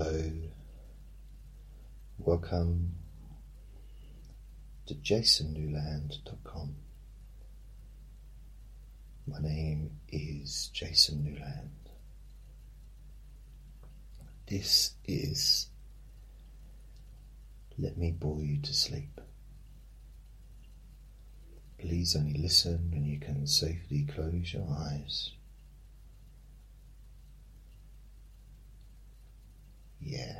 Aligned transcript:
Hello, 0.00 0.30
welcome 2.18 2.92
to 4.86 4.94
jasonnewland.com. 4.94 6.76
My 9.26 9.40
name 9.40 9.90
is 10.08 10.70
Jason 10.72 11.24
Newland. 11.24 11.72
This 14.46 14.92
is 15.04 15.66
Let 17.76 17.98
Me 17.98 18.12
Bore 18.12 18.44
You 18.44 18.62
to 18.62 18.72
Sleep. 18.72 19.20
Please 21.76 22.14
only 22.14 22.34
listen 22.40 22.88
when 22.92 23.04
you 23.04 23.18
can 23.18 23.48
safely 23.48 24.04
close 24.04 24.54
your 24.54 24.68
eyes. 24.70 25.32
Yeah. 30.00 30.34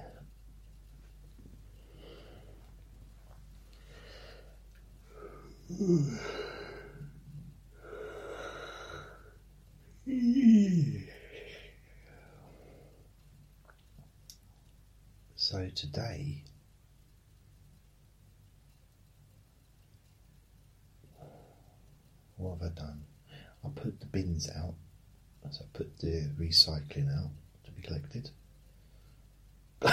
So 15.37 15.69
today 15.75 16.43
what 22.37 22.59
have 22.59 22.63
I 22.63 22.75
done? 22.75 23.03
I 23.65 23.69
put 23.75 24.01
the 24.01 24.07
bins 24.07 24.49
out, 24.57 24.75
so 25.51 25.65
I 25.65 25.77
put 25.77 25.99
the 25.99 26.31
recycling 26.41 27.09
out 27.15 27.31
to 27.65 27.71
be 27.73 27.83
collected. 27.83 28.31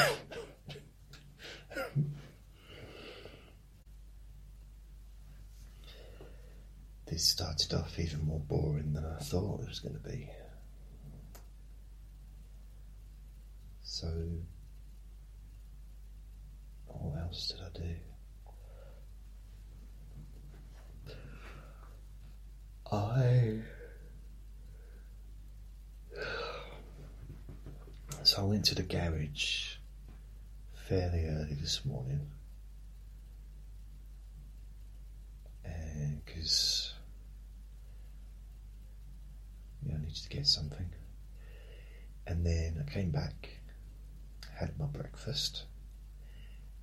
this 7.07 7.27
started 7.29 7.73
off 7.73 7.99
even 7.99 8.25
more 8.25 8.39
boring 8.39 8.93
than 8.93 9.05
I 9.05 9.17
thought 9.19 9.61
it 9.61 9.67
was 9.67 9.79
going 9.79 9.95
to 9.95 10.01
be. 10.01 10.29
So, 13.83 14.07
what 16.87 17.19
else 17.21 17.47
did 17.49 17.61
I 17.61 17.69
do? 17.77 17.95
I 22.91 23.61
I 28.37 28.43
went 28.43 28.65
to 28.65 28.75
the 28.75 28.83
garage 28.83 29.75
fairly 30.87 31.25
early 31.25 31.53
this 31.53 31.85
morning, 31.85 32.29
uh, 35.65 35.69
because 36.25 36.93
I 39.89 39.97
needed 39.97 40.15
to 40.15 40.29
get 40.29 40.47
something, 40.47 40.89
and 42.27 42.45
then 42.45 42.83
I 42.85 42.91
came 42.91 43.11
back, 43.11 43.49
had 44.53 44.77
my 44.77 44.85
breakfast, 44.85 45.63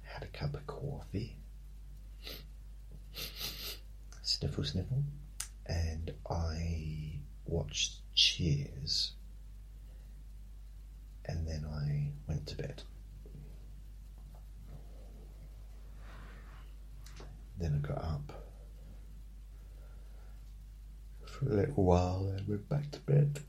had 0.03 0.23
a 0.23 0.29
cup 0.29 0.55
of 0.55 0.67
coffee, 0.67 1.37
sniffle 4.23 4.65
sniffle 4.65 5.03
and 5.67 6.13
I 6.29 7.19
watched 7.47 8.01
Cheers, 8.15 9.13
and 11.27 11.47
then 11.47 11.65
I 11.65 12.11
went 12.27 12.47
to 12.49 12.57
bed. 12.57 12.83
Then 17.59 17.83
I 17.83 17.87
got 17.87 17.99
up 18.03 18.33
for 21.27 21.47
a 21.47 21.55
little 21.55 21.85
while 21.85 22.33
and 22.37 22.49
went 22.49 22.69
back 22.69 22.91
to 22.93 23.01
bed. 23.01 23.41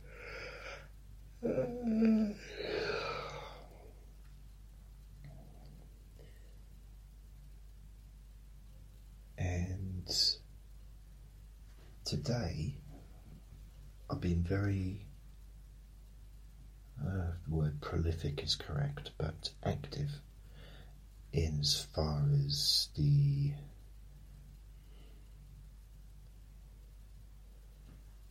and 9.38 10.08
today 12.06 12.78
I've 14.10 14.22
been 14.22 14.44
very, 14.44 15.06
uh, 17.06 17.34
the 17.48 17.54
word 17.54 17.82
prolific 17.82 18.44
is 18.44 18.56
correct, 18.56 19.12
but 19.18 19.50
active 19.64 20.10
in 21.32 21.60
as 21.62 21.88
far 21.96 22.24
as 22.46 22.90
the 22.96 23.52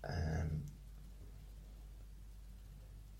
um, 0.08 0.62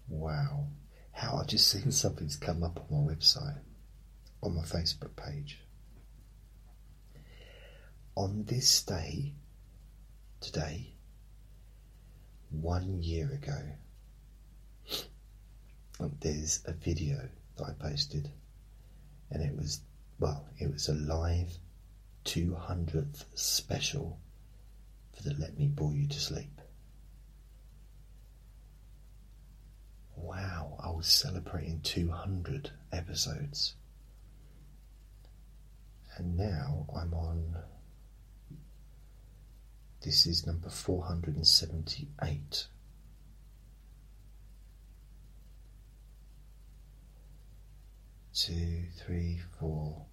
wow, 0.09 0.67
how 1.13 1.37
I 1.37 1.45
just 1.45 1.69
seen 1.69 1.91
something's 1.91 2.37
come 2.37 2.63
up 2.63 2.81
on 2.91 3.07
my 3.07 3.13
website, 3.13 3.59
on 4.43 4.57
my 4.57 4.63
Facebook 4.63 5.17
page. 5.17 5.59
On 8.15 8.45
this 8.45 8.83
day, 8.83 9.33
today, 10.41 10.95
one 12.51 13.03
year 13.03 13.33
ago, 13.33 13.59
there's 16.21 16.61
a 16.67 16.73
video 16.73 17.29
that 17.57 17.65
I 17.65 17.73
posted, 17.73 18.31
and 19.31 19.43
it 19.43 19.57
was, 19.57 19.81
well, 20.19 20.47
it 20.59 20.73
was 20.73 20.89
a 20.89 20.95
live 20.95 21.59
200th 22.25 23.25
special 23.35 24.19
for 25.13 25.23
the 25.23 25.35
Let 25.35 25.59
Me 25.59 25.67
Bore 25.67 25.93
You 25.93 26.09
to 26.09 26.21
Sleep. 26.21 26.61
Wow, 30.17 30.79
I 30.83 30.91
was 30.91 31.07
celebrating 31.07 31.81
200 31.81 32.71
episodes. 32.93 33.75
And 36.17 36.37
now 36.37 36.87
I'm 36.95 37.15
on 37.15 37.57
this 40.03 40.27
is 40.27 40.47
number 40.47 40.69
478. 40.69 42.67
Two, 48.34 48.84
three, 48.97 49.41
four. 49.59 50.06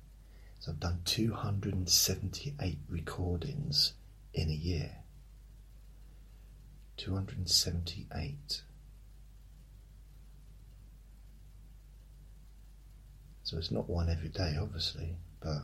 So 0.60 0.72
I've 0.72 0.80
done 0.80 1.02
278 1.06 2.78
recordings 2.90 3.94
in 4.34 4.50
a 4.50 4.54
year. 4.54 4.92
278. 6.98 8.64
So 13.44 13.58
it's 13.58 13.72
not 13.72 13.90
one 13.90 14.10
every 14.10 14.30
day, 14.30 14.58
obviously, 14.62 15.16
but 15.40 15.64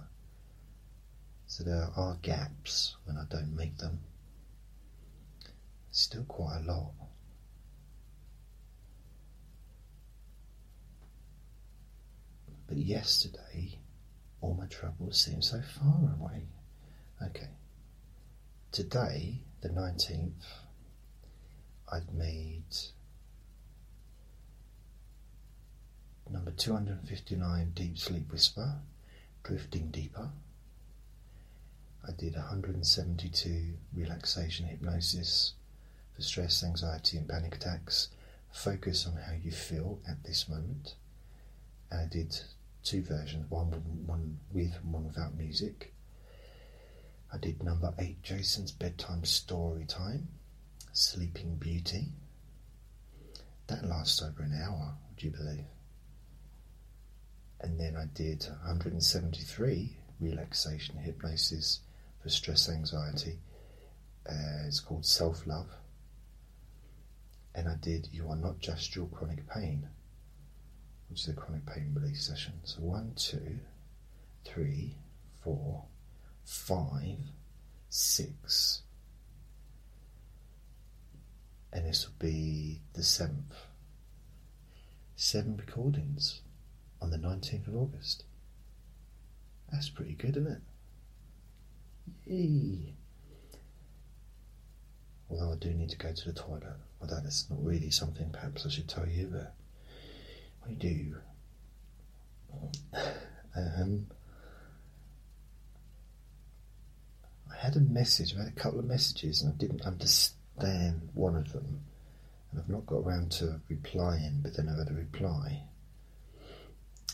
so 1.46 1.64
there 1.64 1.90
are 1.96 2.18
gaps 2.22 2.96
when 3.04 3.18
I 3.18 3.24
don't 3.30 3.56
make 3.56 3.78
them 3.78 4.00
It's 5.90 6.02
still 6.02 6.24
quite 6.24 6.62
a 6.64 6.72
lot. 6.72 6.92
But 12.68 12.78
yesterday, 12.78 13.80
all 14.42 14.56
my 14.56 14.66
troubles 14.68 15.20
seemed 15.20 15.44
so 15.44 15.62
far 15.62 16.16
away. 16.20 16.44
Okay. 17.22 17.50
Today, 18.72 19.42
the 19.62 19.70
19th, 19.70 20.44
I've 21.92 22.12
made 22.14 22.64
number 26.30 26.52
259 26.52 27.72
Deep 27.76 27.98
Sleep 27.98 28.32
Whisper, 28.32 28.76
Drifting 29.44 29.92
Deeper. 29.92 30.30
I 32.08 32.12
did 32.12 32.36
172 32.36 33.74
Relaxation 33.96 34.68
Hypnosis 34.68 35.54
for 36.16 36.22
stress, 36.22 36.64
anxiety, 36.64 37.18
and 37.18 37.28
panic 37.28 37.56
attacks. 37.56 38.10
Focus 38.52 39.06
on 39.06 39.18
how 39.18 39.34
you 39.34 39.52
feel 39.52 40.00
at 40.08 40.24
this 40.24 40.48
moment. 40.48 40.96
And 41.92 42.02
I 42.02 42.06
did 42.06 42.40
two 42.86 43.02
versions, 43.02 43.50
one, 43.50 43.68
one 44.06 44.40
with 44.52 44.74
and 44.82 44.94
one 44.94 45.06
without 45.06 45.36
music. 45.36 45.94
I 47.34 47.38
did 47.38 47.62
number 47.64 47.94
eight, 48.00 48.22
Jason's 48.24 48.72
bedtime 48.72 49.26
story 49.26 49.86
time, 49.86 50.30
Sleeping 50.94 51.56
Beauty. 51.56 52.14
That 53.68 53.86
lasts 53.86 54.22
over 54.22 54.44
an 54.44 54.54
hour, 54.64 54.96
would 55.10 55.24
you 55.24 55.32
believe? 55.32 55.66
And 57.60 57.80
then 57.80 57.96
I 57.98 58.06
did 58.14 58.44
173 58.44 59.98
relaxation 60.20 60.98
hypnosis 60.98 61.82
for 62.22 62.30
stress 62.30 62.70
anxiety. 62.70 63.40
Uh, 64.30 64.68
it's 64.68 64.80
called 64.80 65.06
self 65.06 65.46
love 65.46 65.68
and 67.56 67.70
I 67.70 67.76
did 67.76 68.10
You 68.12 68.30
Are 68.30 68.36
Not 68.36 68.60
Just 68.60 68.96
Your 68.96 69.08
Chronic 69.08 69.48
Pain. 69.50 69.88
Which 71.10 71.22
is 71.22 71.26
the 71.28 71.34
chronic 71.34 71.66
pain 71.66 71.92
relief 71.94 72.22
session. 72.22 72.54
So 72.64 72.82
one, 72.82 73.14
two, 73.16 73.60
three, 74.44 74.98
four, 75.44 75.86
five, 76.44 77.18
six, 77.90 78.82
and 81.72 81.86
this 81.86 82.08
will 82.08 82.16
be 82.20 82.82
the 82.94 83.04
seventh. 83.04 83.54
Seven 85.18 85.58
recordings 85.58 86.42
on 87.02 87.12
the 87.12 87.18
19th 87.18 87.68
of 87.68 87.76
August. 87.76 88.24
That's 89.72 89.90
pretty 89.90 90.14
good, 90.14 90.38
isn't 90.38 90.48
it? 90.48 90.62
Yay! 92.26 92.96
Although 95.30 95.54
I 95.54 95.56
do 95.56 95.74
need 95.74 95.90
to 95.90 95.98
go 95.98 96.14
to 96.14 96.26
the 96.26 96.40
toilet, 96.40 96.64
although 97.02 97.20
that's 97.22 97.50
not 97.50 97.64
really 97.64 97.92
something 97.92 98.30
perhaps 98.32 98.66
I 98.66 98.70
should 98.70 98.88
tell 98.88 99.08
you, 99.08 99.30
but 99.32 99.56
I 100.68 100.74
do. 100.74 101.16
Um, 103.56 104.08
I 107.52 107.58
had 107.58 107.76
a 107.76 107.80
message, 107.80 108.36
I 108.36 108.40
had 108.40 108.48
a 108.50 108.60
couple 108.60 108.80
of 108.80 108.86
messages, 108.86 109.42
and 109.42 109.54
I 109.54 109.56
didn't 109.58 109.84
understand 109.84 111.10
one 111.14 111.36
of 111.36 111.52
them, 111.54 111.82
and 112.52 112.60
I've 112.60 112.70
not 112.70 112.86
got 112.86 112.98
around 112.98 113.32
to 113.34 113.62
replying, 113.70 114.40
but 114.42 114.56
then 114.58 114.68
I've 114.68 114.78
had 114.78 114.90
a 114.90 115.00
reply. 115.00 115.64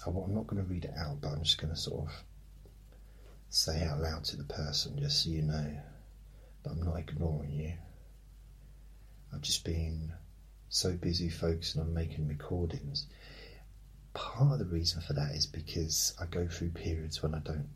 I'm 0.05 0.15
not 0.33 0.47
going 0.47 0.63
to 0.63 0.67
read 0.67 0.85
it 0.85 0.93
out, 0.97 1.21
but 1.21 1.29
I'm 1.29 1.43
just 1.43 1.61
going 1.61 1.73
to 1.73 1.79
sort 1.79 2.07
of 2.07 2.23
say 3.49 3.83
out 3.83 3.99
loud 3.99 4.23
to 4.23 4.37
the 4.37 4.45
person 4.45 4.97
just 4.97 5.23
so 5.23 5.29
you 5.29 5.43
know 5.43 5.77
that 6.63 6.71
I'm 6.71 6.81
not 6.81 6.97
ignoring 6.97 7.51
you. 7.51 7.73
I've 9.33 9.41
just 9.41 9.63
been 9.63 10.13
so 10.69 10.93
busy 10.93 11.29
focusing 11.29 11.81
on 11.81 11.93
making 11.93 12.27
recordings. 12.27 13.05
Part 14.13 14.53
of 14.53 14.59
the 14.59 14.65
reason 14.65 15.01
for 15.01 15.13
that 15.13 15.31
is 15.31 15.45
because 15.45 16.13
I 16.19 16.25
go 16.25 16.47
through 16.47 16.71
periods 16.71 17.23
when 17.23 17.33
I 17.33 17.39
don't, 17.39 17.69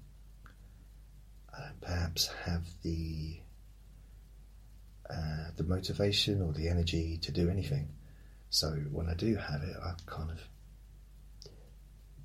I 1.54 1.62
don't 1.62 1.82
perhaps 1.82 2.28
have 2.46 2.66
the 2.84 3.40
uh, 5.10 5.52
the 5.56 5.64
motivation 5.64 6.42
or 6.42 6.52
the 6.52 6.68
energy 6.68 7.18
to 7.22 7.32
do 7.32 7.50
anything. 7.50 7.88
So 8.50 8.72
when 8.92 9.08
I 9.08 9.14
do 9.14 9.36
have 9.36 9.62
it, 9.62 9.76
I 9.82 9.94
kind 10.06 10.32
of 10.32 10.40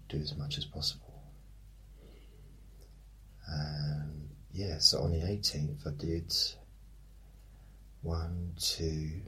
do 0.09 0.19
as 0.19 0.35
much 0.37 0.59
as 0.59 0.65
possible. 0.65 1.23
And 3.47 4.31
yeah, 4.53 4.79
so 4.79 5.03
on 5.03 5.13
the 5.13 5.19
18th, 5.19 5.87
I 5.87 5.91
did 5.91 6.33
one, 8.03 8.53
two, 8.59 9.21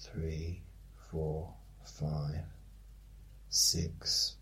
three, 0.00 0.63
four, 1.14 1.48
five, 1.84 2.42
six. 3.48 4.34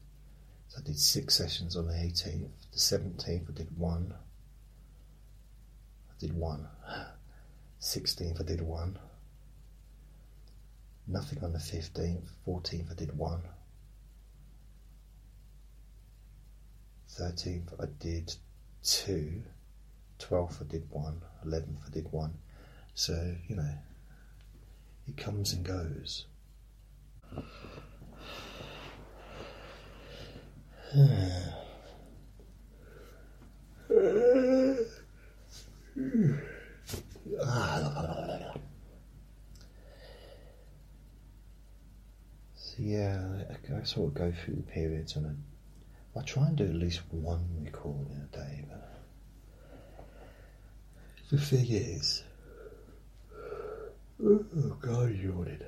So 0.69 0.79
I 0.81 0.87
did 0.87 0.99
six 0.99 1.35
sessions 1.35 1.77
on 1.77 1.87
the 1.87 1.93
18th. 1.93 2.49
The 2.73 2.79
17th, 2.79 3.51
I 3.51 3.53
did 3.53 3.79
one. 3.79 4.15
I 6.11 6.15
did 6.19 6.33
one. 6.33 6.67
16th, 7.83 8.41
I 8.41 8.45
did 8.45 8.63
one. 8.63 8.99
Nothing 11.07 11.45
on 11.45 11.53
the 11.53 11.59
15th. 11.59 12.31
14th, 12.49 12.91
I 12.91 12.95
did 12.95 13.19
one. 13.19 13.43
13th, 17.11 17.83
I 17.83 17.87
did 18.01 18.35
two. 18.83 19.43
12th, 20.21 20.63
I 20.63 20.73
did 20.73 20.87
one. 20.89 21.21
11th, 21.45 21.87
I 21.87 21.91
did 21.91 22.11
one. 22.11 22.33
So, 22.95 23.35
you 23.47 23.57
know, 23.57 23.75
it 25.07 25.19
comes 25.19 25.53
and 25.53 25.63
goes. 25.67 26.25
So 42.55 42.79
yeah, 42.79 43.23
I 43.79 43.85
sort 43.85 44.09
of 44.09 44.15
go 44.15 44.33
through 44.33 44.57
the 44.57 44.63
periods 44.63 45.17
and 45.17 45.27
I, 45.27 46.19
I 46.19 46.23
try 46.23 46.47
and 46.47 46.57
do 46.57 46.65
at 46.65 46.75
least 46.75 47.01
one 47.11 47.45
recording 47.63 48.17
a 48.33 48.37
day, 48.37 48.65
but 48.69 49.05
the 51.31 51.39
thing 51.39 51.67
is, 51.69 52.25
oh 54.25 54.77
God, 54.81 55.11
you 55.11 55.35
yawning. 55.35 55.61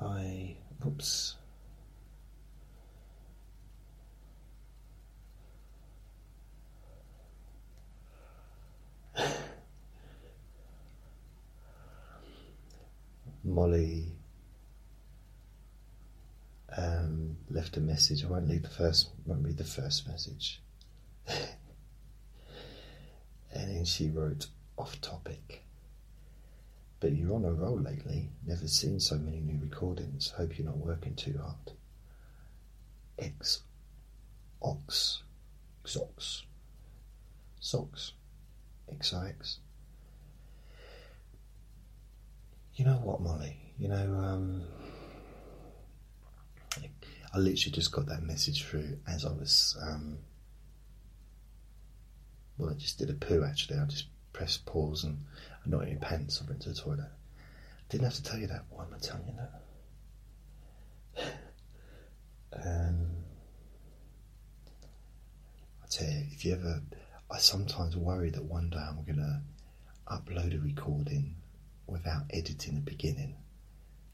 I, 0.00 0.56
oops. 0.86 1.36
Molly 13.44 14.12
um, 16.76 17.36
left 17.48 17.76
a 17.76 17.80
message. 17.80 18.24
I 18.24 18.28
won't 18.28 18.48
read 18.48 18.64
the 18.64 18.68
first. 18.68 19.10
Won't 19.24 19.44
read 19.44 19.56
the 19.56 19.64
first 19.64 20.06
message. 20.08 20.60
and 21.28 21.36
then 23.52 23.84
she 23.84 24.10
wrote, 24.10 24.48
"Off 24.76 25.00
topic." 25.00 25.65
But 27.00 27.12
you're 27.12 27.34
on 27.34 27.44
a 27.44 27.52
roll 27.52 27.78
lately. 27.78 28.30
Never 28.46 28.66
seen 28.66 29.00
so 29.00 29.16
many 29.16 29.40
new 29.40 29.58
recordings. 29.60 30.30
Hope 30.30 30.58
you're 30.58 30.66
not 30.66 30.78
working 30.78 31.14
too 31.14 31.38
hard. 31.40 31.72
X, 33.18 33.62
ox, 34.62 35.22
xox, 35.84 36.42
socks, 37.60 38.12
XIX. 39.02 39.58
You 42.74 42.84
know 42.84 43.00
what, 43.02 43.20
Molly? 43.20 43.56
You 43.78 43.88
know, 43.88 44.14
um, 44.14 44.62
I 47.36 47.38
literally 47.38 47.72
just 47.72 47.92
got 47.92 48.06
that 48.06 48.22
message 48.22 48.64
through 48.64 48.98
as 49.06 49.24
I 49.24 49.30
was. 49.30 49.76
Um, 49.82 50.18
well, 52.56 52.70
I 52.70 52.74
just 52.74 52.98
did 52.98 53.10
a 53.10 53.14
poo 53.14 53.44
actually. 53.44 53.78
I 53.78 53.84
just 53.84 54.06
pressed 54.32 54.64
pause 54.64 55.04
and 55.04 55.24
Not 55.66 55.88
in 55.88 55.98
my 55.98 56.06
pants. 56.06 56.40
I 56.42 56.48
went 56.48 56.62
to 56.62 56.68
the 56.70 56.74
toilet. 56.74 57.00
I 57.00 57.82
didn't 57.88 58.04
have 58.04 58.14
to 58.14 58.22
tell 58.22 58.38
you 58.38 58.46
that. 58.46 58.64
Why 58.70 58.84
am 58.84 58.94
I 58.94 58.98
telling 58.98 59.26
you 59.26 59.34
that? 61.16 61.34
um, 62.66 63.06
I 65.82 65.86
tell 65.90 66.08
you, 66.08 66.24
if 66.32 66.44
you 66.44 66.52
ever, 66.54 66.82
I 67.30 67.38
sometimes 67.38 67.96
worry 67.96 68.30
that 68.30 68.44
one 68.44 68.70
day 68.70 68.78
I'm 68.78 69.04
gonna 69.04 69.42
upload 70.08 70.56
a 70.56 70.60
recording 70.60 71.36
without 71.86 72.24
editing 72.30 72.74
the 72.74 72.80
beginning. 72.80 73.36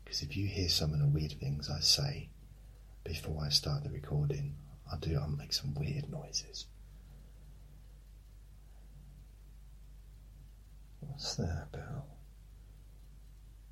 Because 0.04 0.22
if 0.22 0.36
you 0.36 0.46
hear 0.46 0.68
some 0.68 0.92
of 0.92 1.00
the 1.00 1.06
weird 1.06 1.32
things 1.32 1.70
I 1.70 1.80
say 1.80 2.28
before 3.04 3.44
I 3.44 3.48
start 3.50 3.84
the 3.84 3.90
recording, 3.90 4.54
I 4.90 4.96
do. 4.98 5.18
I'll 5.18 5.28
make 5.28 5.52
some 5.52 5.74
weird 5.74 6.10
noises. 6.10 6.66
What's 11.06 11.34
that 11.36 11.68
about? 11.72 12.06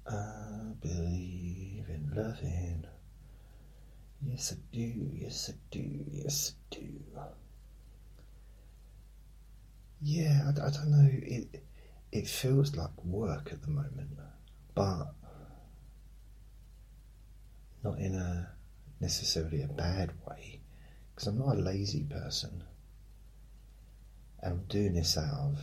I 0.06 0.72
believe 0.80 1.88
in 1.88 2.12
loving. 2.14 2.84
Yes, 4.22 4.52
I 4.52 4.56
do. 4.72 5.10
Yes, 5.14 5.50
I 5.52 5.58
do. 5.70 6.04
Yes, 6.10 6.54
I 6.54 6.74
do. 6.74 7.00
Yeah, 10.02 10.46
I, 10.46 10.66
I 10.66 10.70
don't 10.70 10.90
know. 10.90 11.08
It 11.12 11.64
it 12.12 12.26
feels 12.26 12.74
like 12.74 13.04
work 13.04 13.50
at 13.52 13.62
the 13.62 13.68
moment, 13.70 14.18
but 14.74 15.14
not 17.84 17.98
in 17.98 18.14
a 18.14 18.50
necessarily 19.00 19.62
a 19.62 19.68
bad 19.68 20.12
way, 20.26 20.60
because 21.14 21.28
I'm 21.28 21.38
not 21.38 21.56
a 21.56 21.60
lazy 21.60 22.04
person. 22.04 22.64
And 24.42 24.54
I'm 24.54 24.64
doing 24.64 24.94
this 24.94 25.16
out 25.18 25.52
of 25.52 25.58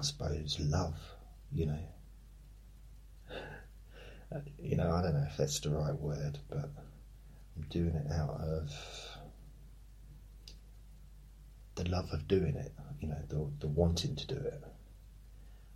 I 0.00 0.02
suppose, 0.02 0.58
love, 0.60 0.96
you 1.52 1.66
know. 1.66 1.78
You 4.58 4.76
know, 4.76 4.90
I 4.92 5.02
don't 5.02 5.12
know 5.12 5.26
if 5.28 5.36
that's 5.36 5.60
the 5.60 5.68
right 5.68 5.92
word, 5.94 6.38
but 6.48 6.70
I'm 7.54 7.66
doing 7.68 7.94
it 7.94 8.10
out 8.10 8.40
of 8.40 8.72
the 11.74 11.86
love 11.90 12.08
of 12.12 12.26
doing 12.28 12.56
it, 12.56 12.72
you 13.00 13.08
know, 13.08 13.18
the, 13.28 13.46
the 13.60 13.68
wanting 13.68 14.16
to 14.16 14.26
do 14.26 14.36
it. 14.36 14.62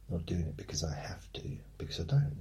not 0.08 0.24
doing 0.24 0.46
it 0.46 0.56
because 0.56 0.82
I 0.82 0.94
have 0.94 1.30
to, 1.34 1.42
because 1.76 2.00
I 2.00 2.04
don't. 2.04 2.36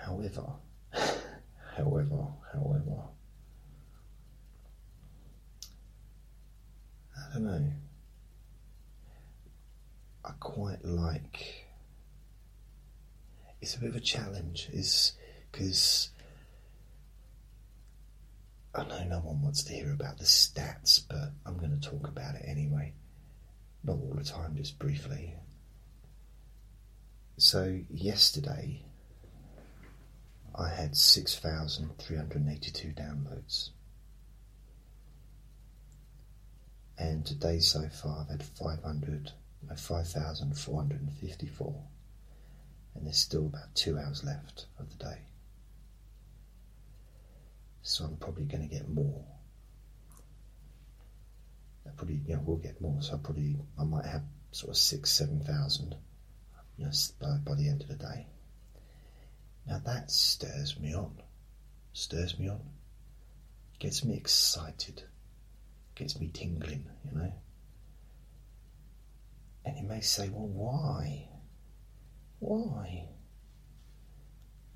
However, 0.00 0.46
however, 1.76 2.26
however, 2.52 3.02
I 7.16 7.32
don't 7.34 7.44
know. 7.44 7.72
Quite 10.40 10.84
like. 10.84 11.66
It's 13.60 13.74
a 13.74 13.80
bit 13.80 13.90
of 13.90 13.96
a 13.96 14.00
challenge, 14.00 14.68
is 14.72 15.12
because 15.50 16.10
I 18.74 18.84
know 18.84 19.04
no 19.04 19.18
one 19.20 19.42
wants 19.42 19.64
to 19.64 19.72
hear 19.72 19.92
about 19.92 20.18
the 20.18 20.24
stats, 20.24 21.00
but 21.08 21.32
I'm 21.44 21.58
going 21.58 21.78
to 21.78 21.90
talk 21.90 22.06
about 22.06 22.36
it 22.36 22.44
anyway. 22.46 22.92
Not 23.82 23.98
all 23.98 24.14
the 24.14 24.24
time, 24.24 24.54
just 24.56 24.78
briefly. 24.78 25.34
So, 27.36 27.80
yesterday 27.90 28.84
I 30.54 30.68
had 30.68 30.96
6,382 30.96 32.88
downloads. 32.88 33.70
And 36.98 37.24
today 37.24 37.60
so 37.60 37.88
far 37.88 38.22
I've 38.22 38.28
had 38.28 38.42
500, 38.42 39.30
no, 39.66 39.74
5,454. 39.74 41.82
And 42.94 43.06
there's 43.06 43.18
still 43.18 43.46
about 43.46 43.74
two 43.74 43.98
hours 43.98 44.24
left 44.24 44.66
of 44.78 44.90
the 44.90 45.04
day 45.04 45.18
so 47.88 48.04
I'm 48.04 48.16
probably 48.16 48.44
going 48.44 48.68
to 48.68 48.74
get 48.74 48.86
more. 48.86 49.24
I 51.86 51.90
probably, 51.96 52.20
you 52.26 52.34
know, 52.34 52.42
will 52.44 52.58
get 52.58 52.82
more. 52.82 53.00
So 53.00 53.14
I 53.14 53.16
probably, 53.16 53.56
I 53.78 53.84
might 53.84 54.04
have 54.04 54.24
sort 54.52 54.70
of 54.70 54.76
six, 54.76 55.10
seven 55.10 55.40
thousand, 55.40 55.96
you 56.76 56.84
know, 56.84 56.90
by, 57.18 57.38
by 57.44 57.54
the 57.54 57.66
end 57.66 57.80
of 57.80 57.88
the 57.88 57.94
day. 57.94 58.26
Now 59.66 59.80
that 59.86 60.10
stirs 60.10 60.78
me 60.78 60.94
on, 60.94 61.22
stirs 61.94 62.38
me 62.38 62.50
on, 62.50 62.60
gets 63.78 64.04
me 64.04 64.16
excited, 64.16 65.02
gets 65.94 66.20
me 66.20 66.28
tingling, 66.28 66.84
you 67.06 67.18
know. 67.18 67.32
And 69.68 69.76
you 69.76 69.86
may 69.86 70.00
say, 70.00 70.30
well, 70.30 70.48
why? 70.48 71.28
Why? 72.38 73.06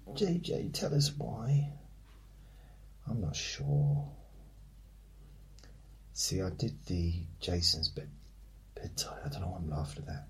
JJ, 0.07 0.75
tell 0.75 0.95
us 0.95 1.11
why. 1.17 1.73
I'm 3.09 3.23
not 3.23 3.35
sure. 3.35 4.07
See, 6.13 6.43
I 6.43 6.51
did 6.51 6.85
the 6.85 7.23
Jason's 7.41 7.89
bed 7.89 8.11
bedtime. 8.75 9.17
I 9.25 9.29
don't 9.31 9.41
know 9.41 9.49
why 9.49 9.57
I'm 9.57 9.71
laughing 9.71 10.03
at 10.03 10.09
that. 10.09 10.29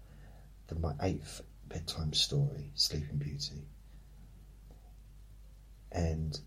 The, 0.69 0.77
my 0.77 0.95
eighth 1.03 1.43
bedtime 1.67 2.13
story, 2.13 2.71
Sleeping 2.77 3.19
Beauty, 3.19 3.67
and 5.91 6.39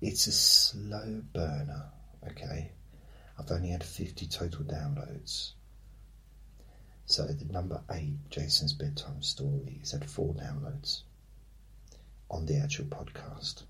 it's 0.00 0.26
a 0.26 0.32
slow 0.32 1.22
burner. 1.32 1.84
Okay, 2.32 2.72
I've 3.38 3.52
only 3.52 3.68
had 3.68 3.84
50 3.84 4.26
total 4.26 4.64
downloads. 4.64 5.52
So 7.06 7.24
the 7.24 7.44
number 7.52 7.80
eight, 7.92 8.18
Jason's 8.30 8.72
bedtime 8.72 9.22
story, 9.22 9.78
has 9.80 9.92
had 9.92 10.10
four 10.10 10.34
downloads 10.34 11.02
on 12.28 12.46
the 12.46 12.56
actual 12.56 12.86
podcast. 12.86 13.62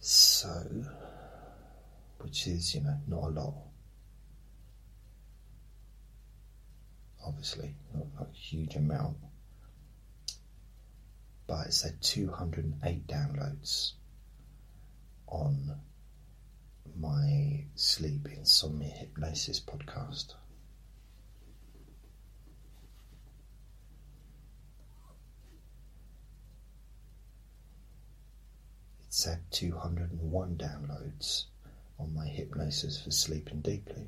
So, 0.00 0.64
which 2.20 2.46
is, 2.46 2.74
you 2.74 2.80
know, 2.80 2.96
not 3.06 3.24
a 3.24 3.28
lot. 3.28 3.54
Obviously, 7.26 7.74
not, 7.94 8.06
not 8.14 8.28
a 8.32 8.34
huge 8.34 8.76
amount. 8.76 9.18
But 11.46 11.66
it's 11.66 11.82
had 11.82 12.00
208 12.00 13.06
downloads 13.06 13.92
on 15.26 15.78
my 16.96 17.64
sleep 17.74 18.28
insomnia 18.36 18.88
hypnosis 18.90 19.60
podcast. 19.60 20.34
It's 29.06 29.24
had 29.24 29.40
201 29.50 30.56
downloads 30.56 31.44
on 31.98 32.14
my 32.14 32.26
hypnosis 32.26 33.00
for 33.02 33.10
sleeping 33.10 33.60
deeply. 33.60 34.06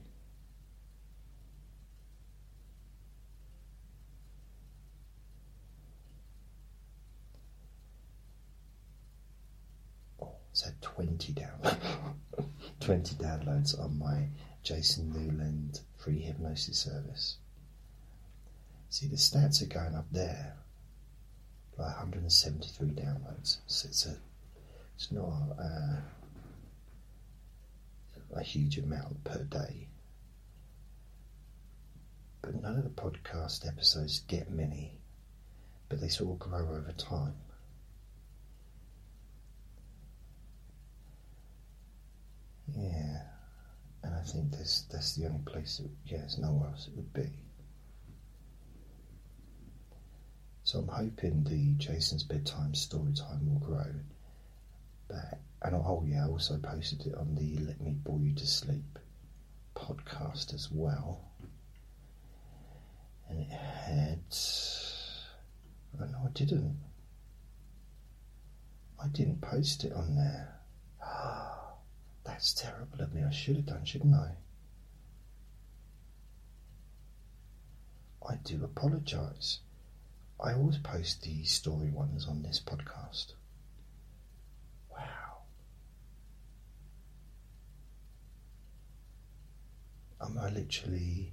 Oh, 10.22 10.34
it's 10.52 10.62
had 10.62 10.80
20 10.80 11.32
downloads. 11.32 12.46
20 12.80 13.14
downloads 13.16 13.78
on 13.78 13.98
my 13.98 14.28
Jason 14.62 15.12
Newland 15.12 15.80
free 15.96 16.18
hypnosis 16.18 16.78
service. 16.78 17.36
See, 18.88 19.06
the 19.06 19.16
stats 19.16 19.62
are 19.62 19.66
going 19.66 19.94
up 19.94 20.06
there 20.10 20.56
by 21.76 21.84
173 21.84 22.88
downloads. 22.88 23.58
So 23.66 23.88
it's 23.88 24.06
a 24.06 24.16
it's 24.96 25.12
not 25.12 25.56
uh, 25.58 25.96
a 28.34 28.42
huge 28.42 28.78
amount 28.78 29.24
per 29.24 29.44
day. 29.44 29.88
But 32.42 32.60
none 32.60 32.76
of 32.76 32.84
the 32.84 32.90
podcast 32.90 33.66
episodes 33.66 34.20
get 34.20 34.50
many, 34.50 34.98
but 35.88 36.00
they 36.00 36.08
sort 36.08 36.32
of 36.32 36.38
grow 36.38 36.68
over 36.68 36.92
time. 36.96 37.34
Yeah, 42.76 43.22
and 44.02 44.14
I 44.14 44.22
think 44.22 44.50
that's 44.52 44.82
that's 44.82 45.14
the 45.16 45.26
only 45.26 45.40
place 45.44 45.78
that 45.78 45.90
yeah, 46.06 46.18
there's 46.18 46.38
nowhere 46.38 46.68
else 46.70 46.86
it 46.88 46.96
would 46.96 47.12
be. 47.12 47.30
So 50.62 50.78
I'm 50.80 50.88
hoping 50.88 51.42
the 51.44 51.74
Jason's 51.82 52.22
bedtime 52.22 52.74
story 52.74 53.12
time 53.12 53.50
will 53.50 53.58
grow 53.60 53.92
But 55.08 55.40
And 55.62 55.74
oh 55.74 56.04
yeah, 56.06 56.26
I 56.26 56.28
also 56.28 56.58
posted 56.58 57.06
it 57.06 57.14
on 57.16 57.34
the 57.34 57.56
Let 57.58 57.80
Me 57.80 57.92
Bore 57.92 58.20
You 58.20 58.34
to 58.34 58.46
Sleep 58.46 58.98
podcast 59.74 60.54
as 60.54 60.70
well. 60.70 61.20
And 63.28 63.40
it 63.40 63.50
had. 63.50 64.22
Oh 66.00 66.04
no, 66.04 66.18
I 66.26 66.30
didn't. 66.32 66.78
I 69.02 69.08
didn't 69.08 69.40
post 69.40 69.84
it 69.84 69.92
on 69.92 70.14
there. 70.16 70.60
That's 72.30 72.54
terrible 72.54 73.00
of 73.00 73.12
me. 73.12 73.24
I 73.24 73.30
should 73.32 73.56
have 73.56 73.66
done, 73.66 73.84
shouldn't 73.84 74.14
I? 74.14 74.36
I 78.26 78.36
do 78.44 78.62
apologise. 78.62 79.58
I 80.38 80.52
always 80.52 80.78
post 80.78 81.22
the 81.22 81.44
story 81.44 81.90
ones 81.90 82.28
on 82.28 82.42
this 82.42 82.60
podcast. 82.64 83.32
Wow. 84.92 85.42
Am 90.22 90.38
I 90.38 90.50
literally. 90.50 91.32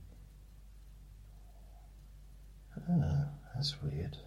Ah, 2.89 3.27
that's 3.53 3.79
weird. 3.83 4.17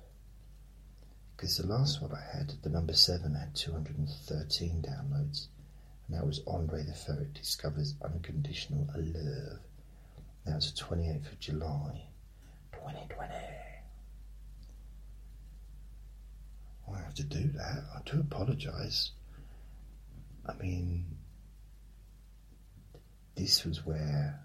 Because 1.37 1.57
the 1.57 1.67
last 1.67 2.01
one 2.01 2.13
I 2.13 2.37
had, 2.37 2.55
the 2.63 2.71
number 2.71 2.95
7, 2.95 3.35
had 3.35 3.57
213 3.57 4.83
downloads, 4.83 5.49
and 6.11 6.19
that 6.19 6.27
was 6.27 6.41
Andre 6.49 6.83
the 6.83 6.93
Ferret 6.93 7.35
Discovers 7.35 7.95
Unconditional 8.03 8.85
Love. 8.97 9.61
That 10.45 10.57
was 10.57 10.73
the 10.73 10.83
28th 10.83 11.31
of 11.31 11.39
July, 11.39 12.03
2020. 12.73 13.33
I 16.93 16.99
have 16.99 17.15
to 17.15 17.23
do 17.23 17.45
that. 17.55 17.85
I 17.95 18.01
do 18.11 18.19
apologise. 18.19 19.13
I 20.45 20.55
mean, 20.55 21.05
this 23.37 23.65
was 23.65 23.87
where 23.87 24.41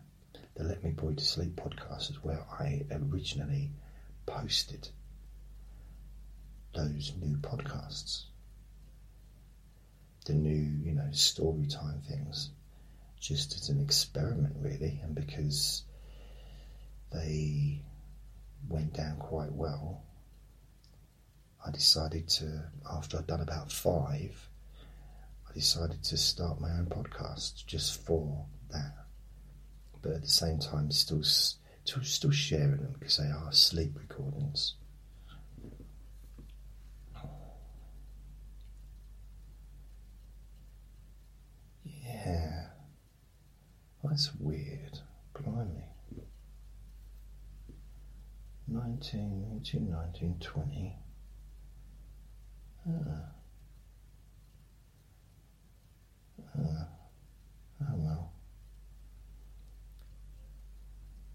the 0.53 0.65
Let 0.65 0.83
Me 0.83 0.91
Boy 0.91 1.13
to 1.13 1.25
Sleep 1.25 1.55
podcast 1.55 2.11
is 2.11 2.23
where 2.23 2.45
I 2.59 2.85
originally 2.91 3.71
posted 4.27 4.87
those 6.75 7.11
new 7.19 7.37
podcasts. 7.37 8.25
The 10.25 10.33
new, 10.33 10.83
you 10.83 10.93
know, 10.93 11.09
story 11.11 11.67
time 11.67 12.01
things. 12.07 12.51
Just 13.19 13.55
as 13.55 13.69
an 13.69 13.79
experiment, 13.79 14.55
really, 14.59 14.99
and 15.03 15.15
because 15.15 15.83
they 17.11 17.81
went 18.67 18.93
down 18.93 19.17
quite 19.17 19.51
well, 19.51 20.03
I 21.65 21.71
decided 21.71 22.27
to, 22.29 22.65
after 22.91 23.17
I'd 23.17 23.27
done 23.27 23.41
about 23.41 23.71
five, 23.71 24.49
I 25.49 25.53
decided 25.53 26.03
to 26.03 26.17
start 26.17 26.59
my 26.61 26.71
own 26.71 26.87
podcast 26.87 27.65
just 27.65 28.05
for 28.05 28.45
that 28.71 29.05
but 30.05 30.13
at 30.13 30.21
the 30.21 30.27
same 30.27 30.59
time 30.59 30.91
still 30.91 31.23
still, 31.23 32.03
still 32.03 32.29
sharing 32.31 32.77
them 32.77 32.93
because 32.99 33.17
they 33.17 33.23
are 33.25 33.51
sleep 33.51 33.91
recordings. 33.95 34.75
Yeah. 41.83 42.67
That's 44.15 44.33
weird. 44.39 44.97
Blimey. 45.33 45.83
19, 48.65 49.59
18, 49.59 49.91
19, 49.91 50.39
20. 50.39 50.95
Ah. 52.87 52.91
Ah. 56.57 56.87
Oh 57.81 57.95
well. 57.95 58.31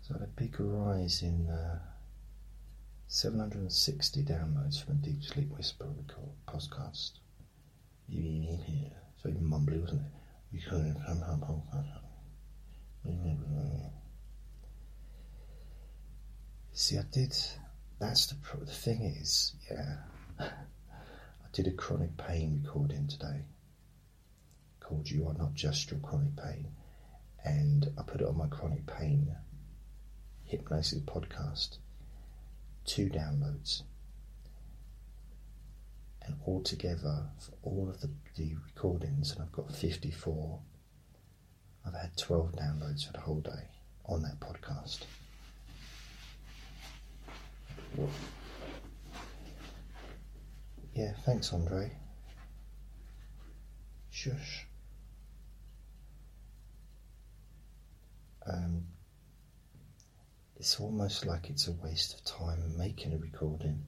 So 0.01 0.15
had 0.15 0.23
a 0.23 0.27
big 0.29 0.59
rise 0.59 1.21
in 1.21 1.51
uh, 1.51 1.81
760 3.09 4.23
downloads 4.23 4.83
from 4.83 4.95
a 4.95 4.97
Deep 4.97 5.23
Sleep 5.23 5.51
Whisper 5.55 5.85
record 5.85 6.31
podcast. 6.49 7.19
So 8.09 9.29
even 9.29 9.43
mumbly, 9.43 9.83
wasn't 9.83 10.01
it? 10.01 10.13
You 10.51 10.61
couldn't 10.67 10.97
come 11.05 11.21
home. 11.21 12.00
Mm-hmm. 13.07 13.87
See, 16.73 16.99
I 16.99 17.03
did. 17.11 17.37
That's 17.99 18.27
the 18.27 18.37
the 18.59 18.67
thing 18.73 19.03
is, 19.03 19.55
yeah. 19.71 19.97
I 20.41 21.49
did 21.53 21.67
a 21.67 21.73
chronic 21.73 22.17
pain 22.17 22.63
recording 22.65 23.07
today 23.09 23.45
called 24.81 25.09
"You 25.11 25.27
Are 25.29 25.35
Not 25.35 25.55
Just 25.55 25.91
Your 25.91 26.01
Chronic 26.01 26.37
Pain," 26.37 26.69
and 27.45 27.91
I 27.99 28.03
put 28.03 28.21
it 28.21 28.27
on 28.27 28.37
my 28.37 28.47
chronic 28.49 28.87
pain 28.87 29.35
hypnosis 30.45 31.01
podcast. 31.01 31.79
Two 32.85 33.09
downloads, 33.11 33.83
and 36.23 36.37
altogether 36.47 37.29
for 37.39 37.53
all 37.63 37.89
of 37.89 38.01
the, 38.01 38.11
the 38.37 38.55
recordings, 38.67 39.33
and 39.33 39.43
I've 39.43 39.53
got 39.53 39.75
fifty-four. 39.75 40.61
I've 41.87 41.95
had 41.95 42.17
twelve 42.17 42.53
downloads 42.53 43.07
for 43.07 43.13
the 43.13 43.21
whole 43.21 43.41
day 43.41 43.69
on 44.07 44.23
that 44.23 44.39
podcast. 44.41 45.01
Yeah, 50.95 51.13
thanks, 51.25 51.53
Andre. 51.53 51.93
Shush. 54.11 54.67
Um, 58.47 58.85
it's 60.57 60.79
almost 60.81 61.25
like 61.25 61.49
it's 61.49 61.69
a 61.69 61.73
waste 61.73 62.15
of 62.15 62.25
time 62.25 62.77
making 62.77 63.15
a 63.15 63.19
recording. 63.19 63.87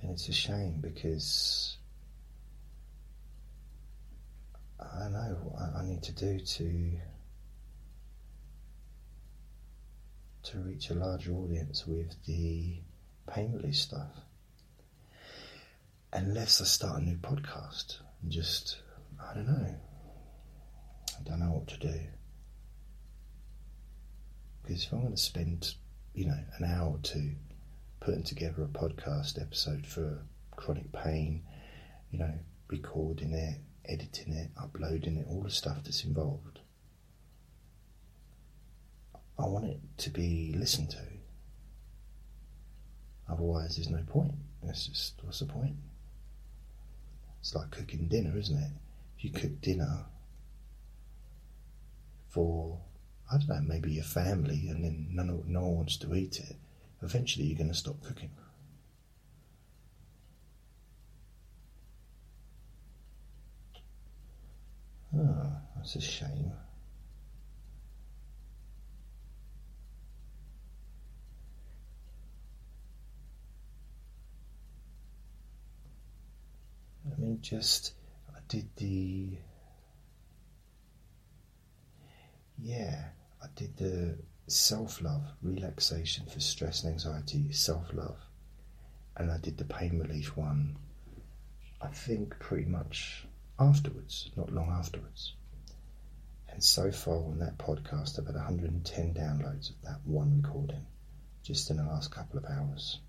And 0.00 0.10
it's 0.10 0.28
a 0.28 0.32
shame 0.32 0.80
because 0.80 1.76
I 4.80 5.08
know 5.08 5.36
what 5.42 5.74
I 5.76 5.84
need 5.84 6.02
to 6.04 6.12
do 6.12 6.40
to 6.40 6.98
to 10.42 10.58
reach 10.58 10.90
a 10.90 10.94
larger 10.94 11.32
audience 11.32 11.86
with 11.86 12.14
the 12.24 12.80
pain 13.26 13.52
release 13.52 13.82
stuff. 13.82 14.10
Unless 16.12 16.60
I 16.60 16.64
start 16.64 17.00
a 17.00 17.04
new 17.04 17.16
podcast 17.18 17.98
and 18.22 18.32
just, 18.32 18.78
I 19.22 19.34
don't 19.34 19.46
know. 19.46 19.74
I 21.18 21.22
don't 21.28 21.40
know 21.40 21.52
what 21.52 21.68
to 21.68 21.78
do. 21.78 22.00
Because 24.62 24.84
if 24.84 24.92
I'm 24.92 25.02
going 25.02 25.14
to 25.14 25.20
spend, 25.20 25.74
you 26.14 26.26
know, 26.26 26.38
an 26.58 26.64
hour 26.64 26.92
or 26.92 26.98
two 27.02 27.32
putting 28.00 28.24
together 28.24 28.62
a 28.62 28.66
podcast 28.66 29.40
episode 29.40 29.86
for 29.86 30.24
chronic 30.56 30.90
pain, 30.92 31.42
you 32.10 32.18
know, 32.18 32.32
recording 32.68 33.32
it, 33.32 33.60
editing 33.90 34.32
it, 34.32 34.50
uploading 34.60 35.16
it, 35.16 35.26
all 35.28 35.42
the 35.42 35.50
stuff 35.50 35.78
that's 35.84 36.04
involved, 36.04 36.60
I 39.38 39.46
want 39.46 39.64
it 39.64 39.80
to 39.98 40.10
be 40.10 40.54
listened 40.56 40.90
to. 40.90 41.02
Otherwise, 43.28 43.76
there's 43.76 43.88
no 43.88 44.02
point. 44.06 44.34
It's 44.64 44.86
just, 44.86 45.14
what's 45.22 45.40
the 45.40 45.46
point? 45.46 45.76
It's 47.40 47.54
like 47.54 47.70
cooking 47.70 48.06
dinner, 48.06 48.36
isn't 48.36 48.58
it? 48.58 48.72
If 49.16 49.24
you 49.24 49.30
cook 49.30 49.60
dinner 49.60 50.04
for, 52.28 52.78
I 53.32 53.38
don't 53.38 53.48
know, 53.48 53.60
maybe 53.62 53.92
your 53.92 54.04
family 54.04 54.68
and 54.68 54.84
then 54.84 55.08
none, 55.10 55.42
no 55.46 55.60
one 55.60 55.76
wants 55.76 55.96
to 55.98 56.14
eat 56.14 56.38
it, 56.38 56.56
eventually 57.02 57.46
you're 57.46 57.58
going 57.58 57.70
to 57.70 57.74
stop 57.74 58.02
cooking. 58.02 58.30
Oh, 65.16 65.52
that's 65.80 65.96
a 65.96 66.00
shame. 66.00 66.52
I 77.06 77.18
mean, 77.18 77.38
just 77.40 77.94
I 78.28 78.40
did 78.46 78.68
the 78.76 79.38
yeah, 82.58 83.04
I 83.42 83.46
did 83.56 83.78
the 83.78 84.18
self 84.48 85.00
love 85.00 85.22
relaxation 85.40 86.26
for 86.26 86.40
stress 86.40 86.84
and 86.84 86.92
anxiety, 86.92 87.52
self 87.52 87.90
love, 87.94 88.18
and 89.16 89.30
I 89.30 89.38
did 89.38 89.56
the 89.56 89.64
pain 89.64 89.98
relief 89.98 90.36
one. 90.36 90.76
I 91.80 91.88
think 91.88 92.38
pretty 92.38 92.66
much 92.66 93.26
afterwards, 93.58 94.30
not 94.36 94.52
long 94.52 94.68
afterwards. 94.68 95.36
And 96.52 96.62
so 96.62 96.90
far 96.90 97.16
on 97.16 97.38
that 97.38 97.58
podcast, 97.58 98.18
I've 98.18 98.26
had 98.26 98.34
110 98.34 99.14
downloads 99.14 99.70
of 99.70 99.80
that 99.82 100.00
one 100.04 100.42
recording 100.42 100.86
just 101.42 101.70
in 101.70 101.76
the 101.78 101.84
last 101.84 102.10
couple 102.10 102.38
of 102.38 102.44
hours. 102.44 103.00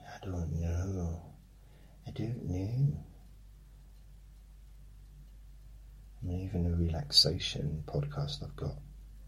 I 0.00 0.24
don't 0.24 0.52
know. 0.60 1.22
I 2.06 2.10
don't 2.10 2.44
know. 2.44 3.04
I 6.20 6.26
mean, 6.26 6.40
even 6.40 6.64
the 6.64 6.76
relaxation 6.76 7.84
podcast 7.86 8.42
I've 8.42 8.56
got 8.56 8.76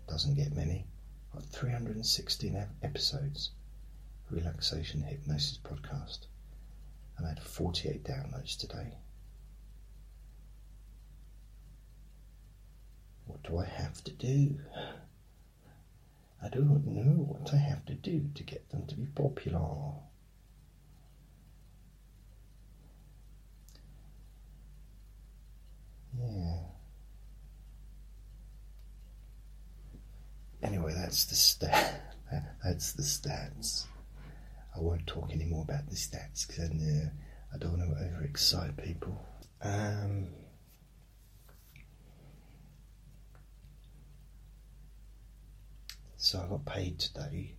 doesn't 0.09 0.35
get 0.35 0.55
many. 0.57 0.87
I've 1.33 1.41
got 1.41 1.49
316 1.51 2.67
episodes. 2.83 3.51
Relaxation 4.31 5.03
Hypnosis 5.03 5.59
podcast. 5.63 6.27
I 7.23 7.29
had 7.29 7.43
48 7.43 8.05
downloads 8.05 8.57
today. 8.57 8.95
What 13.27 13.43
do 13.43 13.59
I 13.59 13.67
have 13.67 14.03
to 14.05 14.13
do? 14.13 14.59
I 16.43 16.49
don't 16.49 16.87
know 16.87 17.25
what 17.25 17.53
I 17.53 17.59
have 17.59 17.85
to 17.87 17.95
do 17.95 18.31
to 18.35 18.43
get 18.43 18.71
them 18.71 18.87
to 18.87 18.95
be 18.95 19.07
popular. 19.07 19.61
Yeah. 26.19 26.61
Anyway, 30.63 30.95
that's 30.95 31.25
the 31.25 31.35
stat. 31.35 32.07
That's 32.65 32.93
the 32.93 33.03
stats. 33.03 33.87
I 34.81 34.83
won't 34.83 35.07
talk 35.07 35.31
any 35.31 35.45
more 35.45 35.63
about 35.63 35.87
the 35.91 35.95
stats 35.95 36.47
because 36.47 36.71
uh, 36.71 37.11
I 37.55 37.59
don't 37.59 37.79
want 37.79 37.83
to 37.83 38.03
overexcite 38.03 38.83
people. 38.83 39.21
Um, 39.63 40.29
so 46.17 46.41
I 46.43 46.49
got 46.49 46.65
paid 46.65 46.99
today. 46.99 47.57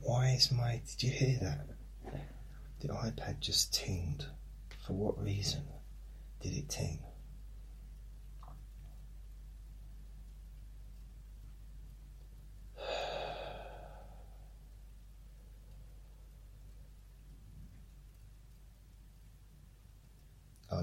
Why 0.00 0.32
is 0.32 0.52
my? 0.52 0.82
Did 0.86 1.02
you 1.02 1.10
hear 1.10 1.38
that? 1.40 1.66
The 2.80 2.88
iPad 2.88 3.40
just 3.40 3.72
tinged. 3.72 4.26
For 4.86 4.92
what 4.92 5.18
reason 5.24 5.62
did 6.42 6.52
it 6.52 6.68
ting? 6.68 6.98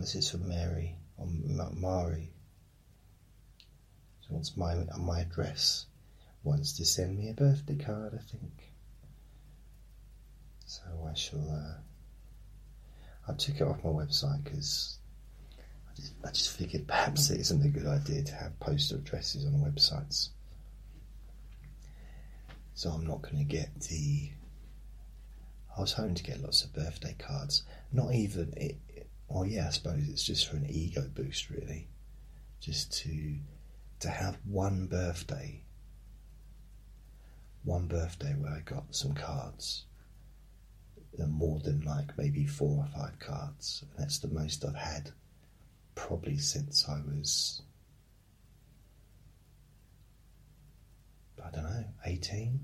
This 0.04 0.16
is 0.16 0.32
from 0.32 0.50
Mary 0.50 0.98
or 1.18 1.26
Mari. 1.76 2.34
She 4.20 4.34
wants 4.34 4.58
my 4.58 4.76
my 4.98 5.22
address. 5.22 5.86
Wants 6.44 6.74
to 6.74 6.86
send 6.86 7.18
me 7.18 7.30
a 7.30 7.34
birthday 7.34 7.78
card, 7.78 8.14
I 8.14 8.22
think. 8.30 8.74
So 10.66 10.82
I 11.10 11.14
shall. 11.14 11.50
Uh, 11.50 13.32
I 13.32 13.34
took 13.36 13.56
it 13.56 13.64
off 13.64 13.82
my 13.86 13.92
website 13.92 14.44
because 14.44 14.98
I 15.90 15.96
just, 15.96 16.14
I 16.26 16.32
just 16.32 16.58
figured 16.58 16.86
perhaps 16.86 17.30
it 17.30 17.40
isn't 17.40 17.66
a 17.66 17.70
good 17.70 17.88
idea 17.88 18.24
to 18.24 18.36
have 18.36 18.60
postal 18.60 18.98
addresses 18.98 19.46
on 19.46 19.54
websites. 19.54 20.30
So 22.74 22.90
I'm 22.90 23.08
not 23.08 23.22
going 23.22 23.38
to 23.38 23.46
get 23.46 23.70
the. 23.80 24.32
I 25.78 25.80
was 25.80 25.94
hoping 25.94 26.16
to 26.16 26.24
get 26.24 26.42
lots 26.42 26.66
of 26.66 26.74
birthday 26.74 27.16
cards. 27.18 27.64
Not 27.94 28.14
even 28.14 28.54
it. 28.58 28.76
Well, 29.34 29.48
yeah, 29.48 29.66
I 29.66 29.72
suppose 29.72 30.08
it's 30.08 30.22
just 30.22 30.48
for 30.48 30.58
an 30.58 30.68
ego 30.70 31.10
boost, 31.12 31.50
really. 31.50 31.88
Just 32.60 32.94
to 33.02 33.36
to 34.02 34.08
have 34.08 34.38
one 34.46 34.86
birthday, 34.86 35.64
one 37.64 37.88
birthday 37.88 38.36
where 38.38 38.52
I 38.52 38.60
got 38.60 38.94
some 38.94 39.16
cards, 39.16 39.86
more 41.18 41.60
than 41.62 41.82
like 41.82 42.16
maybe 42.16 42.46
four 42.46 42.86
or 42.86 42.88
five 42.96 43.18
cards. 43.18 43.84
And 43.84 43.92
that's 43.98 44.20
the 44.20 44.28
most 44.28 44.64
I've 44.64 44.76
had 44.76 45.10
probably 45.96 46.38
since 46.38 46.88
I 46.88 47.02
was, 47.02 47.64
I 51.44 51.50
don't 51.50 51.64
know, 51.64 51.86
18. 52.06 52.64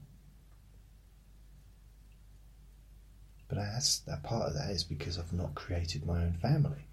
But 3.49 3.57
that's, 3.57 3.99
that 3.99 4.23
part 4.23 4.47
of 4.47 4.53
that 4.53 4.69
is 4.69 4.83
because 4.83 5.17
I've 5.17 5.33
not 5.33 5.55
created 5.55 6.05
my 6.05 6.21
own 6.23 6.33
family. 6.33 6.85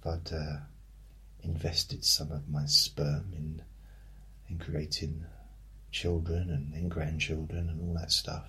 If 0.00 0.06
I'd 0.06 0.32
uh, 0.34 0.56
invested 1.42 2.04
some 2.04 2.32
of 2.32 2.48
my 2.48 2.64
sperm 2.66 3.32
in 3.36 3.62
in 4.48 4.58
creating 4.58 5.26
children 5.90 6.50
and 6.50 6.72
then 6.72 6.88
grandchildren 6.88 7.68
and 7.68 7.80
all 7.82 7.94
that 8.00 8.10
stuff, 8.10 8.46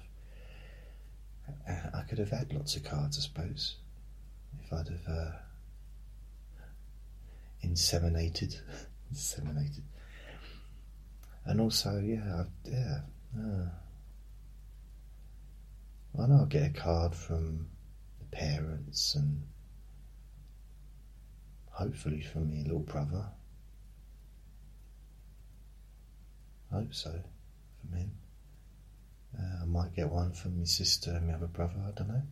I 1.68 2.02
could 2.08 2.20
have 2.20 2.30
had 2.30 2.54
lots 2.54 2.76
of 2.76 2.84
cards, 2.84 3.18
I 3.18 3.22
suppose, 3.22 3.76
if 4.64 4.72
I'd 4.72 4.88
have 4.88 5.08
uh, 5.08 5.32
inseminated, 7.64 8.60
inseminated, 9.14 9.82
and 11.46 11.60
also, 11.60 12.00
yeah, 12.00 12.44
yeah. 12.66 13.00
Uh, 13.38 13.66
I 16.18 16.26
know 16.26 16.36
I'll 16.38 16.46
get 16.46 16.72
a 16.72 16.74
card 16.74 17.16
from 17.16 17.68
the 18.20 18.26
parents 18.36 19.16
and 19.16 19.44
hopefully 21.72 22.22
from 22.22 22.52
my 22.52 22.64
little 22.64 22.80
brother. 22.80 23.26
I 26.72 26.76
hope 26.76 26.94
so 26.94 27.12
from 27.82 27.98
him. 27.98 28.12
Uh, 29.38 29.64
I 29.64 29.66
might 29.66 29.96
get 29.96 30.10
one 30.10 30.32
from 30.34 30.60
my 30.60 30.66
sister 30.66 31.12
and 31.12 31.28
my 31.28 31.34
other 31.34 31.48
brother, 31.48 31.80
I 31.88 31.92
don't 31.92 32.10
know. 32.10 32.24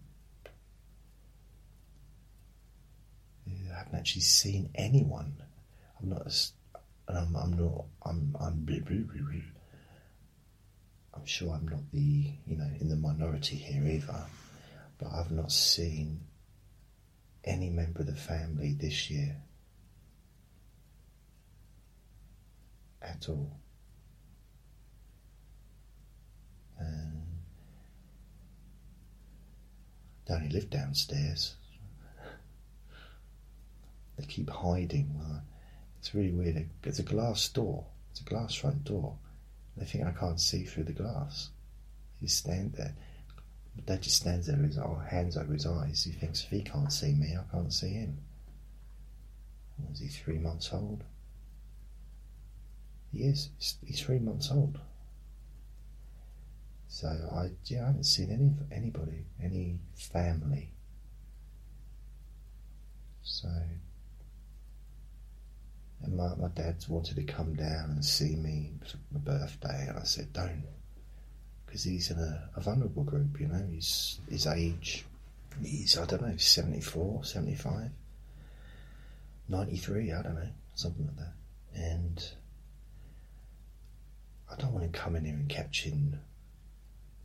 I 3.48 3.78
haven't 3.78 3.96
actually 4.00 4.22
seen 4.22 4.70
anyone. 4.76 5.42
I'm 6.02 6.10
not. 6.10 6.52
I'm, 7.08 7.36
I'm 7.36 7.54
not. 7.54 7.86
I'm. 8.04 8.36
I'm. 8.40 8.68
I'm 11.18 11.26
sure 11.26 11.54
I'm 11.54 11.68
not 11.68 11.92
the. 11.92 12.32
You 12.46 12.58
know, 12.58 12.70
in 12.80 12.90
the 12.90 12.96
minority 12.96 13.56
here 13.56 13.86
either. 13.86 14.26
But 14.98 15.10
I've 15.12 15.32
not 15.32 15.52
seen 15.52 16.22
any 17.44 17.70
member 17.70 18.02
of 18.02 18.08
the 18.08 18.16
family 18.16 18.74
this 18.74 19.10
year 19.10 19.36
at 23.02 23.28
all. 23.30 23.52
They 30.26 30.34
only 30.34 30.50
live 30.50 30.70
downstairs. 30.70 31.56
They 34.18 34.26
keep 34.26 34.50
hiding. 34.50 35.22
It's 36.00 36.14
really 36.14 36.32
weird. 36.32 36.70
It's 36.84 37.00
a 37.00 37.04
glass 37.04 37.48
door. 37.48 37.86
It's 38.12 38.20
a 38.20 38.26
glass 38.26 38.54
front 38.54 38.84
door. 38.84 39.18
They 39.78 39.86
think 39.86 40.06
I 40.06 40.12
can't 40.12 40.40
see 40.40 40.64
through 40.64 40.86
the 40.86 40.94
glass. 40.94 41.50
He 42.20 42.28
stand 42.28 42.74
there. 42.74 42.96
Dad 43.86 44.02
just 44.02 44.18
stands 44.18 44.48
there 44.48 44.58
with 44.58 44.76
his 44.76 44.80
hands 45.10 45.38
over 45.38 45.54
his 45.54 45.68
eyes. 45.68 46.04
He 46.04 46.12
thinks 46.12 46.44
if 46.44 46.50
he 46.50 46.62
can't 46.62 46.92
see 46.92 47.14
me, 47.14 47.38
I 47.38 47.44
can't 47.52 47.72
see 47.72 47.90
him. 47.90 48.18
Was 49.90 50.00
he 50.00 50.08
three 50.08 50.40
months 50.40 50.70
old? 50.74 51.04
He 53.12 53.20
is. 53.20 53.50
He's 53.86 54.02
three 54.02 54.20
months 54.20 54.50
old. 54.52 54.80
So 56.88 57.08
I, 57.08 57.52
yeah, 57.66 57.84
I 57.84 57.88
haven't 57.88 58.06
seen 58.06 58.32
any 58.32 58.52
anybody, 58.76 59.26
any 59.42 59.78
family. 59.96 60.72
So 63.22 63.50
and 66.04 66.16
my, 66.16 66.36
my 66.36 66.50
dad 66.50 66.84
wanted 66.88 67.16
to 67.16 67.24
come 67.24 67.56
down 67.56 67.90
and 67.92 68.06
see 68.06 68.36
me 68.36 68.72
for 68.86 68.98
my 69.12 69.20
birthday, 69.20 69.88
and 69.90 69.98
I 69.98 70.04
said, 70.04 70.32
don't. 70.34 70.64
Because 71.66 71.84
he's 71.84 72.12
in 72.12 72.20
a, 72.20 72.50
a, 72.56 72.62
vulnerable 72.62 73.04
group, 73.04 73.40
you 73.40 73.48
know. 73.48 73.66
He's 73.70 74.20
his 74.30 74.48
age, 74.48 75.06
he's, 75.62 75.98
I 75.98 76.06
don't 76.06 76.22
know, 76.22 76.38
74, 76.38 77.26
75, 77.26 77.90
93, 79.50 80.14
I 80.14 80.22
don't 80.22 80.36
know, 80.36 80.50
something 80.76 81.06
like 81.06 81.18
that. 81.18 81.34
And 81.76 82.32
I 84.52 84.56
don't 84.56 84.72
want 84.72 84.86
him 84.86 84.92
coming 84.92 85.26
here 85.26 85.36
and 85.36 85.50
catching 85.50 86.18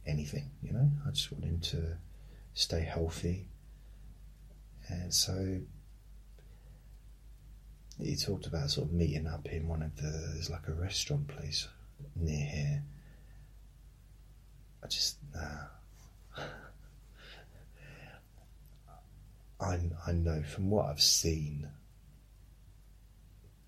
anything, 0.06 0.50
you 0.62 0.72
know. 0.72 0.90
I 1.06 1.11
just 1.11 1.30
want 1.30 1.44
him 1.44 1.61
to 1.61 1.96
stay 2.54 2.80
healthy. 2.80 3.48
And 4.88 5.14
so 5.14 5.61
he 8.00 8.16
talked 8.16 8.46
about 8.46 8.70
sort 8.70 8.88
of 8.88 8.94
meeting 8.94 9.26
up 9.26 9.46
in 9.48 9.68
one 9.68 9.83
of 9.83 9.96
the 9.96 10.11
there's 10.35 10.50
like 10.50 10.68
a 10.68 10.72
restaurant 10.72 11.28
place 11.28 11.68
near 12.16 12.46
here. 12.46 12.83
I 14.83 14.87
just 14.87 15.16
nah. 15.35 15.66
I 19.61 19.78
I 20.07 20.12
know 20.12 20.42
from 20.42 20.70
what 20.70 20.87
I've 20.87 21.00
seen, 21.00 21.68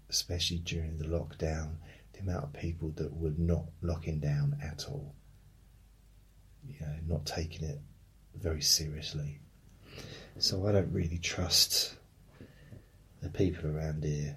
especially 0.09 0.59
during 0.59 0.99
the 0.99 1.05
lockdown, 1.05 1.77
the 2.13 2.21
amount 2.21 2.45
of 2.45 2.53
people 2.53 2.91
that 2.97 3.15
were 3.17 3.35
not 3.37 3.65
locking 3.83 4.21
down 4.21 4.57
at 4.63 4.87
all. 4.89 5.15
You 6.67 6.81
know, 6.81 6.95
not 7.09 7.27
taking 7.27 7.65
it 7.65 7.81
very 8.35 8.63
seriously. 8.63 9.39
So 10.39 10.67
I 10.67 10.73
don't 10.73 10.93
really 10.93 11.19
trust 11.19 11.95
the 13.25 13.31
people 13.31 13.75
around 13.75 14.05
here 14.05 14.37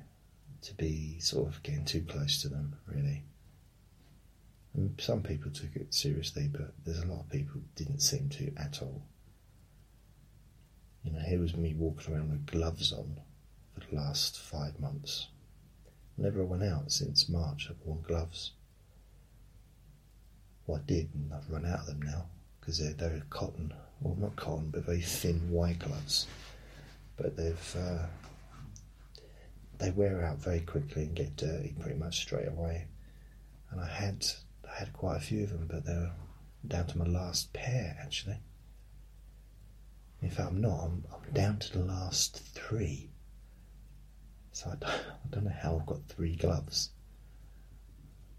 to 0.62 0.74
be 0.76 1.20
sort 1.20 1.50
of 1.50 1.62
getting 1.62 1.84
too 1.84 2.06
close 2.08 2.42
to 2.42 2.48
them, 2.48 2.74
really. 2.88 3.22
And 4.74 5.00
some 5.00 5.22
people 5.22 5.52
took 5.52 5.76
it 5.76 5.94
seriously, 5.94 6.48
but 6.52 6.74
there's 6.86 7.04
a 7.04 7.06
lot 7.06 7.20
of 7.20 7.30
people 7.30 7.60
didn't 7.76 8.00
seem 8.00 8.30
to 8.30 8.52
at 8.58 8.82
all. 8.82 9.02
You 11.04 11.12
know, 11.12 11.20
here 11.20 11.40
was 11.40 11.56
me 11.56 11.74
walking 11.74 12.14
around 12.14 12.32
with 12.32 12.46
gloves 12.46 12.94
on 12.94 13.20
for 13.74 13.82
the 13.82 13.96
last 13.96 14.40
five 14.40 14.80
months. 14.80 15.28
Never 16.18 16.44
went 16.44 16.64
out 16.64 16.92
since 16.92 17.30
March. 17.30 17.68
I've 17.70 17.86
worn 17.86 18.02
gloves. 18.02 18.54
Well, 20.66 20.80
I 20.80 20.88
did, 20.88 21.10
and 21.14 21.34
I've 21.34 21.50
run 21.50 21.66
out 21.66 21.82
of 21.82 21.86
them 21.88 22.02
now 22.02 22.26
because 22.60 22.80
they're, 22.80 22.94
they're 22.94 23.22
cotton. 23.30 23.74
Well, 24.00 24.16
not 24.18 24.36
cotton, 24.38 24.70
but 24.70 24.86
very 24.86 25.02
thin 25.02 25.52
white 25.52 25.80
gloves. 25.80 26.28
But 27.18 27.36
they've 27.36 27.76
uh, 27.78 28.06
they 29.80 29.92
wear 29.92 30.24
out 30.24 30.38
very 30.38 30.62
quickly 30.62 31.04
and 31.04 31.16
get 31.16 31.36
dirty 31.36 31.76
pretty 31.80 31.98
much 31.98 32.20
straight 32.20 32.48
away. 32.48 32.88
And 33.72 33.82
I 33.82 33.88
had 33.88 34.26
I 34.68 34.80
had 34.80 34.94
quite 34.94 35.18
a 35.18 35.22
few 35.22 35.44
of 35.44 35.50
them, 35.52 35.68
but 35.68 35.86
they're 35.86 36.12
down 36.68 36.88
to 36.88 36.98
my 36.98 37.06
last 37.06 37.54
pair 37.54 37.98
actually. 38.02 38.40
In 40.22 40.30
fact, 40.30 40.50
I'm 40.50 40.62
not. 40.62 40.84
I'm, 40.84 41.06
I'm 41.14 41.34
down 41.34 41.60
to 41.60 41.78
the 41.78 41.86
last 41.86 42.40
three. 42.54 43.12
So 44.52 44.72
I 44.72 44.76
don't, 44.76 44.84
I 44.92 45.28
don't 45.30 45.44
know 45.46 45.56
how 45.62 45.78
I've 45.78 45.86
got 45.86 46.08
three 46.08 46.36
gloves. 46.36 46.90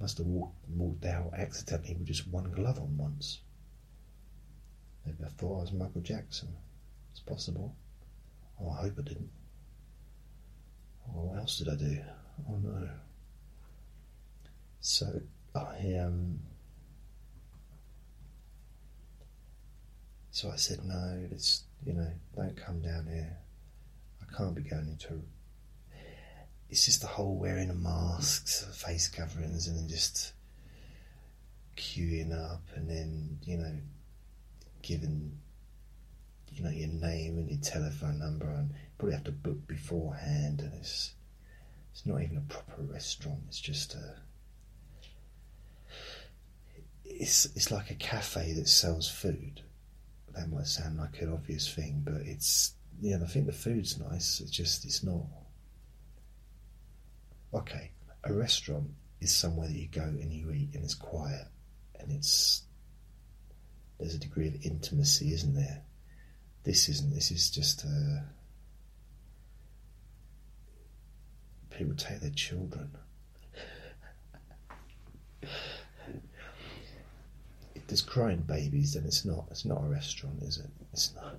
Must 0.00 0.18
have 0.18 0.26
walked, 0.26 0.68
walked 0.68 1.04
out 1.04 1.34
accidentally 1.34 1.94
with 1.94 2.06
just 2.06 2.28
one 2.28 2.50
glove 2.52 2.78
on 2.78 2.96
once. 2.96 3.40
Maybe 5.04 5.18
I 5.24 5.28
thought 5.28 5.58
I 5.58 5.60
was 5.62 5.72
Michael 5.72 6.00
Jackson. 6.00 6.48
It's 7.10 7.20
possible. 7.20 7.74
Oh, 8.60 8.70
I 8.70 8.82
hope 8.82 8.94
I 8.98 9.02
didn't. 9.02 9.30
What 11.12 11.38
else 11.38 11.58
did 11.58 11.68
I 11.68 11.76
do? 11.76 12.00
Oh 12.48 12.56
no. 12.56 12.88
So 14.80 15.20
I 15.54 15.94
um 15.98 16.40
so 20.30 20.50
I 20.50 20.56
said 20.56 20.84
no, 20.84 21.26
it's 21.30 21.64
you 21.84 21.94
know, 21.94 22.10
don't 22.36 22.56
come 22.56 22.80
down 22.80 23.06
here. 23.06 23.36
I 24.22 24.36
can't 24.36 24.54
be 24.54 24.62
going 24.62 24.88
into 24.88 25.22
it's 26.70 26.84
just 26.84 27.00
the 27.00 27.06
whole 27.06 27.36
wearing 27.36 27.70
of 27.70 27.80
masks, 27.80 28.66
face 28.74 29.08
coverings 29.08 29.66
and 29.66 29.78
then 29.78 29.88
just 29.88 30.32
queuing 31.76 32.32
up 32.32 32.62
and 32.74 32.90
then, 32.90 33.38
you 33.44 33.56
know, 33.56 33.72
giving 34.82 35.38
you 36.52 36.62
know 36.64 36.70
your 36.70 36.88
name 36.88 37.38
and 37.38 37.48
your 37.50 37.60
telephone 37.60 38.18
number 38.18 38.48
and 38.48 38.72
probably 38.98 39.14
have 39.14 39.24
to 39.24 39.32
book 39.32 39.66
beforehand 39.66 40.60
and 40.60 40.74
it's 40.74 41.14
it's 41.92 42.04
not 42.04 42.22
even 42.22 42.36
a 42.36 42.52
proper 42.52 42.82
restaurant 42.82 43.40
it's 43.48 43.60
just 43.60 43.94
a 43.94 44.16
it's 47.18 47.46
it's 47.56 47.70
like 47.70 47.90
a 47.90 47.94
cafe 47.94 48.52
that 48.52 48.68
sells 48.68 49.10
food. 49.10 49.62
That 50.34 50.50
might 50.50 50.66
sound 50.66 50.98
like 50.98 51.20
an 51.20 51.32
obvious 51.32 51.72
thing, 51.72 52.02
but 52.04 52.22
it's 52.24 52.74
yeah. 53.00 53.18
I 53.22 53.26
think 53.26 53.46
the 53.46 53.52
food's 53.52 53.98
nice. 53.98 54.40
It's 54.40 54.50
just 54.50 54.84
it's 54.84 55.02
not. 55.02 55.24
Okay, 57.52 57.90
a 58.24 58.32
restaurant 58.32 58.90
is 59.20 59.34
somewhere 59.34 59.66
that 59.66 59.76
you 59.76 59.88
go 59.88 60.02
and 60.02 60.32
you 60.32 60.52
eat 60.52 60.74
and 60.74 60.84
it's 60.84 60.94
quiet 60.94 61.46
and 61.98 62.12
it's 62.12 62.62
there's 63.98 64.14
a 64.14 64.18
degree 64.18 64.46
of 64.46 64.64
intimacy, 64.64 65.32
isn't 65.32 65.54
there? 65.54 65.82
This 66.64 66.88
isn't. 66.88 67.14
This 67.14 67.30
is 67.30 67.50
just 67.50 67.84
people 71.78 71.94
take 71.94 72.20
their 72.20 72.30
children. 72.30 72.90
if 77.74 77.86
there's 77.86 78.02
crying 78.02 78.40
babies, 78.40 78.94
then 78.94 79.04
it's 79.04 79.24
not. 79.24 79.46
It's 79.50 79.64
not 79.64 79.84
a 79.84 79.88
restaurant, 79.88 80.42
is 80.42 80.58
it? 80.58 80.70
It's 80.92 81.14
not. 81.14 81.36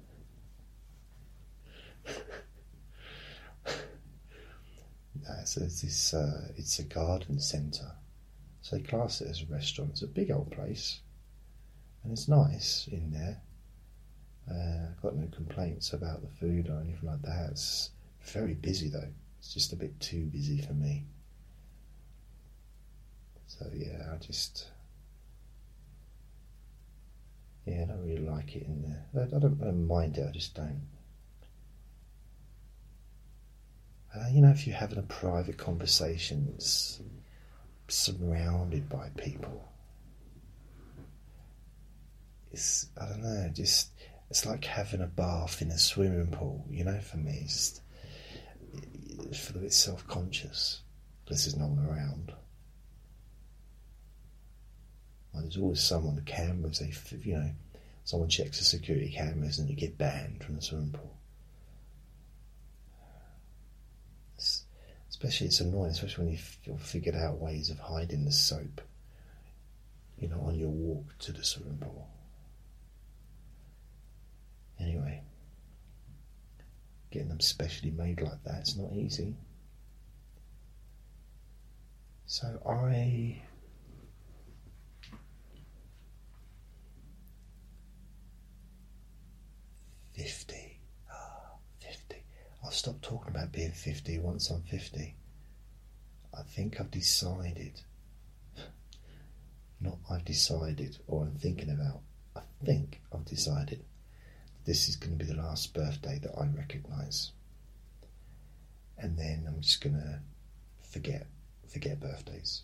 no, 5.28 5.34
it's. 5.42 6.14
Uh, 6.14 6.48
it's 6.56 6.80
a 6.80 6.84
garden 6.84 7.42
centre. 7.42 7.92
So 8.62 8.78
they 8.78 8.82
class 8.84 9.20
it 9.20 9.28
as 9.28 9.42
a 9.42 9.54
restaurant. 9.54 9.92
It's 9.92 10.04
a 10.04 10.08
big 10.08 10.32
old 10.32 10.52
place, 10.52 11.02
and 12.04 12.14
it's 12.14 12.30
nice 12.30 12.88
in 12.90 13.12
there. 13.12 13.42
Uh, 14.50 14.88
got 15.02 15.16
no 15.16 15.28
complaints 15.36 15.92
about 15.94 16.22
the 16.22 16.30
food 16.30 16.70
or 16.70 16.80
anything 16.80 17.10
like 17.10 17.22
that. 17.24 17.50
It's 17.52 17.92
very 18.22 18.54
busy 18.54 18.88
though. 18.90 19.10
It's 19.40 19.54
just 19.54 19.74
a 19.74 19.76
bit 19.76 20.00
too 20.00 20.26
busy 20.26 20.62
for 20.62 20.74
me. 20.74 21.06
So 23.48 23.66
yeah, 23.74 24.10
I 24.14 24.18
just 24.18 24.68
yeah, 27.66 27.84
I 27.84 27.86
don't 27.86 28.06
really 28.06 28.26
like 28.26 28.56
it 28.56 28.64
in 28.64 28.82
there. 28.82 29.06
I, 29.24 29.28
don't, 29.28 29.62
I 29.62 29.66
don't, 29.66 29.88
mind 29.88 30.18
it. 30.18 30.28
I 30.28 30.32
just 30.32 30.56
don't. 30.56 30.82
Uh, 34.16 34.28
you 34.32 34.42
know, 34.42 34.50
if 34.50 34.66
you're 34.66 34.76
having 34.76 34.98
a 34.98 35.04
private 35.04 35.58
conversation, 35.58 36.56
surrounded 37.88 38.90
by 38.90 39.10
people, 39.18 39.70
it's 42.52 42.88
I 43.00 43.08
don't 43.08 43.22
know, 43.22 43.50
just 43.54 43.90
it's 44.30 44.46
like 44.46 44.66
having 44.66 45.02
a 45.02 45.08
bath 45.08 45.62
in 45.62 45.70
a 45.70 45.78
swimming 45.78 46.28
pool. 46.32 46.66
You 46.70 46.86
know, 46.86 47.00
for 47.00 47.18
me, 47.18 47.42
it's, 47.44 47.82
it's 49.26 49.48
feel 49.48 49.58
a 49.58 49.62
bit 49.62 49.74
self-conscious. 49.74 50.82
This 51.28 51.46
is 51.46 51.56
no 51.56 51.68
one 51.68 51.86
around. 51.86 52.34
Well, 55.34 55.44
there's 55.44 55.58
always 55.58 55.82
someone 55.82 56.16
the 56.16 56.22
cameras. 56.22 56.80
They, 56.80 56.94
you 57.22 57.38
know, 57.38 57.52
someone 58.04 58.30
checks 58.30 58.60
the 58.60 58.66
security 58.66 59.12
cameras 59.12 59.60
and 59.60 59.70
you 59.70 59.76
get 59.76 59.98
banned 59.98 60.44
from 60.44 60.56
the 60.56 60.62
swimming 60.62 60.92
pool. 60.92 61.16
It's, 64.36 64.64
especially, 65.10 65.48
it's 65.48 65.60
annoying, 65.60 65.92
especially 65.92 66.26
when 66.26 66.34
you've 66.34 66.82
figured 66.82 67.16
out 67.16 67.40
ways 67.40 67.70
of 67.70 67.80
hiding 67.80 68.26
the 68.26 68.32
soap. 68.32 68.82
You 70.18 70.28
know, 70.28 70.42
on 70.42 70.56
your 70.56 70.70
walk 70.70 71.18
to 71.20 71.32
the 71.32 71.44
swimming 71.44 71.78
pool. 71.78 72.10
Anyway, 74.80 75.22
getting 77.12 77.30
them 77.30 77.40
specially 77.40 77.92
made 77.92 78.22
like 78.22 78.44
that 78.44 78.62
is 78.62 78.78
not 78.78 78.94
easy. 78.94 79.36
So 82.26 82.48
I 82.68 83.42
fifty. 90.14 90.80
Ah. 91.12 91.56
I'll 92.64 92.72
stop 92.72 93.02
talking 93.02 93.34
about 93.34 93.52
being 93.52 93.72
fifty 93.72 94.20
once 94.20 94.50
I'm 94.50 94.62
fifty. 94.62 95.16
I 96.38 96.44
think 96.44 96.80
I've 96.80 96.92
decided. 96.92 97.82
Not 99.82 99.98
I've 100.10 100.26
decided 100.26 101.00
or 101.08 101.24
I'm 101.24 101.38
thinking 101.40 101.70
about. 101.72 102.02
I 102.36 102.42
think 102.64 103.02
I've 103.12 103.26
decided 103.26 103.84
this 104.70 104.88
is 104.88 104.96
going 104.96 105.18
to 105.18 105.26
be 105.26 105.32
the 105.32 105.42
last 105.42 105.74
birthday 105.74 106.20
that 106.22 106.32
I 106.40 106.46
recognise. 106.56 107.32
And 109.00 109.18
then 109.18 109.46
I'm 109.48 109.62
just 109.62 109.82
going 109.82 109.96
to 109.96 110.20
forget, 110.88 111.26
forget 111.68 112.00
birthdays. 112.00 112.62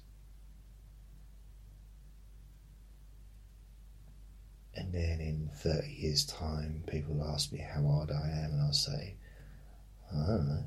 And 4.76 4.94
then 4.94 5.20
in 5.20 5.50
30 5.52 5.88
years' 5.88 6.26
time, 6.26 6.84
people 6.86 7.28
ask 7.28 7.52
me 7.52 7.58
how 7.58 7.82
old 7.82 8.12
I 8.12 8.30
am, 8.44 8.52
and 8.52 8.62
I'll 8.62 8.72
say, 8.72 9.16
I 10.14 10.28
don't 10.28 10.48
know. 10.48 10.64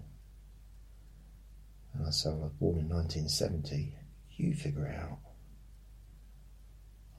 And 1.95 2.05
I 2.05 2.11
say, 2.11 2.31
well, 2.31 2.41
I 2.41 2.45
was 2.47 2.53
born 2.55 2.79
in 2.81 2.89
1970. 2.89 3.95
You 4.33 4.55
figure 4.57 4.87
it 4.87 4.99
out. 4.99 5.21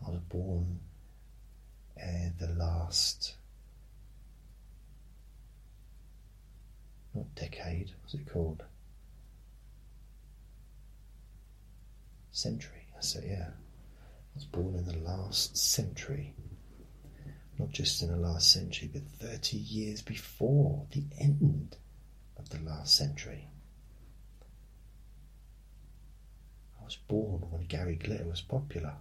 I 0.05 0.09
was 0.09 0.19
born 0.27 0.81
uh, 1.97 2.31
the 2.37 2.53
last 2.55 3.35
not 7.19 7.35
decade, 7.35 7.91
was 8.03 8.13
it 8.13 8.31
called? 8.31 8.63
Century, 12.31 12.87
I 12.97 13.01
say, 13.01 13.27
yeah. 13.27 13.49
I 13.49 14.35
was 14.35 14.45
born 14.45 14.75
in 14.75 14.85
the 14.85 14.97
last 14.97 15.57
century. 15.57 16.33
Not 17.57 17.71
just 17.71 18.01
in 18.01 18.09
the 18.09 18.15
last 18.15 18.53
century, 18.53 18.89
but 18.91 19.01
30 19.19 19.57
years 19.57 20.01
before 20.01 20.85
the 20.91 21.03
end 21.19 21.75
of 22.37 22.49
the 22.49 22.59
last 22.59 22.95
century. 22.95 23.49
I 26.81 26.85
was 26.85 26.95
born 26.95 27.41
when 27.49 27.65
Gary 27.65 27.95
Glitter 27.95 28.23
was 28.23 28.39
popular. 28.39 28.93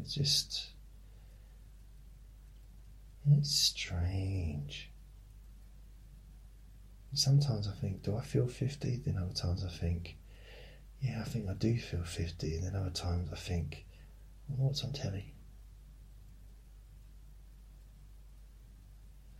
It's 0.00 0.14
just 0.14 0.73
it's 3.32 3.54
strange. 3.54 4.90
Sometimes 7.12 7.68
I 7.68 7.72
think, 7.72 8.02
do 8.02 8.16
I 8.16 8.22
feel 8.22 8.46
50? 8.46 8.96
Then 9.04 9.16
other 9.16 9.32
times 9.32 9.64
I 9.64 9.68
think, 9.68 10.16
yeah, 11.00 11.20
I 11.20 11.24
think 11.24 11.48
I 11.48 11.54
do 11.54 11.78
feel 11.78 12.02
50. 12.02 12.56
And 12.56 12.66
then 12.66 12.76
other 12.76 12.90
times 12.90 13.30
I 13.32 13.36
think, 13.36 13.86
well, 14.48 14.68
what's 14.68 14.84
on 14.84 14.92
telly? 14.92 15.32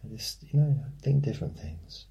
I 0.05 0.17
just, 0.17 0.45
you 0.53 0.61
know, 0.61 0.77
think 1.03 1.25
different 1.25 1.59
things. 1.59 2.07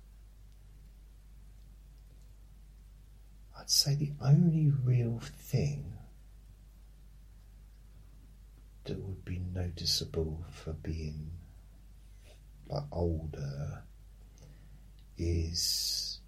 I'd 3.57 3.69
say 3.69 3.95
the 3.95 4.11
only 4.21 4.71
real 4.83 5.19
thing 5.21 5.93
that 8.83 8.99
would 8.99 9.23
be 9.23 9.39
noticeable 9.39 10.43
for 10.51 10.73
being 10.73 11.31
like 12.67 12.83
older 12.91 13.83
is 15.17 16.19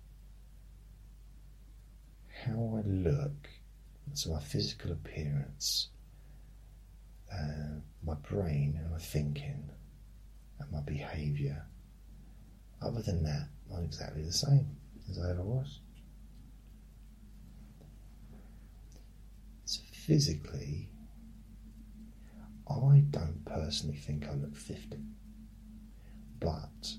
how 2.45 2.78
I 2.78 2.88
look, 2.88 3.50
so 4.13 4.32
my 4.32 4.39
physical 4.39 4.91
appearance, 4.91 5.89
uh, 7.34 7.80
my 8.04 8.13
brain 8.15 8.78
and 8.80 8.91
my 8.91 9.00
thinking, 9.00 9.69
and 10.60 10.71
my 10.71 10.82
behaviour. 10.82 11.65
Other 12.82 13.02
than 13.02 13.24
that, 13.24 13.50
I'm 13.76 13.84
exactly 13.84 14.24
the 14.24 14.32
same 14.34 14.78
as 15.10 15.17
I 15.19 15.32
ever 15.32 15.41
was. 15.41 15.80
So 19.65 19.82
physically, 19.91 20.89
I 22.69 23.04
don't 23.10 23.43
personally 23.45 23.98
think 23.98 24.28
I 24.28 24.34
look 24.34 24.56
50 24.56 24.98
but 26.39 26.93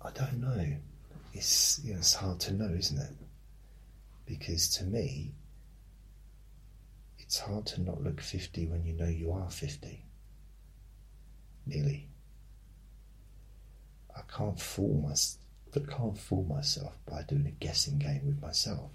I 0.00 0.10
don't 0.10 0.40
know. 0.40 0.76
It's 1.32 1.80
you 1.84 1.92
know, 1.92 1.98
it's 1.98 2.14
hard 2.14 2.40
to 2.40 2.52
know, 2.52 2.68
isn't 2.68 2.98
it? 2.98 3.14
Because 4.26 4.68
to 4.76 4.84
me, 4.84 5.34
it's 7.18 7.38
hard 7.38 7.66
to 7.66 7.80
not 7.80 8.02
look 8.02 8.20
fifty 8.20 8.66
when 8.66 8.84
you 8.84 8.92
know 8.92 9.08
you 9.08 9.32
are 9.32 9.50
fifty. 9.50 10.04
Nearly. 11.66 12.08
I 14.14 14.20
can't 14.36 14.60
fool 14.60 15.00
my, 15.08 15.14
I 15.74 15.90
can't 15.90 16.18
fool 16.18 16.44
myself 16.44 16.98
by 17.06 17.22
doing 17.22 17.46
a 17.46 17.64
guessing 17.64 17.98
game 17.98 18.22
with 18.26 18.42
myself. 18.42 18.90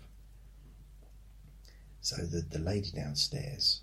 So 2.02 2.18
the 2.18 2.42
the 2.42 2.60
lady 2.60 2.92
downstairs 2.92 3.82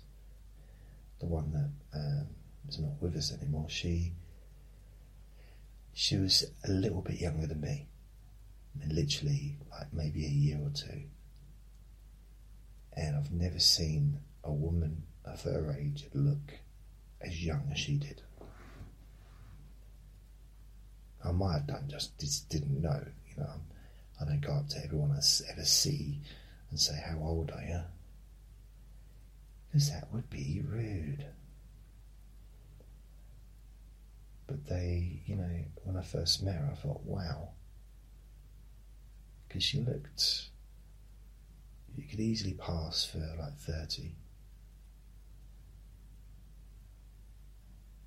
the 1.25 1.33
one 1.33 1.51
that 1.51 1.97
um, 1.97 2.27
is 2.69 2.79
not 2.79 3.01
with 3.01 3.15
us 3.15 3.33
anymore, 3.33 3.65
she 3.67 4.13
She 5.93 6.17
was 6.17 6.45
a 6.63 6.69
little 6.69 7.01
bit 7.01 7.19
younger 7.19 7.47
than 7.47 7.61
me, 7.61 7.87
and 8.81 8.91
literally 8.91 9.57
like 9.71 9.93
maybe 9.93 10.25
a 10.25 10.29
year 10.29 10.59
or 10.61 10.69
two. 10.69 11.03
And 12.93 13.15
I've 13.15 13.31
never 13.31 13.59
seen 13.59 14.19
a 14.43 14.51
woman 14.51 15.03
of 15.25 15.41
her 15.43 15.75
age 15.77 16.05
look 16.13 16.59
as 17.21 17.43
young 17.43 17.69
as 17.71 17.79
she 17.79 17.97
did. 17.97 18.21
I 21.23 21.31
might 21.31 21.53
have 21.53 21.67
done 21.67 21.85
just, 21.89 22.19
just 22.19 22.49
didn't 22.49 22.81
know, 22.81 23.03
you 23.29 23.37
know. 23.37 23.61
I 24.21 24.25
don't 24.25 24.41
go 24.41 24.53
up 24.53 24.69
to 24.69 24.83
everyone 24.83 25.11
I 25.11 25.21
ever 25.51 25.65
see 25.65 26.19
and 26.69 26.79
say, 26.79 27.01
How 27.05 27.17
old 27.19 27.51
are 27.51 27.63
you? 27.63 27.81
Because 29.75 29.91
that 29.91 30.07
would 30.13 30.29
be 30.29 30.63
rude. 30.65 31.25
But 34.47 34.65
they, 34.67 35.21
you 35.25 35.35
know, 35.35 35.49
when 35.83 35.97
I 35.97 36.01
first 36.01 36.41
met 36.43 36.55
her, 36.55 36.69
I 36.71 36.75
thought, 36.75 37.01
wow. 37.03 37.49
Because 39.45 39.63
she 39.63 39.81
looked, 39.81 40.49
you 41.93 42.05
could 42.09 42.21
easily 42.21 42.53
pass 42.53 43.03
for 43.03 43.17
like 43.37 43.57
30. 43.57 44.15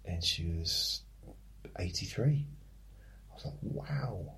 And 0.07 0.25
she 0.25 0.47
was 0.47 1.03
83. 1.79 2.47
I 3.31 3.35
was 3.35 3.45
like, 3.45 3.55
wow. 3.61 4.37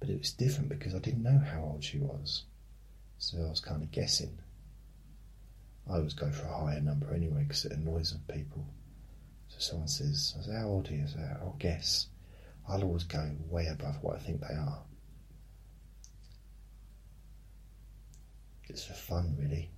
But 0.00 0.08
it 0.08 0.18
was 0.18 0.32
different 0.32 0.70
because 0.70 0.92
I 0.92 0.98
didn't 0.98 1.22
know 1.22 1.40
how 1.52 1.60
old 1.60 1.84
she 1.84 2.00
was. 2.00 2.46
So 3.18 3.38
I 3.38 3.48
was 3.48 3.60
kind 3.60 3.82
of 3.82 3.90
guessing. 3.90 4.38
I 5.88 5.96
always 5.96 6.14
go 6.14 6.30
for 6.30 6.46
a 6.46 6.58
higher 6.58 6.80
number 6.80 7.12
anyway 7.14 7.44
because 7.44 7.64
it 7.64 7.72
annoys 7.72 8.14
people. 8.28 8.66
So 9.48 9.58
someone 9.58 9.88
says, 9.88 10.34
I 10.38 10.46
say, 10.46 10.52
how 10.52 10.66
old 10.66 10.88
are 10.90 10.94
you? 10.94 11.04
I 11.04 11.06
say, 11.06 11.20
I'll 11.40 11.56
guess. 11.58 12.08
I'll 12.68 12.82
always 12.82 13.04
go 13.04 13.30
way 13.48 13.66
above 13.66 14.02
what 14.02 14.16
I 14.16 14.18
think 14.18 14.40
they 14.40 14.54
are. 14.54 14.82
It's 18.68 18.84
for 18.84 18.94
fun, 18.94 19.36
really. 19.38 19.70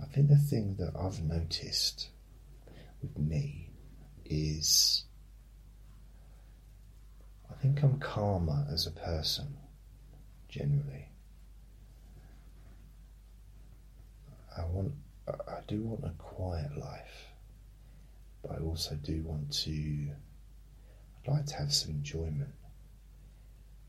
I 0.00 0.06
think 0.06 0.28
the 0.28 0.36
thing 0.36 0.76
that 0.78 0.92
I've 0.98 1.22
noticed 1.22 2.08
with 3.02 3.18
me 3.18 3.70
is 4.24 5.04
I 7.60 7.62
think 7.62 7.82
I'm 7.82 7.98
calmer 7.98 8.66
as 8.72 8.86
a 8.86 8.90
person, 8.90 9.54
generally. 10.48 11.10
I 14.56 14.64
want, 14.64 14.94
I 15.28 15.60
do 15.68 15.82
want 15.82 16.04
a 16.04 16.14
quiet 16.16 16.74
life, 16.78 17.26
but 18.40 18.52
I 18.52 18.64
also 18.64 18.94
do 18.94 19.22
want 19.24 19.52
to, 19.64 20.08
I'd 21.22 21.30
like 21.30 21.44
to 21.46 21.56
have 21.56 21.70
some 21.70 21.90
enjoyment. 21.90 22.54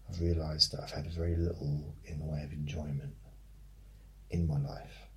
I've 0.10 0.20
realised 0.20 0.74
that 0.74 0.82
I've 0.84 0.92
had 0.92 1.10
very 1.10 1.38
little 1.38 1.96
in 2.04 2.20
the 2.20 2.26
way 2.26 2.44
of 2.44 2.52
enjoyment 2.52 3.16
in 4.32 4.50
my 4.50 4.60
life, 4.60 5.08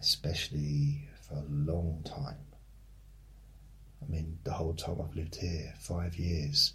especially 0.00 1.08
for 1.22 1.36
a 1.36 1.44
long 1.48 2.02
time. 2.04 2.49
I 4.02 4.10
mean, 4.10 4.38
the 4.44 4.52
whole 4.52 4.74
time 4.74 5.00
I've 5.02 5.14
lived 5.14 5.36
here, 5.36 5.74
five 5.78 6.16
years, 6.16 6.74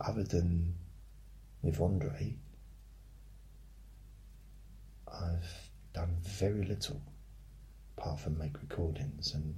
other 0.00 0.24
than 0.24 0.74
with 1.62 1.80
Andre, 1.80 2.34
I've 5.12 5.70
done 5.92 6.16
very 6.22 6.64
little 6.64 7.00
apart 7.96 8.20
from 8.20 8.38
make 8.38 8.60
recordings 8.60 9.34
and 9.34 9.54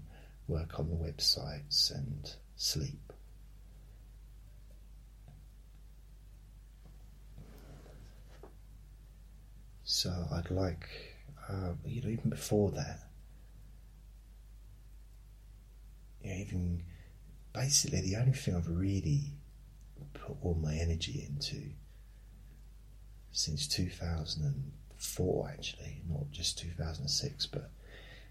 work 0.46 0.78
on 0.78 0.88
the 0.88 0.94
websites 0.94 1.94
and 1.94 2.32
sleep. 2.56 3.12
So 9.84 10.12
I'd 10.32 10.50
like, 10.50 10.88
uh, 11.48 11.72
you 11.84 12.02
know, 12.02 12.08
even 12.08 12.30
before 12.30 12.70
that, 12.72 13.00
you 16.22 16.30
know, 16.30 16.36
even 16.36 16.82
basically 17.58 18.00
the 18.00 18.14
only 18.14 18.32
thing 18.32 18.54
I've 18.54 18.68
really 18.68 19.32
put 20.14 20.36
all 20.42 20.54
my 20.54 20.76
energy 20.76 21.26
into 21.28 21.70
since 23.32 23.66
2004, 23.66 25.50
actually, 25.50 26.02
not 26.08 26.30
just 26.30 26.58
2006, 26.60 27.46
but 27.46 27.70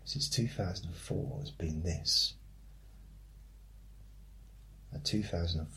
since 0.05 0.29
2004 0.29 1.39
has 1.41 1.51
been 1.51 1.83
this. 1.83 2.35
In 4.93 5.01
2004, 5.01 5.67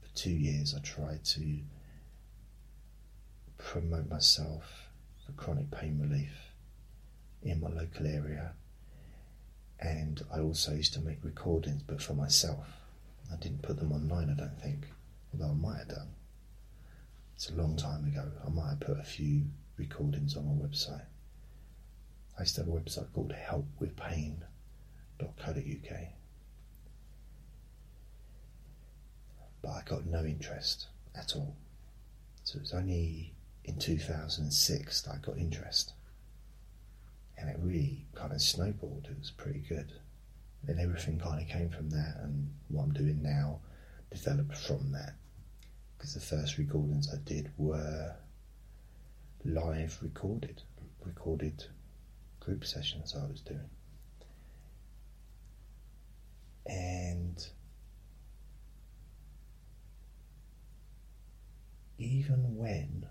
for 0.00 0.14
two 0.14 0.30
years, 0.30 0.74
I 0.76 0.80
tried 0.80 1.24
to 1.24 1.60
promote 3.56 4.10
myself 4.10 4.90
for 5.24 5.32
chronic 5.32 5.70
pain 5.70 5.98
relief 5.98 6.52
in 7.42 7.60
my 7.60 7.68
local 7.68 8.06
area. 8.06 8.52
And 9.80 10.22
I 10.32 10.38
also 10.40 10.74
used 10.74 10.92
to 10.94 11.00
make 11.00 11.24
recordings, 11.24 11.82
but 11.82 12.02
for 12.02 12.14
myself. 12.14 12.66
I 13.32 13.36
didn't 13.36 13.62
put 13.62 13.78
them 13.78 13.92
online, 13.92 14.28
I 14.30 14.34
don't 14.34 14.60
think, 14.60 14.88
although 15.32 15.52
I 15.52 15.54
might 15.54 15.78
have 15.78 15.88
done. 15.88 16.08
It's 17.34 17.48
a 17.48 17.54
long 17.54 17.76
time 17.76 18.04
ago. 18.06 18.30
I 18.44 18.50
might 18.50 18.70
have 18.70 18.80
put 18.80 18.98
a 18.98 19.04
few 19.04 19.44
recordings 19.78 20.36
on 20.36 20.46
my 20.46 20.66
website. 20.66 21.06
I 22.36 22.42
used 22.42 22.56
to 22.56 22.62
have 22.62 22.68
a 22.68 22.72
website 22.72 23.12
called 23.14 23.32
helpwithpain.co.uk. 23.32 26.00
But 29.62 29.70
I 29.70 29.82
got 29.86 30.06
no 30.06 30.24
interest 30.24 30.88
at 31.14 31.36
all. 31.36 31.54
So 32.44 32.56
it 32.56 32.62
was 32.62 32.74
only 32.74 33.32
in 33.64 33.78
2006 33.78 35.02
that 35.02 35.14
I 35.14 35.18
got 35.18 35.38
interest. 35.38 35.92
And 37.40 37.48
it 37.48 37.56
really 37.60 38.06
kind 38.14 38.32
of 38.32 38.42
snowballed. 38.42 39.08
It 39.10 39.18
was 39.18 39.30
pretty 39.30 39.60
good. 39.60 39.92
And 40.68 40.78
everything 40.78 41.18
kind 41.18 41.40
of 41.40 41.48
came 41.48 41.70
from 41.70 41.88
that, 41.90 42.16
and 42.22 42.52
what 42.68 42.82
I'm 42.82 42.92
doing 42.92 43.22
now 43.22 43.60
developed 44.10 44.56
from 44.56 44.92
that. 44.92 45.14
Because 45.96 46.14
the 46.14 46.20
first 46.20 46.58
recordings 46.58 47.08
I 47.12 47.16
did 47.24 47.50
were 47.56 48.14
live 49.44 49.98
recorded, 50.02 50.62
recorded 51.04 51.64
group 52.40 52.64
sessions 52.66 53.14
I 53.18 53.26
was 53.26 53.40
doing. 53.40 53.70
And 56.66 57.46
even 61.98 62.56
when 62.56 63.06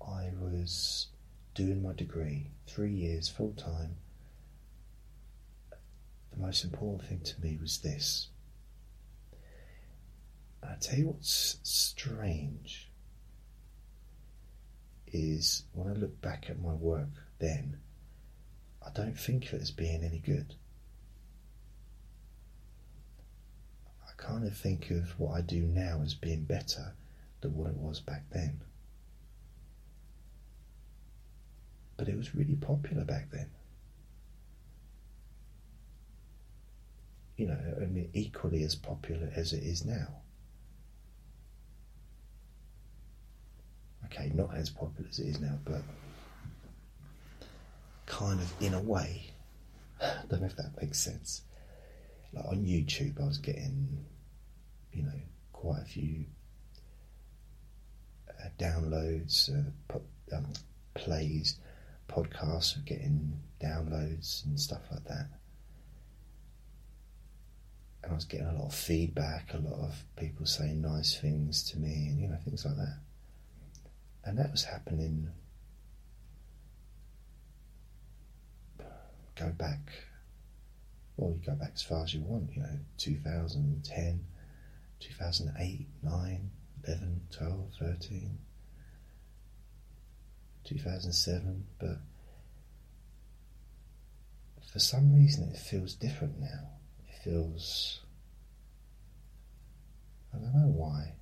I 0.00 0.30
was 0.40 1.08
doing 1.60 1.82
my 1.82 1.92
degree, 1.92 2.46
three 2.66 2.90
years 2.90 3.28
full 3.28 3.52
time, 3.52 3.94
the 6.30 6.38
most 6.38 6.64
important 6.64 7.06
thing 7.06 7.20
to 7.20 7.38
me 7.42 7.58
was 7.60 7.80
this. 7.80 8.28
I 10.62 10.76
tell 10.80 10.98
you 10.98 11.08
what's 11.08 11.58
strange 11.62 12.90
is 15.08 15.64
when 15.74 15.88
I 15.88 15.92
look 15.92 16.18
back 16.22 16.46
at 16.48 16.62
my 16.62 16.72
work 16.72 17.10
then, 17.40 17.76
I 18.82 18.88
don't 18.94 19.18
think 19.18 19.48
of 19.48 19.54
it 19.54 19.60
as 19.60 19.70
being 19.70 20.02
any 20.02 20.20
good. 20.20 20.54
I 24.08 24.12
kind 24.16 24.46
of 24.46 24.56
think 24.56 24.90
of 24.90 25.10
what 25.20 25.36
I 25.36 25.42
do 25.42 25.60
now 25.60 26.00
as 26.02 26.14
being 26.14 26.44
better 26.44 26.94
than 27.42 27.54
what 27.54 27.68
it 27.68 27.76
was 27.76 28.00
back 28.00 28.24
then. 28.30 28.62
But 32.00 32.08
it 32.08 32.16
was 32.16 32.34
really 32.34 32.56
popular 32.56 33.04
back 33.04 33.30
then. 33.30 33.50
You 37.36 37.48
know, 37.48 37.58
I 37.76 37.84
mean, 37.84 38.08
equally 38.14 38.62
as 38.62 38.74
popular 38.74 39.30
as 39.36 39.52
it 39.52 39.62
is 39.62 39.84
now. 39.84 40.08
okay, 44.10 44.30
not 44.34 44.54
as 44.54 44.70
popular 44.70 45.08
as 45.08 45.18
it 45.18 45.26
is 45.26 45.40
now, 45.40 45.58
but 45.64 45.82
kind 48.06 48.40
of 48.40 48.52
in 48.60 48.74
a 48.74 48.80
way. 48.80 49.30
I 50.00 50.12
don't 50.28 50.40
know 50.40 50.46
if 50.46 50.56
that 50.56 50.80
makes 50.80 50.98
sense. 50.98 51.42
Like 52.32 52.44
on 52.46 52.64
YouTube, 52.64 53.20
I 53.20 53.26
was 53.26 53.38
getting, 53.38 54.04
you 54.92 55.02
know, 55.02 55.20
quite 55.52 55.82
a 55.82 55.84
few 55.84 56.24
uh, 58.28 58.48
downloads, 58.58 59.50
uh, 59.50 59.98
um, 60.36 60.46
plays, 60.94 61.58
podcasts 62.10 62.76
are 62.76 62.82
getting 62.82 63.40
downloads 63.62 64.44
and 64.44 64.58
stuff 64.58 64.82
like 64.90 65.04
that. 65.04 65.28
And 68.02 68.12
I 68.12 68.14
was 68.14 68.24
getting 68.24 68.46
a 68.46 68.52
lot 68.54 68.66
of 68.66 68.74
feedback, 68.74 69.52
a 69.54 69.58
lot 69.58 69.78
of 69.80 70.04
people 70.16 70.46
saying 70.46 70.80
nice 70.80 71.18
things 71.18 71.70
to 71.70 71.78
me, 71.78 72.08
and 72.08 72.20
you 72.20 72.28
know, 72.28 72.38
things 72.44 72.64
like 72.64 72.76
that. 72.76 72.98
And 74.24 74.38
that 74.38 74.50
was 74.50 74.64
happening. 74.64 75.28
Go 79.36 79.48
back, 79.50 79.90
well, 81.16 81.30
you 81.30 81.40
go 81.46 81.54
back 81.54 81.72
as 81.74 81.82
far 81.82 82.02
as 82.04 82.12
you 82.12 82.20
want, 82.22 82.50
you 82.54 82.62
know, 82.62 82.78
2010, 82.98 84.24
2008, 85.00 85.86
9, 86.02 86.50
11, 86.86 87.20
12, 87.30 87.72
13. 87.78 88.38
2007, 90.64 91.66
but 91.78 91.98
for 94.72 94.78
some 94.78 95.14
reason 95.14 95.50
it 95.50 95.58
feels 95.58 95.94
different 95.94 96.38
now. 96.38 96.70
It 97.08 97.14
feels. 97.24 98.00
I 100.32 100.38
don't 100.38 100.54
know 100.54 100.72
why. 100.72 101.14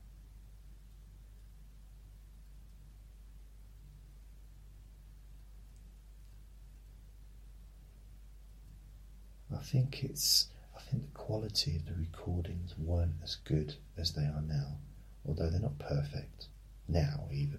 I 9.55 9.62
think 9.62 10.05
it's. 10.05 10.49
I 10.76 10.80
think 10.80 11.05
the 11.05 11.18
quality 11.18 11.76
of 11.76 11.86
the 11.86 11.95
recordings 11.95 12.74
weren't 12.78 13.16
as 13.22 13.36
good 13.45 13.74
as 13.97 14.12
they 14.12 14.22
are 14.22 14.43
now, 14.47 14.78
although 15.26 15.51
they're 15.51 15.61
not 15.61 15.78
perfect 15.78 16.49
now, 16.86 17.28
even. 17.32 17.59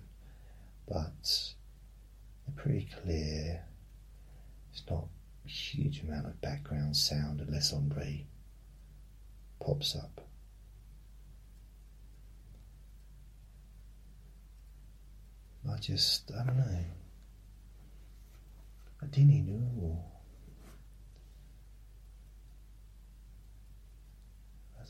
But 0.87 1.53
they're 2.55 2.63
pretty 2.63 2.87
clear. 3.03 3.61
It's 4.71 4.83
not 4.89 5.07
a 5.45 5.49
huge 5.49 6.01
amount 6.01 6.27
of 6.27 6.41
background 6.41 6.95
sound 6.95 7.41
unless 7.41 7.73
Andre 7.73 8.25
pops 9.59 9.95
up. 9.95 10.21
I 15.69 15.77
just, 15.79 16.31
I 16.31 16.45
don't 16.45 16.57
know. 16.57 16.85
I 19.01 19.05
didn't 19.05 19.47
know. 19.47 20.03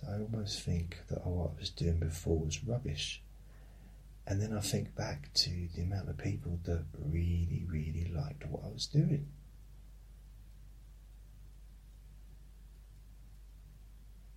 I 0.07 0.13
almost 0.13 0.61
think 0.61 0.97
that 1.09 1.27
what 1.27 1.51
I 1.51 1.59
was 1.59 1.69
doing 1.69 1.99
before 1.99 2.39
was 2.39 2.63
rubbish. 2.63 3.21
And 4.29 4.41
then 4.41 4.55
I 4.55 4.59
think 4.59 4.95
back 4.95 5.33
to 5.33 5.67
the 5.75 5.81
amount 5.81 6.07
of 6.07 6.17
people 6.17 6.59
that 6.63 6.85
really, 6.99 7.38
what 8.49 8.63
I 8.65 8.71
was 8.71 8.87
doing. 8.87 9.27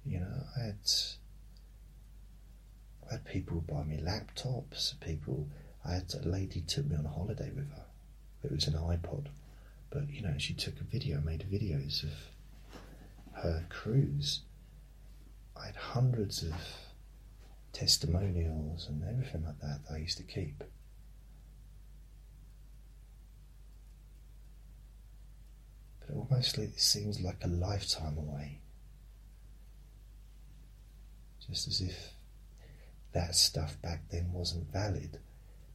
You 0.05 0.21
know, 0.21 0.43
I 0.57 0.65
had, 0.65 0.79
I 3.09 3.13
had 3.13 3.25
people 3.25 3.61
buy 3.61 3.85
me 3.85 3.99
laptops. 3.99 4.99
People, 5.01 5.49
I 5.85 5.95
had 5.95 6.13
a 6.15 6.29
lady 6.29 6.61
took 6.61 6.87
me 6.87 6.97
on 6.97 7.07
a 7.07 7.09
holiday 7.09 7.51
with 7.55 7.71
her. 7.71 7.85
It 8.43 8.51
was 8.51 8.67
an 8.67 8.75
iPod, 8.75 9.27
but 9.91 10.11
you 10.11 10.23
know, 10.23 10.35
she 10.39 10.55
took 10.55 10.81
a 10.81 10.85
video, 10.85 11.21
made 11.21 11.47
videos 11.51 12.03
of 12.03 12.11
her 13.43 13.65
cruise. 13.69 14.41
I 15.57 15.67
had 15.67 15.77
hundreds 15.77 16.43
of 16.43 16.55
testimonials 17.73 18.89
and 18.89 19.05
everything 19.05 19.45
like 19.45 19.61
that, 19.61 19.81
that 19.87 19.95
I 19.95 19.99
used 19.99 20.19
to 20.19 20.25
keep. 20.25 20.65
Almost 26.15 26.59
it 26.59 26.81
seems 26.81 27.21
like 27.21 27.43
a 27.43 27.49
lifetime 27.49 28.17
away. 28.19 28.61
Just 31.47 31.69
as 31.69 31.81
if 31.81 32.15
that 33.13 33.35
stuff 33.35 33.81
back 33.83 34.03
then 34.11 34.33
wasn't 34.33 34.73
valid, 34.73 35.19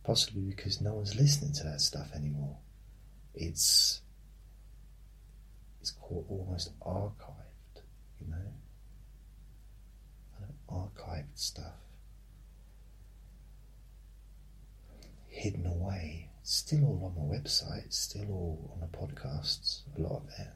possibly 0.03 0.41
because 0.41 0.81
no 0.81 0.93
one's 0.95 1.15
listening 1.15 1.53
to 1.53 1.63
that 1.63 1.81
stuff 1.81 2.11
anymore. 2.15 2.57
It's 3.35 4.01
it's 5.81 5.91
called 5.91 6.25
almost 6.29 6.77
archived, 6.79 7.81
you 8.19 8.27
know, 8.27 8.53
archived 10.69 11.35
stuff. 11.35 11.73
hidden 15.37 15.67
away. 15.67 16.26
Still 16.49 16.85
all 16.85 17.13
on 17.17 17.29
my 17.29 17.35
website, 17.37 17.91
still 17.93 18.31
all 18.31 18.71
on 18.73 18.79
the 18.79 18.97
podcasts, 18.97 19.81
a 19.97 20.01
lot 20.01 20.21
of 20.21 20.29
it. 20.39 20.47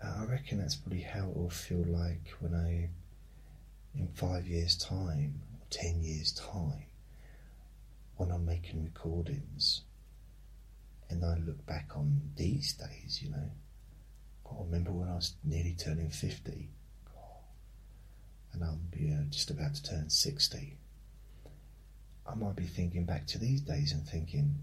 But 0.00 0.06
uh, 0.06 0.22
I 0.22 0.24
reckon 0.26 0.58
that's 0.58 0.76
probably 0.76 1.00
how 1.00 1.30
it 1.30 1.36
will 1.36 1.50
feel 1.50 1.84
like 1.84 2.32
when 2.38 2.54
I, 2.54 2.90
in 3.98 4.06
five 4.14 4.46
years' 4.46 4.76
time, 4.76 5.42
or 5.52 5.66
ten 5.68 6.00
years' 6.00 6.30
time, 6.30 6.84
when 8.16 8.30
I'm 8.30 8.46
making 8.46 8.84
recordings 8.84 9.80
and 11.10 11.24
I 11.24 11.38
look 11.38 11.66
back 11.66 11.90
on 11.96 12.20
these 12.36 12.72
days, 12.74 13.18
you 13.20 13.30
know. 13.32 13.50
I 14.48 14.62
remember 14.62 14.92
when 14.92 15.08
I 15.08 15.16
was 15.16 15.34
nearly 15.42 15.74
turning 15.76 16.10
50 16.10 16.68
and 18.54 18.62
I'm 18.62 18.88
you 18.96 19.08
know, 19.08 19.24
just 19.30 19.50
about 19.50 19.74
to 19.74 19.82
turn 19.82 20.08
60, 20.08 20.78
I 22.26 22.34
might 22.34 22.56
be 22.56 22.66
thinking 22.66 23.04
back 23.04 23.26
to 23.28 23.38
these 23.38 23.60
days 23.60 23.92
and 23.92 24.06
thinking, 24.06 24.54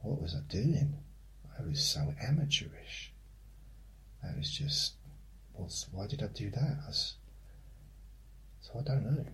what 0.00 0.22
was 0.22 0.34
I 0.34 0.40
doing? 0.48 0.94
I 1.58 1.62
was 1.62 1.84
so 1.84 2.14
amateurish. 2.22 3.12
I 4.22 4.36
was 4.38 4.50
just, 4.50 4.94
well, 5.52 5.70
why 5.92 6.06
did 6.06 6.22
I 6.22 6.28
do 6.28 6.50
that? 6.50 6.78
I 6.84 6.88
was, 6.88 7.14
so 8.60 8.78
I 8.78 8.82
don't 8.82 9.04
know. 9.04 9.24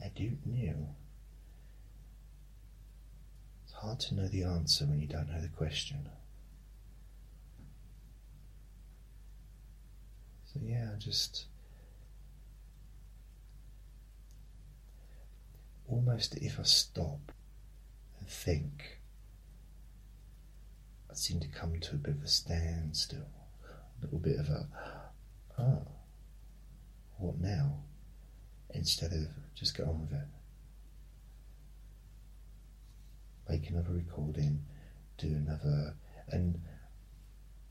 I 0.00 0.08
don't 0.14 0.46
know. 0.46 0.88
It's 3.64 3.72
hard 3.74 3.98
to 4.00 4.14
know 4.14 4.28
the 4.28 4.44
answer 4.44 4.84
when 4.84 5.00
you 5.00 5.08
don't 5.08 5.28
know 5.28 5.40
the 5.40 5.48
question. 5.48 6.08
So, 10.52 10.60
yeah, 10.62 10.92
just 10.98 11.44
almost 15.86 16.36
if 16.36 16.58
I 16.58 16.62
stop 16.62 17.32
and 18.18 18.28
think, 18.28 18.98
I 21.10 21.14
seem 21.14 21.40
to 21.40 21.48
come 21.48 21.78
to 21.80 21.92
a 21.92 21.98
bit 21.98 22.14
of 22.14 22.22
a 22.22 22.28
standstill, 22.28 23.28
a 23.68 24.04
little 24.04 24.18
bit 24.18 24.38
of 24.38 24.48
a, 24.48 24.68
oh, 25.58 25.86
what 27.18 27.38
now? 27.40 27.80
Instead 28.70 29.12
of 29.12 29.28
just 29.54 29.76
get 29.76 29.86
on 29.86 30.00
with 30.00 30.12
it. 30.12 30.26
Make 33.50 33.68
another 33.68 33.92
recording, 33.92 34.64
do 35.18 35.26
another, 35.28 35.94
and 36.28 36.60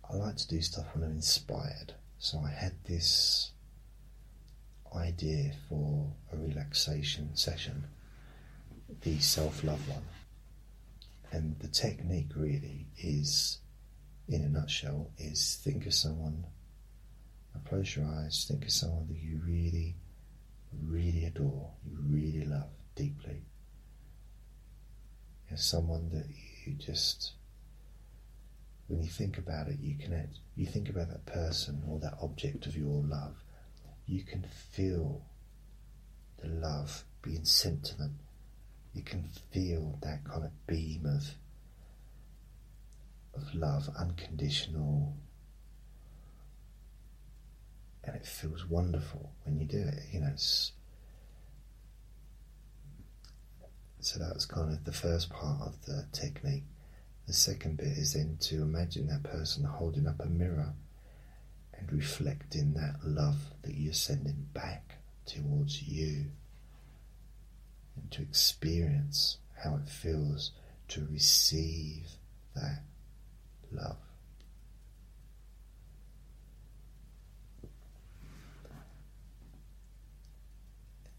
I 0.10 0.16
like 0.16 0.36
to 0.38 0.48
do 0.48 0.62
stuff 0.62 0.86
when 0.94 1.04
I'm 1.04 1.12
inspired. 1.12 1.94
So 2.20 2.40
I 2.40 2.50
had 2.50 2.74
this 2.86 3.52
idea 4.96 5.54
for 5.70 6.14
a 6.34 6.38
relaxation 6.38 7.36
session, 7.36 7.86
the 9.02 9.20
self 9.20 9.64
love 9.64 9.88
one. 9.88 10.06
And 11.32 11.60
the 11.60 11.68
technique 11.68 12.32
really 12.36 12.88
is, 12.98 13.60
in 14.28 14.44
a 14.44 14.50
nutshell, 14.50 15.12
is 15.18 15.60
think 15.64 15.86
of 15.86 15.94
someone, 15.94 16.46
close 17.68 17.96
your 17.96 18.06
eyes, 18.06 18.46
think 18.48 18.64
of 18.64 18.72
someone 18.72 19.08
that 19.08 19.20
you 19.20 19.42
really, 19.46 19.96
really 20.86 21.26
adore, 21.26 21.70
you 21.86 21.98
really 22.08 22.46
love 22.46 22.70
deeply. 22.96 23.44
As 25.52 25.64
someone 25.64 26.10
that 26.10 26.28
you 26.66 26.74
just 26.74 27.34
when 28.88 29.02
you 29.02 29.10
think 29.10 29.38
about 29.38 29.68
it, 29.68 29.80
you 29.80 29.96
connect, 29.98 30.40
you 30.56 30.66
think 30.66 30.90
about 30.90 31.10
that 31.10 31.26
person 31.26 31.84
or 31.88 32.00
that 32.00 32.18
object 32.22 32.66
of 32.66 32.76
your 32.76 33.04
love, 33.04 33.36
you 34.06 34.24
can 34.24 34.46
feel 34.72 35.22
the 36.42 36.48
love 36.48 37.04
being 37.22 37.44
sent 37.44 37.84
to 37.84 37.98
them. 37.98 38.20
You 38.94 39.04
can 39.04 39.30
feel 39.52 40.00
that 40.02 40.24
kind 40.24 40.44
of 40.46 40.68
beam 40.68 41.06
of 41.06 41.36
of 43.36 43.54
love, 43.54 43.90
unconditional, 44.00 45.16
and 48.04 48.16
it 48.16 48.26
feels 48.26 48.66
wonderful 48.66 49.32
when 49.44 49.60
you 49.60 49.66
do 49.66 49.78
it. 49.78 50.00
You 50.12 50.22
know, 50.22 50.34
so 54.00 54.20
that 54.20 54.34
was 54.34 54.46
kind 54.46 54.72
of 54.72 54.86
the 54.86 54.92
first 54.94 55.30
part 55.30 55.62
of 55.62 55.86
the 55.86 56.08
technique. 56.12 56.64
The 57.28 57.34
second 57.34 57.78
bit 57.78 57.88
is 57.88 58.14
then 58.14 58.38
to 58.42 58.62
imagine 58.62 59.08
that 59.08 59.24
person 59.24 59.66
holding 59.66 60.08
up 60.08 60.24
a 60.24 60.28
mirror 60.28 60.74
and 61.74 61.92
reflecting 61.92 62.74
that 62.74 62.96
love 63.04 63.52
that 63.64 63.76
you're 63.76 63.94
sending 63.94 64.48
back 64.54 64.96
towards 65.26 65.84
you 65.84 66.26
and 67.96 68.10
to 68.12 68.22
experience 68.22 69.38
how 69.62 69.76
it 69.76 69.90
feels 69.90 70.52
to 70.88 71.06
receive 71.12 72.08
that 72.56 72.84
love. 73.72 73.98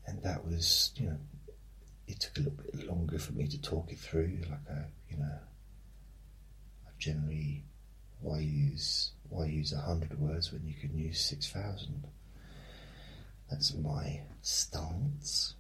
and 0.08 0.22
that 0.22 0.44
was, 0.44 0.90
you 0.96 1.06
know, 1.06 1.18
it 2.06 2.18
took 2.18 2.38
a 2.38 2.40
little 2.40 2.58
bit 2.64 2.88
longer 2.88 3.18
for 3.18 3.32
me 3.34 3.46
to 3.46 3.60
talk 3.60 3.92
it 3.92 3.98
through. 3.98 4.38
Like 4.48 4.60
a, 4.70 4.86
you 5.10 5.18
know, 5.18 5.38
generally 6.98 7.64
why 8.20 8.40
use 8.40 9.12
why 9.28 9.46
use 9.46 9.72
a 9.72 9.78
hundred 9.78 10.18
words 10.18 10.52
when 10.52 10.66
you 10.66 10.74
can 10.74 10.96
use 10.96 11.20
six 11.20 11.50
thousand? 11.50 12.06
That's 13.50 13.74
my 13.74 14.20
stance. 14.42 15.54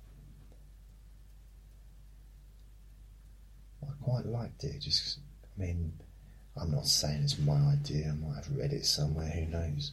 I 3.82 3.92
quite 4.02 4.26
liked 4.26 4.64
it. 4.64 4.80
Just, 4.80 5.20
I 5.56 5.60
mean, 5.60 5.92
I'm 6.60 6.70
not 6.70 6.86
saying 6.86 7.22
it's 7.22 7.38
my 7.38 7.58
idea. 7.72 8.10
I 8.10 8.26
might 8.26 8.44
have 8.44 8.56
read 8.56 8.72
it 8.72 8.84
somewhere. 8.84 9.30
Who 9.30 9.46
knows? 9.46 9.92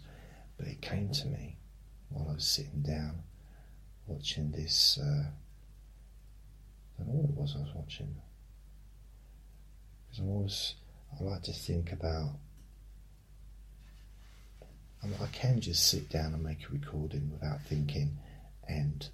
But 0.58 0.68
it 0.68 0.82
came 0.82 1.10
to 1.10 1.28
me 1.28 1.58
while 2.10 2.28
I 2.30 2.34
was 2.34 2.46
sitting 2.46 2.82
down 2.82 3.24
watching 4.08 4.52
this. 4.52 5.00
Uh, 5.02 5.26
I 6.98 7.04
don't 7.04 7.08
know 7.08 7.22
what 7.22 7.30
it 7.30 7.36
was 7.36 7.56
I 7.56 7.62
was 7.62 7.76
watching. 7.76 8.16
Because 10.08 10.20
I'm 10.20 10.30
always, 10.30 10.76
I 11.14 11.24
like 11.24 11.44
to 11.44 11.54
think 11.54 11.92
about. 11.92 12.32
I, 15.22 15.28
can 15.28 15.62
just 15.62 15.88
sit 15.88 16.10
down 16.10 16.34
and 16.34 16.44
make 16.44 16.64
a 16.68 16.74
recording 16.74 17.30
without 17.32 17.62
thinking 17.62 18.18
and 18.68 19.08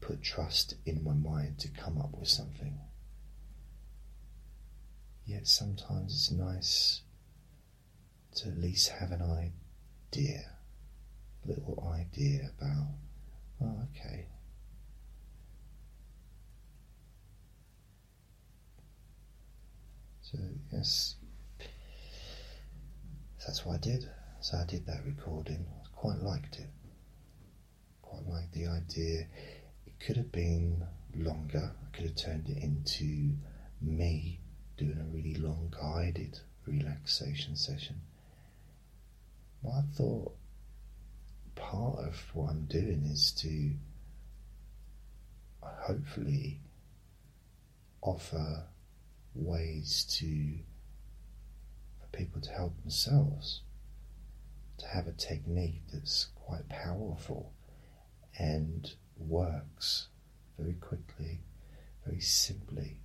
put 0.00 0.22
trust 0.22 0.74
in 0.86 1.02
my 1.02 1.12
mind 1.12 1.58
to 1.58 1.68
come 1.68 1.98
up 1.98 2.16
with 2.16 2.28
something. 2.28 2.78
Yet 5.26 5.48
sometimes 5.48 6.12
it's 6.12 6.30
nice 6.30 7.00
to 8.36 8.48
at 8.48 8.58
least 8.58 8.90
have 8.90 9.10
an 9.10 9.22
idea, 9.22 10.44
a 11.44 11.48
little 11.48 11.92
idea 11.92 12.50
about, 12.58 12.88
oh, 13.62 13.86
okay. 13.90 14.26
So, 20.22 20.38
yes, 20.72 21.16
that's 23.46 23.64
what 23.64 23.74
I 23.74 23.78
did. 23.78 24.08
So 24.40 24.58
I 24.58 24.64
did 24.64 24.86
that 24.86 25.04
recording. 25.04 25.66
I 25.82 25.88
quite 25.94 26.18
liked 26.20 26.58
it. 26.58 26.68
Quite 28.02 28.26
liked 28.26 28.52
the 28.52 28.66
idea. 28.66 29.26
It 29.86 29.98
could 30.00 30.16
have 30.16 30.32
been 30.32 30.84
longer. 31.14 31.72
I 31.82 31.96
could 31.96 32.06
have 32.06 32.16
turned 32.16 32.48
it 32.48 32.62
into 32.62 33.32
me 33.80 34.40
doing 34.76 34.98
a 34.98 35.14
really 35.14 35.34
long 35.34 35.72
guided 35.80 36.40
relaxation 36.66 37.56
session. 37.56 38.00
But 39.62 39.70
I 39.70 39.82
thought 39.94 40.36
part 41.54 41.98
of 41.98 42.20
what 42.34 42.50
I'm 42.50 42.66
doing 42.66 43.04
is 43.04 43.32
to 43.32 43.72
hopefully 45.60 46.60
offer 48.02 48.64
ways 49.34 50.04
to 50.18 50.58
people 52.14 52.40
to 52.40 52.50
help 52.50 52.80
themselves 52.80 53.62
to 54.78 54.86
have 54.86 55.06
a 55.06 55.12
technique 55.12 55.82
that's 55.92 56.26
quite 56.34 56.68
powerful 56.68 57.52
and 58.38 58.94
works 59.16 60.08
very 60.58 60.74
quickly, 60.74 61.40
very 62.04 62.20
simply, 62.20 62.98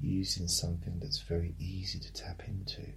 using 0.00 0.48
something 0.48 0.98
that's 1.00 1.20
very 1.20 1.54
easy 1.58 1.98
to 1.98 2.12
tap 2.12 2.42
into. 2.46 2.92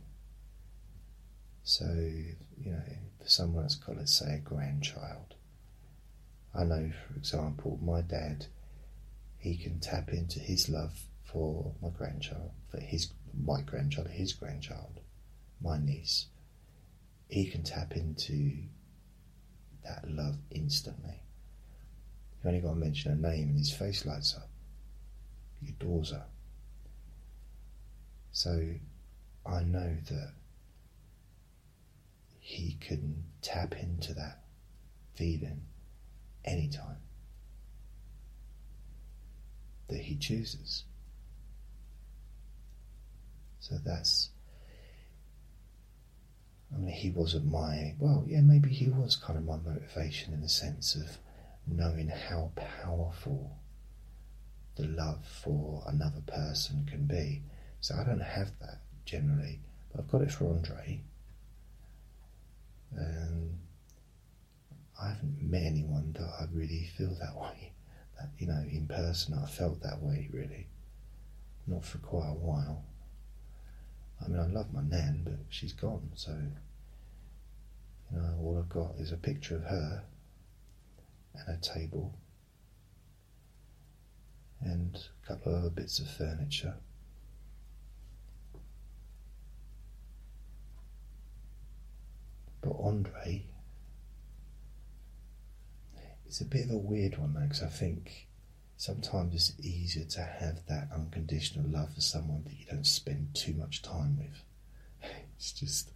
So, 1.64 1.86
you 1.86 2.72
know, 2.72 2.82
for 3.22 3.28
someone 3.28 3.64
that's 3.64 3.76
got, 3.76 3.98
let's 3.98 4.18
say, 4.18 4.36
a 4.36 4.40
grandchild, 4.40 5.36
I 6.56 6.64
know, 6.64 6.92
for 7.08 7.18
example, 7.18 7.80
my 7.82 8.02
dad, 8.02 8.48
he 9.38 9.58
can 9.58 9.80
tap 9.80 10.10
into 10.10 10.40
his 10.40 10.70
love 10.70 11.02
for 11.24 11.74
my 11.82 11.90
grandchild, 11.90 12.52
for 12.70 12.80
his 12.80 13.12
my 13.44 13.62
grandchild, 13.62 14.08
his 14.10 14.34
grandchild, 14.34 15.00
my 15.62 15.78
niece. 15.78 16.28
He 17.30 17.46
can 17.46 17.64
tap 17.64 17.94
into 17.94 18.64
that 19.84 20.10
love 20.10 20.38
instantly. 20.52 21.22
You 22.44 22.50
only 22.50 22.62
got 22.62 22.70
to 22.70 22.76
mention 22.76 23.12
her 23.12 23.30
name 23.30 23.50
and 23.50 23.58
his 23.58 23.72
face 23.72 24.06
lights 24.06 24.36
up. 24.36 24.50
He 25.62 25.70
adores. 25.70 26.14
So 28.32 28.76
I 29.46 29.64
know 29.64 29.98
that 30.10 30.34
he 32.40 32.78
can 32.80 33.24
tap 33.42 33.76
into 33.76 34.14
that 34.14 34.44
feeling 35.16 35.64
anytime 36.46 36.98
that 39.88 40.00
he 40.00 40.16
chooses. 40.16 40.84
So 43.68 43.76
that's, 43.84 44.30
I 46.74 46.78
mean, 46.78 46.94
he 46.94 47.10
wasn't 47.10 47.52
my, 47.52 47.96
well, 48.00 48.24
yeah, 48.26 48.40
maybe 48.40 48.70
he 48.70 48.88
was 48.88 49.18
kind 49.18 49.38
of 49.38 49.44
my 49.44 49.58
motivation 49.58 50.34
in 50.34 50.40
the 50.40 50.48
sense 50.48 50.96
of 50.96 51.18
knowing 51.68 52.08
how 52.08 52.52
powerful 52.56 53.58
the 54.78 54.86
love 54.86 55.26
for 55.26 55.84
another 55.86 56.22
person 56.26 56.88
can 56.90 57.08
be. 57.08 57.44
So 57.82 57.96
I 57.96 58.06
don't 58.06 58.22
have 58.22 58.52
that 58.62 58.80
generally, 59.04 59.60
but 59.92 60.00
I've 60.00 60.12
got 60.12 60.22
it 60.22 60.32
for 60.32 60.46
Andre. 60.46 61.02
And 62.96 63.60
I 65.02 65.10
haven't 65.10 65.42
met 65.42 65.64
anyone 65.64 66.16
that 66.18 66.30
I 66.40 66.46
really 66.54 66.90
feel 66.98 67.18
that 67.20 67.36
way. 67.36 67.74
That 68.18 68.30
you 68.38 68.48
know, 68.48 68.64
in 68.72 68.88
person, 68.88 69.38
I 69.38 69.46
felt 69.46 69.82
that 69.82 70.02
way 70.02 70.30
really. 70.32 70.70
Not 71.66 71.84
for 71.84 71.98
quite 71.98 72.30
a 72.30 72.34
while. 72.34 72.86
I 74.24 74.28
mean, 74.28 74.40
I 74.40 74.48
love 74.48 74.74
my 74.74 74.82
nan, 74.82 75.22
but 75.24 75.40
she's 75.50 75.74
gone, 75.74 76.10
so 76.16 76.32
you 78.12 78.18
know, 78.18 78.36
all 78.42 78.58
I've 78.58 78.70
got 78.70 78.96
is 79.00 79.12
a 79.12 79.18
picture 79.18 79.56
of 79.56 79.64
her 79.64 80.04
and 81.34 81.58
a 81.58 81.62
table 81.62 82.14
and 84.62 84.98
a 85.24 85.28
couple 85.28 85.54
of 85.54 85.60
other 85.60 85.70
bits 85.70 86.00
of 86.00 86.10
furniture. 86.10 86.76
But 92.62 92.76
Andre 92.82 93.46
is 96.28 96.42
a 96.42 96.46
bit 96.46 96.66
of 96.66 96.72
a 96.72 96.78
weird 96.78 97.18
one 97.18 97.34
though, 97.34 97.42
because 97.42 97.64
I 97.64 97.68
think 97.68 98.27
sometimes 98.78 99.34
it's 99.34 99.60
easier 99.66 100.06
to 100.06 100.22
have 100.22 100.66
that 100.68 100.90
unconditional 100.94 101.70
love 101.70 101.94
for 101.94 102.02
someone 102.02 102.44
that 102.46 102.58
you 102.58 102.66
don't 102.66 102.86
spend 102.86 103.34
too 103.34 103.54
much 103.54 103.82
time 103.82 104.18
with. 104.18 104.44
It's 105.38 105.52
just 105.52 105.92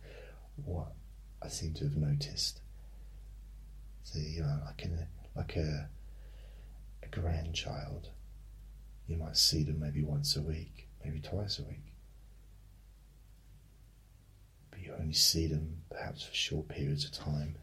what 0.55 0.93
I 1.41 1.47
seem 1.47 1.73
to 1.75 1.85
have 1.85 1.97
noticed. 1.97 2.61
So 4.03 4.19
you 4.19 4.41
know, 4.41 4.59
like 4.65 4.83
in 4.83 4.93
a, 4.93 5.07
like 5.35 5.55
a 5.55 5.89
a 7.01 7.07
grandchild, 7.07 8.09
you 9.07 9.17
might 9.17 9.37
see 9.37 9.63
them 9.63 9.79
maybe 9.79 10.03
once 10.03 10.35
a 10.35 10.41
week, 10.41 10.87
maybe 11.03 11.19
twice 11.19 11.57
a 11.57 11.63
week 11.63 11.91
but 14.71 14.79
you 14.79 14.93
only 14.99 15.13
see 15.13 15.47
them 15.47 15.83
perhaps 15.89 16.23
for 16.23 16.33
short 16.33 16.67
periods 16.67 17.05
of 17.05 17.11
time, 17.11 17.55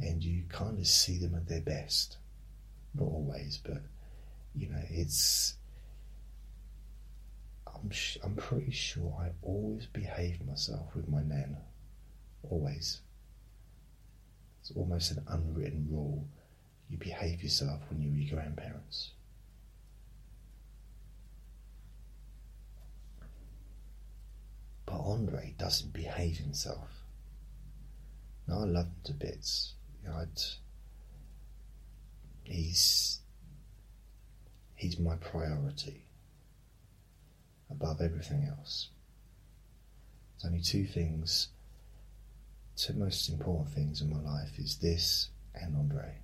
and 0.00 0.22
you 0.22 0.44
kind 0.48 0.78
of 0.78 0.86
see 0.86 1.18
them 1.18 1.34
at 1.34 1.48
their 1.48 1.60
best. 1.60 2.18
Not 2.98 3.06
always, 3.06 3.60
but 3.62 3.82
you 4.54 4.68
know, 4.68 4.82
it's. 4.90 5.54
I'm, 7.66 7.90
sh- 7.90 8.18
I'm 8.24 8.34
pretty 8.34 8.72
sure 8.72 9.14
I 9.20 9.30
always 9.42 9.86
behave 9.86 10.44
myself 10.44 10.96
with 10.96 11.08
my 11.08 11.22
nan. 11.22 11.58
Always. 12.50 13.02
It's 14.60 14.72
almost 14.74 15.12
an 15.12 15.24
unwritten 15.28 15.86
rule. 15.88 16.26
You 16.90 16.98
behave 16.98 17.42
yourself 17.42 17.80
when 17.88 18.02
you're 18.02 18.12
your 18.14 18.34
grandparents. 18.34 19.12
But 24.86 25.00
Andre 25.00 25.54
doesn't 25.58 25.92
behave 25.92 26.38
himself. 26.38 27.04
Now 28.48 28.60
I 28.60 28.64
love 28.64 28.86
him 28.86 28.96
to 29.04 29.12
bits. 29.12 29.74
You 30.02 30.08
know, 30.08 30.24
he's 32.48 33.20
he's 34.74 34.98
my 34.98 35.16
priority 35.16 36.04
above 37.70 38.00
everything 38.00 38.44
else. 38.48 38.88
There's 40.40 40.50
only 40.50 40.62
two 40.62 40.86
things, 40.86 41.48
two 42.76 42.94
most 42.94 43.28
important 43.28 43.70
things 43.70 44.00
in 44.00 44.10
my 44.10 44.20
life 44.20 44.58
is 44.58 44.78
this 44.78 45.30
and 45.54 45.76
Andre. 45.76 46.18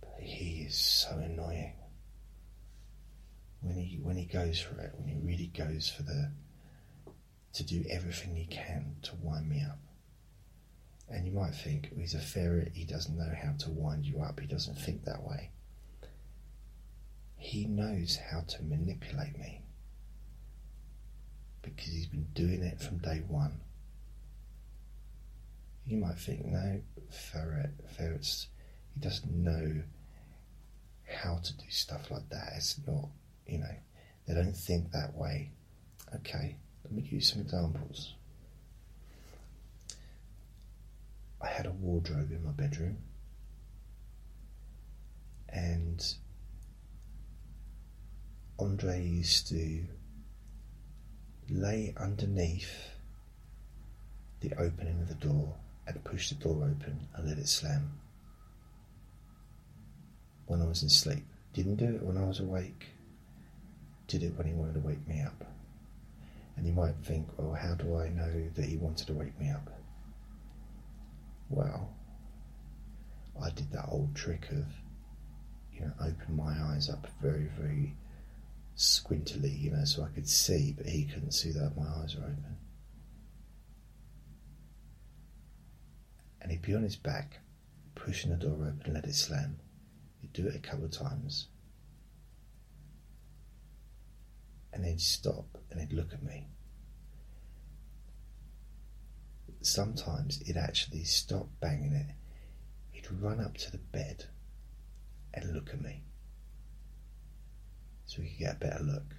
But 0.00 0.20
he 0.20 0.62
is 0.62 0.74
so 0.74 1.18
annoying 1.18 1.74
when 3.60 3.76
he 3.76 3.98
when 4.02 4.16
he 4.16 4.24
goes 4.24 4.58
for 4.58 4.80
it, 4.80 4.92
when 4.96 5.08
he 5.08 5.16
really 5.16 5.52
goes 5.54 5.90
for 5.90 6.02
the 6.02 6.30
to 7.52 7.62
do 7.64 7.84
everything 7.90 8.36
he 8.36 8.46
can 8.46 8.96
to 9.02 9.14
wind 9.16 9.48
me 9.48 9.62
up. 9.62 9.78
And 11.08 11.26
you 11.26 11.32
might 11.32 11.54
think 11.54 11.88
well, 11.90 12.00
he's 12.00 12.14
a 12.14 12.20
ferret, 12.20 12.72
he 12.74 12.84
doesn't 12.84 13.18
know 13.18 13.32
how 13.42 13.52
to 13.60 13.70
wind 13.70 14.06
you 14.06 14.20
up, 14.20 14.38
he 14.38 14.46
doesn't 14.46 14.78
think 14.78 15.04
that 15.04 15.22
way. 15.22 15.50
He 17.36 17.64
knows 17.64 18.18
how 18.30 18.42
to 18.42 18.62
manipulate 18.62 19.36
me 19.38 19.62
because 21.62 21.92
he's 21.92 22.06
been 22.06 22.28
doing 22.34 22.62
it 22.62 22.80
from 22.80 22.98
day 22.98 23.22
one. 23.26 23.60
You 25.86 25.96
might 25.96 26.18
think, 26.18 26.44
no, 26.44 26.80
ferret, 27.10 27.72
ferrets, 27.96 28.46
he 28.94 29.00
doesn't 29.00 29.32
know 29.32 29.82
how 31.12 31.38
to 31.42 31.56
do 31.56 31.64
stuff 31.68 32.10
like 32.10 32.28
that. 32.30 32.52
It's 32.56 32.78
not, 32.86 33.08
you 33.46 33.58
know, 33.58 33.74
they 34.26 34.34
don't 34.34 34.56
think 34.56 34.92
that 34.92 35.14
way. 35.14 35.50
Okay, 36.14 36.56
let 36.90 36.96
me 36.96 37.02
give 37.02 37.12
you 37.12 37.20
some 37.20 37.40
examples. 37.40 38.14
I 41.40 41.46
had 41.46 41.66
a 41.66 41.70
wardrobe 41.70 42.32
in 42.32 42.44
my 42.44 42.50
bedroom, 42.50 42.98
and 45.48 46.04
Andre 48.58 49.00
used 49.02 49.46
to 49.48 49.84
lay 51.48 51.94
underneath 51.96 52.88
the 54.40 54.52
opening 54.58 55.00
of 55.00 55.08
the 55.08 55.14
door 55.14 55.54
and 55.86 56.02
push 56.02 56.30
the 56.30 56.34
door 56.34 56.64
open 56.64 57.06
and 57.14 57.28
let 57.28 57.38
it 57.38 57.48
slam 57.48 58.00
when 60.46 60.60
I 60.60 60.66
was 60.66 60.82
in 60.82 60.88
sleep. 60.88 61.24
Didn't 61.54 61.76
do 61.76 61.94
it 61.94 62.02
when 62.02 62.16
I 62.16 62.24
was 62.24 62.40
awake. 62.40 62.86
Did 64.08 64.24
it 64.24 64.36
when 64.36 64.48
he 64.48 64.54
wanted 64.54 64.74
to 64.74 64.80
wake 64.80 65.06
me 65.06 65.20
up. 65.22 65.49
And 66.56 66.66
you 66.66 66.72
might 66.72 66.96
think, 67.02 67.28
well, 67.36 67.54
how 67.54 67.74
do 67.74 67.96
I 67.96 68.08
know 68.08 68.50
that 68.54 68.64
he 68.64 68.76
wanted 68.76 69.06
to 69.06 69.14
wake 69.14 69.38
me 69.40 69.50
up? 69.50 69.70
Well, 71.48 71.94
I 73.42 73.50
did 73.50 73.72
that 73.72 73.88
old 73.88 74.14
trick 74.14 74.48
of, 74.50 74.66
you 75.72 75.80
know, 75.80 75.92
open 76.00 76.36
my 76.36 76.54
eyes 76.72 76.90
up 76.90 77.06
very, 77.22 77.48
very 77.58 77.96
squintily, 78.76 79.58
you 79.60 79.70
know, 79.70 79.84
so 79.84 80.02
I 80.02 80.08
could 80.08 80.28
see, 80.28 80.74
but 80.76 80.86
he 80.86 81.04
couldn't 81.04 81.32
see 81.32 81.50
that 81.52 81.76
my 81.76 81.86
eyes 82.02 82.16
were 82.16 82.24
open. 82.24 82.56
And 86.40 86.50
he'd 86.50 86.62
be 86.62 86.74
on 86.74 86.82
his 86.82 86.96
back, 86.96 87.38
pushing 87.94 88.30
the 88.30 88.36
door 88.36 88.52
open 88.52 88.82
and 88.84 88.94
let 88.94 89.04
it 89.04 89.14
slam. 89.14 89.58
He'd 90.20 90.32
do 90.32 90.46
it 90.46 90.54
a 90.54 90.58
couple 90.58 90.84
of 90.84 90.90
times. 90.90 91.48
And 94.72 94.84
then 94.84 94.92
he'd 94.92 95.00
stop 95.00 95.58
and 95.70 95.80
he'd 95.80 95.92
look 95.92 96.12
at 96.12 96.22
me. 96.22 96.48
Sometimes 99.62 100.40
he'd 100.46 100.56
actually 100.56 101.04
stop 101.04 101.48
banging 101.60 101.92
it. 101.92 102.14
He'd 102.92 103.10
run 103.10 103.40
up 103.40 103.56
to 103.58 103.70
the 103.70 103.78
bed 103.78 104.24
and 105.34 105.52
look 105.52 105.70
at 105.70 105.80
me 105.80 106.04
so 108.06 108.22
he 108.22 108.30
could 108.30 108.38
get 108.38 108.56
a 108.56 108.58
better 108.58 108.82
look 108.82 109.10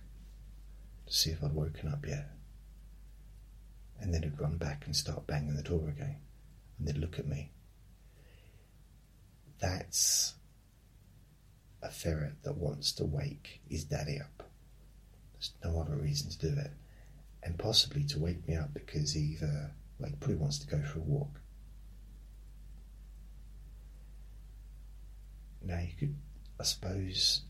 to 1.08 1.14
see 1.14 1.30
if 1.32 1.44
I'd 1.44 1.54
woken 1.54 1.90
up 1.90 2.06
yet. 2.06 2.30
And 4.00 4.14
then 4.14 4.24
he'd 4.24 4.40
run 4.42 4.58
back 4.58 4.86
and 4.86 4.96
start 4.96 5.28
banging 5.28 5.56
the 5.56 5.64
door 5.64 5.88
again 5.90 6.18
and 6.78 6.88
they'd 6.88 6.98
look 6.98 7.20
at 7.20 7.28
me. 7.28 7.52
That's 9.60 10.34
a 11.82 11.90
ferret 11.90 12.44
that 12.44 12.58
wants 12.58 12.92
to 12.94 13.06
wake 13.06 13.62
his 13.70 13.86
daddy 13.86 14.20
up. 14.20 14.51
There's 15.42 15.74
no 15.74 15.82
other 15.82 15.96
reason 15.96 16.30
to 16.30 16.38
do 16.38 16.60
it. 16.60 16.72
And 17.44 17.58
possibly 17.58 18.04
to 18.06 18.20
wake 18.20 18.48
me 18.48 18.56
up 18.56 18.74
because 18.74 19.14
he 19.14 19.22
either, 19.22 19.72
like, 20.00 20.20
probably 20.20 20.36
wants 20.36 20.60
to 20.60 20.68
go 20.68 20.82
for 20.84 21.00
a 21.00 21.04
walk. 21.04 21.42
Now, 25.64 25.80
you 25.80 25.96
could, 26.00 26.16
I 26.60 26.64
suppose, 26.64 27.42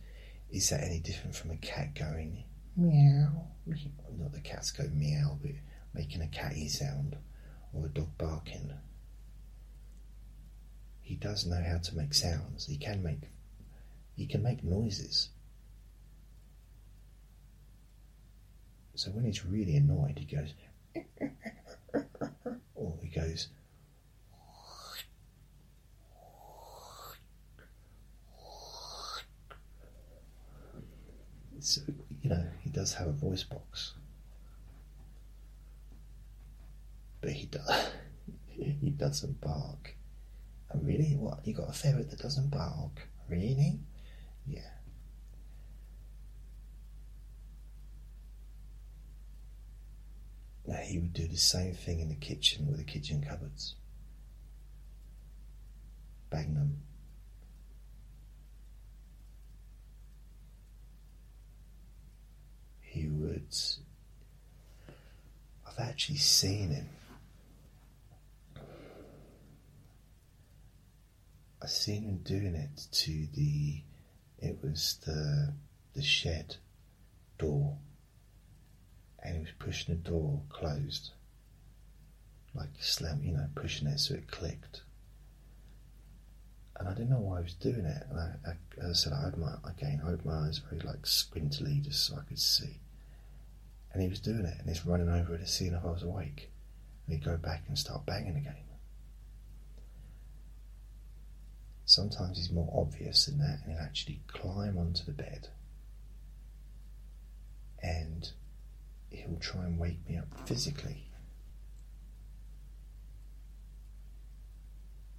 is 0.50 0.70
that 0.70 0.84
any 0.84 1.00
different 1.00 1.36
from 1.36 1.52
a 1.52 1.58
cat 1.58 1.96
going 1.96 2.44
meow? 2.76 3.48
Not 4.18 4.32
the 4.32 4.42
cats 4.42 4.72
go 4.72 4.88
meow, 4.94 5.38
but 5.42 5.52
making 5.94 6.22
a 6.22 6.28
catty 6.28 6.68
sound, 6.68 7.18
or 7.74 7.86
a 7.86 7.90
dog 7.90 8.18
barking 8.18 8.72
he 11.12 11.18
does 11.18 11.46
know 11.46 11.62
how 11.62 11.78
to 11.78 11.98
make 11.98 12.14
sounds. 12.14 12.68
He 12.68 12.78
can 12.78 13.04
make 13.04 13.24
he 14.16 14.26
can 14.26 14.42
make 14.42 14.64
noises. 14.64 15.28
So 19.02 19.10
when 19.10 19.26
he's 19.26 19.44
really 19.44 19.78
annoyed, 19.78 20.20
he 20.20 20.26
goes, 20.26 20.54
or 22.76 22.94
he 23.02 23.08
goes, 23.08 23.48
so 31.60 31.82
you 32.22 32.30
know 32.30 32.46
he 32.60 32.70
does 32.70 32.94
have 32.94 33.08
a 33.08 33.12
voice 33.12 33.42
box, 33.42 33.96
but 37.22 37.32
he 37.32 37.48
does 37.48 37.90
he 38.50 38.92
doesn't 38.92 39.42
bark. 39.42 39.96
And 40.70 40.86
really? 40.86 41.16
What? 41.16 41.40
You 41.44 41.56
got 41.56 41.70
a 41.70 41.74
ferret 41.74 42.12
that 42.12 42.20
doesn't 42.20 42.52
bark? 42.52 43.08
Really? 43.28 43.80
Yeah. 44.46 44.70
Now 50.66 50.78
he 50.78 51.00
would 51.00 51.14
do 51.14 51.28
the 51.28 51.38
same 51.38 51.74
thing 51.74 52.00
in 52.00 52.10
the 52.10 52.16
kitchen 52.16 52.68
with 52.68 52.78
the 52.78 52.84
kitchen 52.84 53.24
cupboards. 53.28 53.76
Bang 56.30 56.54
them. 56.54 56.82
He 62.82 63.08
would. 63.08 63.48
I've 65.66 65.80
actually 65.80 66.18
seen 66.18 66.70
him 66.70 66.90
I've 71.62 71.70
seen 71.70 72.04
him 72.04 72.18
doing 72.24 72.56
it 72.56 72.88
to 72.92 73.28
the. 73.36 73.84
It 74.40 74.58
was 74.64 74.98
the 75.06 75.54
the 75.94 76.02
shed 76.02 76.56
door, 77.38 77.78
and 79.24 79.36
he 79.36 79.40
was 79.42 79.52
pushing 79.60 79.96
the 79.96 80.10
door 80.10 80.42
closed, 80.50 81.12
like 82.54 82.70
slam, 82.80 83.22
you 83.24 83.34
know, 83.34 83.48
pushing 83.56 83.88
it 83.88 84.00
so 84.00 84.16
it 84.16 84.30
clicked. 84.30 84.82
And 86.78 86.88
I 86.88 86.94
didn't 86.94 87.12
know 87.12 87.20
why 87.20 87.38
he 87.38 87.44
was 87.44 87.54
doing 87.54 87.86
it. 87.86 88.04
And 88.10 88.20
I, 88.20 88.50
I 88.50 88.54
as 88.84 88.90
I 88.90 88.94
said, 88.94 89.14
I 89.14 89.26
had 89.26 89.38
my 89.38 89.56
again, 89.70 90.02
I 90.04 90.10
opened 90.10 90.26
my 90.26 90.48
eyes 90.48 90.60
very 90.60 90.82
like 90.82 91.04
squintily, 91.04 91.82
just 91.82 92.06
so 92.08 92.16
I 92.16 92.28
could 92.28 92.40
see. 92.40 92.80
And 93.94 94.02
he 94.02 94.10
was 94.10 94.20
doing 94.20 94.46
it, 94.46 94.58
and 94.60 94.70
he's 94.70 94.86
running 94.86 95.10
over 95.10 95.38
to 95.38 95.48
see 95.48 95.66
if 95.66 95.86
I 95.86 95.92
was 95.92 96.04
awake. 96.04 96.50
And 97.06 97.16
he'd 97.16 97.26
go 97.26 97.38
back 97.38 97.66
and 97.68 97.78
start 97.78 98.06
banging 98.06 98.38
again. 98.38 98.56
Sometimes 101.86 102.38
he's 102.38 102.52
more 102.52 102.72
obvious 102.74 103.26
than 103.26 103.40
that, 103.40 103.60
and 103.64 103.74
he'll 103.74 103.84
actually 103.84 104.22
climb 104.28 104.78
onto 104.78 105.04
the 105.04 105.12
bed 105.12 105.50
and 107.82 108.32
he'll 109.12 109.38
try 109.40 109.64
and 109.64 109.78
wake 109.78 110.00
me 110.08 110.18
up 110.18 110.48
physically. 110.48 111.08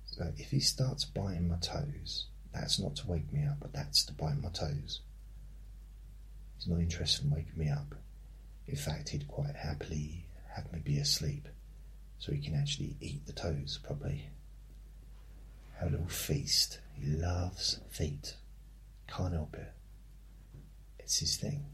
So 0.07 0.33
if 0.37 0.51
he 0.51 0.61
starts 0.61 1.05
biting 1.05 1.49
my 1.49 1.57
toes, 1.57 2.27
that's 2.53 2.79
not 2.79 2.97
to 2.97 3.07
wake 3.07 3.33
me 3.33 3.47
up, 3.47 3.59
but 3.61 3.73
that's 3.73 4.05
to 4.07 4.13
bite 4.13 4.43
my 4.43 4.51
toes. 4.51 5.01
He's 6.57 6.69
not 6.69 6.81
interested 6.81 7.25
in 7.25 7.31
waking 7.31 7.57
me 7.57 7.71
up. 7.71 7.95
In 8.67 8.77
fact, 8.77 9.09
he'd 9.09 9.29
quite 9.29 9.57
happily 9.57 10.27
have 10.55 10.71
me 10.73 10.81
be 10.85 10.99
asleep 10.99 11.49
so 12.19 12.33
he 12.33 12.41
can 12.41 12.55
actually 12.55 12.97
eat 13.01 13.27
the 13.27 13.33
toes 13.33 13.81
properly 13.83 14.29
a 15.83 15.91
little 15.91 16.07
feast. 16.07 16.79
He 16.95 17.11
loves 17.11 17.81
feet. 17.91 18.37
Can't 19.09 19.33
help 19.33 19.55
it. 19.55 19.73
It's 20.99 21.19
his 21.19 21.37
thing. 21.37 21.65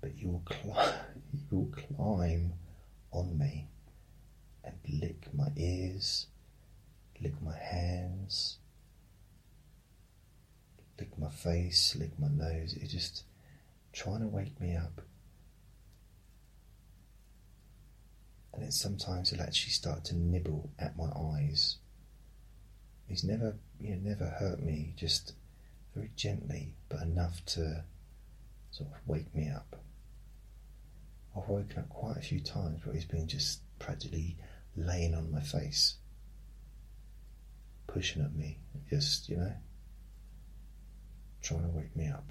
But 0.00 0.16
you'll 0.16 0.42
climb, 0.44 0.94
you'll 1.50 1.72
climb 1.96 2.54
on 3.12 3.38
me 3.38 3.68
and 4.64 4.74
lick 5.00 5.26
my 5.34 5.48
ears, 5.56 6.26
lick 7.20 7.40
my 7.42 7.56
hands, 7.56 8.58
lick 10.98 11.18
my 11.18 11.30
face, 11.30 11.96
lick 11.98 12.18
my 12.18 12.28
nose. 12.28 12.76
You're 12.78 12.88
just 12.88 13.24
trying 13.92 14.20
to 14.20 14.28
wake 14.28 14.60
me 14.60 14.76
up 14.76 15.02
and 18.60 18.66
then 18.66 18.72
sometimes 18.72 19.30
he'll 19.30 19.40
actually 19.40 19.70
start 19.70 20.04
to 20.04 20.14
nibble 20.14 20.70
at 20.78 20.96
my 20.96 21.08
eyes. 21.16 21.76
He's 23.08 23.24
never, 23.24 23.56
you 23.80 23.96
know, 23.96 24.10
never 24.10 24.26
hurt 24.26 24.62
me, 24.62 24.92
just 24.96 25.32
very 25.94 26.10
gently, 26.14 26.74
but 26.90 27.00
enough 27.00 27.42
to 27.46 27.84
sort 28.70 28.90
of 28.90 28.96
wake 29.06 29.34
me 29.34 29.48
up. 29.48 29.76
I've 31.40 31.48
woken 31.48 31.78
up 31.78 31.88
quite 31.88 32.16
a 32.16 32.20
few 32.20 32.40
times 32.40 32.84
where 32.84 32.94
he's 32.94 33.04
been 33.04 33.26
just 33.26 33.60
practically 33.78 34.36
laying 34.76 35.14
on 35.14 35.32
my 35.32 35.40
face, 35.40 35.96
pushing 37.86 38.22
at 38.22 38.34
me, 38.34 38.58
just, 38.90 39.28
you 39.28 39.36
know, 39.36 39.52
trying 41.42 41.62
to 41.62 41.68
wake 41.68 41.94
me 41.96 42.08
up. 42.08 42.30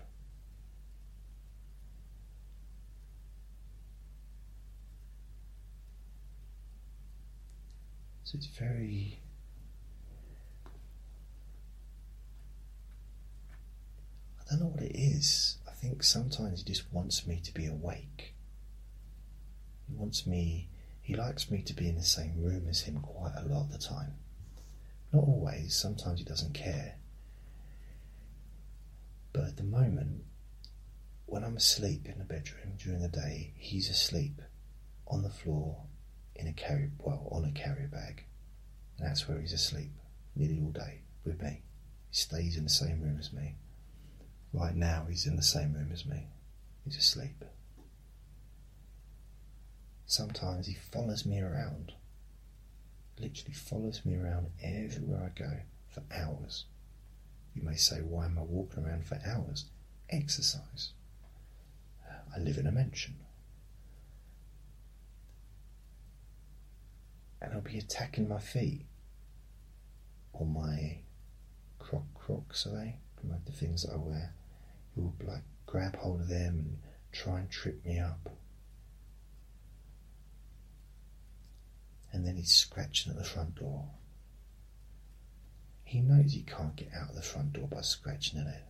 So 8.23 8.37
it's 8.37 8.45
very 8.45 9.21
I 14.39 14.51
don't 14.51 14.59
know 14.61 14.67
what 14.67 14.83
it 14.83 14.95
is. 14.95 15.57
I 15.67 15.71
think 15.71 16.03
sometimes 16.03 16.59
he 16.59 16.65
just 16.65 16.91
wants 16.93 17.25
me 17.25 17.39
to 17.43 17.53
be 17.53 17.65
awake. 17.65 18.35
He 19.89 19.95
wants 19.95 20.27
me, 20.27 20.69
he 21.01 21.15
likes 21.15 21.49
me 21.49 21.61
to 21.63 21.73
be 21.73 21.87
in 21.87 21.95
the 21.95 22.03
same 22.03 22.41
room 22.41 22.67
as 22.69 22.81
him 22.81 22.99
quite 23.01 23.33
a 23.35 23.45
lot 23.45 23.63
of 23.65 23.71
the 23.71 23.79
time. 23.79 24.13
Not 25.11 25.23
always, 25.23 25.75
sometimes 25.75 26.19
he 26.19 26.25
doesn't 26.25 26.53
care. 26.53 26.95
But 29.33 29.45
at 29.45 29.57
the 29.57 29.63
moment, 29.63 30.23
when 31.25 31.43
I'm 31.43 31.57
asleep 31.57 32.07
in 32.07 32.19
the 32.19 32.25
bedroom 32.25 32.73
during 32.77 33.01
the 33.01 33.07
day, 33.07 33.53
he's 33.57 33.89
asleep 33.89 34.41
on 35.07 35.23
the 35.23 35.29
floor 35.29 35.83
in 36.35 36.47
a 36.47 36.53
carrier, 36.53 36.91
well, 36.99 37.27
on 37.31 37.45
a 37.45 37.51
carrier 37.51 37.87
bag. 37.87 38.25
And 38.97 39.07
that's 39.07 39.27
where 39.27 39.39
he's 39.39 39.53
asleep 39.53 39.91
nearly 40.35 40.59
all 40.59 40.71
day 40.71 41.01
with 41.23 41.41
me. 41.41 41.63
He 42.09 42.15
stays 42.15 42.57
in 42.57 42.63
the 42.63 42.69
same 42.69 43.01
room 43.01 43.17
as 43.19 43.33
me. 43.33 43.55
Right 44.53 44.75
now, 44.75 45.05
he's 45.09 45.25
in 45.25 45.35
the 45.35 45.43
same 45.43 45.73
room 45.73 45.91
as 45.91 46.05
me. 46.05 46.27
He's 46.83 46.97
asleep. 46.97 47.43
Sometimes 50.09 50.65
he 50.65 50.73
follows 50.73 51.23
me 51.23 51.39
around. 51.39 51.93
Literally 53.19 53.53
follows 53.53 54.01
me 54.03 54.15
around 54.15 54.47
everywhere 54.59 55.31
I 55.31 55.39
go 55.39 55.51
for 55.87 56.01
hours. 56.11 56.65
You 57.53 57.61
may 57.61 57.75
say, 57.75 57.97
why 57.97 58.25
am 58.25 58.39
I 58.39 58.41
walking 58.41 58.83
around 58.83 59.05
for 59.05 59.21
hours? 59.23 59.65
Exercise. 60.09 60.93
I 62.35 62.39
live 62.39 62.57
in 62.57 62.65
a 62.65 62.71
mansion. 62.71 63.17
And 67.39 67.53
I'll 67.53 67.61
be 67.61 67.77
attacking 67.77 68.27
my 68.27 68.39
feet 68.39 68.87
or 70.33 70.47
my 70.47 71.01
croc 71.77 72.01
crocs, 72.15 72.65
are 72.65 72.71
they? 72.71 72.95
Like 73.23 73.45
the 73.45 73.51
things 73.51 73.83
that 73.83 73.93
I 73.93 73.97
wear. 73.97 74.33
He 74.95 75.01
will 75.01 75.13
like 75.23 75.43
grab 75.67 75.97
hold 75.97 76.21
of 76.21 76.29
them 76.29 76.57
and 76.57 76.77
try 77.11 77.37
and 77.41 77.51
trip 77.51 77.85
me 77.85 77.99
up. 77.99 78.31
And 82.11 82.25
then 82.25 82.35
he's 82.37 82.53
scratching 82.53 83.11
at 83.11 83.17
the 83.17 83.23
front 83.23 83.55
door. 83.55 83.85
He 85.83 86.01
knows 86.01 86.33
he 86.33 86.41
can't 86.43 86.75
get 86.75 86.89
out 86.95 87.09
of 87.09 87.15
the 87.15 87.21
front 87.21 87.53
door 87.53 87.67
by 87.67 87.81
scratching 87.81 88.39
at 88.39 88.47
it. 88.47 88.63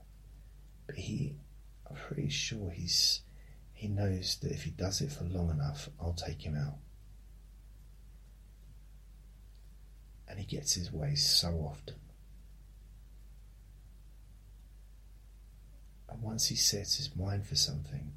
But 0.85 0.95
he, 0.95 1.35
I'm 1.89 1.95
pretty 1.95 2.29
sure 2.29 2.71
he's, 2.71 3.21
he 3.73 3.87
knows 3.87 4.37
that 4.41 4.51
if 4.51 4.63
he 4.63 4.71
does 4.71 5.01
it 5.01 5.11
for 5.11 5.25
long 5.25 5.49
enough, 5.49 5.89
I'll 5.99 6.13
take 6.13 6.41
him 6.41 6.55
out. 6.55 6.77
And 10.27 10.39
he 10.39 10.45
gets 10.45 10.73
his 10.73 10.91
way 10.91 11.15
so 11.15 11.49
often. 11.69 11.95
And 16.09 16.21
once 16.21 16.47
he 16.47 16.55
sets 16.55 16.97
his 16.97 17.15
mind 17.15 17.45
for 17.45 17.55
something 17.55 18.13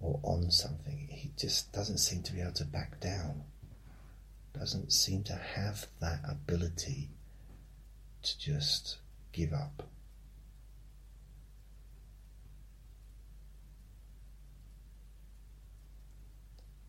or 0.00 0.20
on 0.22 0.50
something, 0.50 1.08
he 1.10 1.32
just 1.36 1.72
doesn't 1.72 1.98
seem 1.98 2.22
to 2.24 2.32
be 2.32 2.40
able 2.40 2.52
to 2.52 2.64
back 2.64 3.00
down. 3.00 3.44
Doesn't 4.58 4.92
seem 4.92 5.22
to 5.24 5.34
have 5.34 5.86
that 6.00 6.20
ability 6.28 7.10
to 8.22 8.38
just 8.38 8.98
give 9.32 9.52
up. 9.52 9.82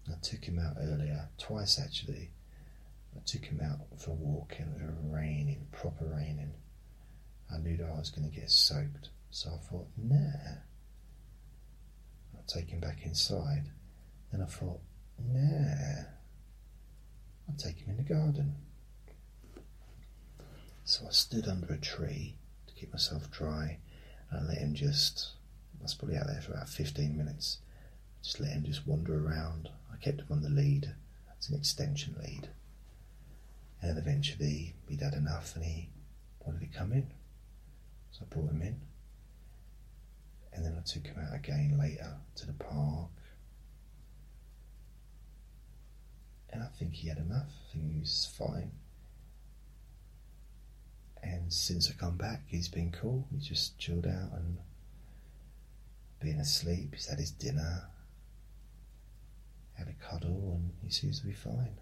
I 0.10 0.14
took 0.22 0.46
him 0.46 0.60
out 0.60 0.78
earlier, 0.80 1.30
twice 1.38 1.80
actually. 1.80 2.32
I 3.16 3.20
took 3.26 3.44
him 3.44 3.60
out 3.62 3.80
for 4.00 4.12
a 4.12 4.14
walk 4.14 4.56
and 4.60 4.74
it 4.74 4.86
was 4.86 4.96
raining, 5.04 5.68
proper 5.72 6.06
raining. 6.06 6.54
I 7.54 7.58
knew 7.58 7.76
that 7.78 7.90
I 7.90 8.00
was 8.00 8.12
going 8.12 8.30
to 8.30 8.36
get 8.36 8.50
soaked. 8.50 9.10
So 9.30 9.50
I 9.50 9.58
thought, 9.58 9.88
nah. 9.98 10.56
I'll 12.36 12.44
take 12.48 12.70
him 12.70 12.80
back 12.80 13.00
inside. 13.04 13.66
Then 14.32 14.42
I 14.42 14.46
thought, 14.46 14.80
nah. 15.20 16.17
I'll 17.48 17.56
take 17.56 17.78
him 17.80 17.90
in 17.90 17.98
the 17.98 18.04
garden. 18.04 18.56
So 20.84 21.06
I 21.08 21.12
stood 21.12 21.48
under 21.48 21.74
a 21.74 21.78
tree 21.78 22.36
to 22.68 22.74
keep 22.74 22.92
myself 22.94 23.30
dry 23.30 23.80
and 24.30 24.40
I 24.40 24.44
let 24.48 24.58
him 24.60 24.74
just, 24.74 25.32
I 25.80 25.84
was 25.84 25.94
probably 25.94 26.18
out 26.18 26.28
there 26.28 26.42
for 26.42 26.54
about 26.54 26.70
15 26.70 27.18
minutes. 27.18 27.60
Just 28.24 28.40
let 28.40 28.52
him 28.52 28.64
just 28.64 28.88
wander 28.88 29.26
around. 29.26 29.70
I 29.92 29.98
kept 29.98 30.22
him 30.22 30.28
on 30.32 30.42
the 30.42 30.50
lead. 30.50 30.94
It's 31.36 31.50
an 31.50 31.56
extension 31.58 32.16
lead. 32.22 32.50
And 33.82 33.92
then 33.92 33.98
eventually 33.98 34.76
he'd 34.88 35.02
had 35.02 35.14
enough 35.14 35.56
and 35.56 35.64
he 35.64 35.90
wanted 36.46 36.62
to 36.62 36.78
come 36.78 36.92
in. 36.92 37.08
So 38.12 38.26
I 38.26 38.34
brought 38.34 38.50
him 38.50 38.62
in. 38.62 38.82
And 40.54 40.66
then 40.66 40.76
I 40.78 40.82
took 40.82 41.06
him 41.06 41.18
out 41.20 41.36
again 41.36 41.78
later 41.80 42.16
to 42.36 42.48
the 42.48 42.54
park. 42.54 43.10
And 46.50 46.64
I 46.64 46.68
think 46.78 46.94
he 46.94 47.10
had 47.10 47.18
enough. 47.18 47.50
I 47.50 47.74
think 47.74 47.94
he 47.94 48.00
was 48.00 48.34
fine. 48.38 48.72
And 51.22 51.52
since 51.52 51.90
I 51.90 51.94
come 51.94 52.18
back, 52.18 52.44
he's 52.48 52.70
been 52.70 52.92
cool. 52.92 53.28
He's 53.34 53.48
just 53.48 53.78
chilled 53.78 54.06
out 54.06 54.32
and 54.34 54.58
been 56.20 56.40
asleep. 56.40 56.94
He's 56.94 57.08
had 57.08 57.20
his 57.20 57.32
dinner, 57.32 57.90
had 59.74 59.88
a 59.88 59.94
cuddle, 59.94 60.54
and 60.56 60.72
he 60.84 60.90
seems 60.90 61.20
to 61.20 61.26
be 61.26 61.34
fine. 61.34 61.80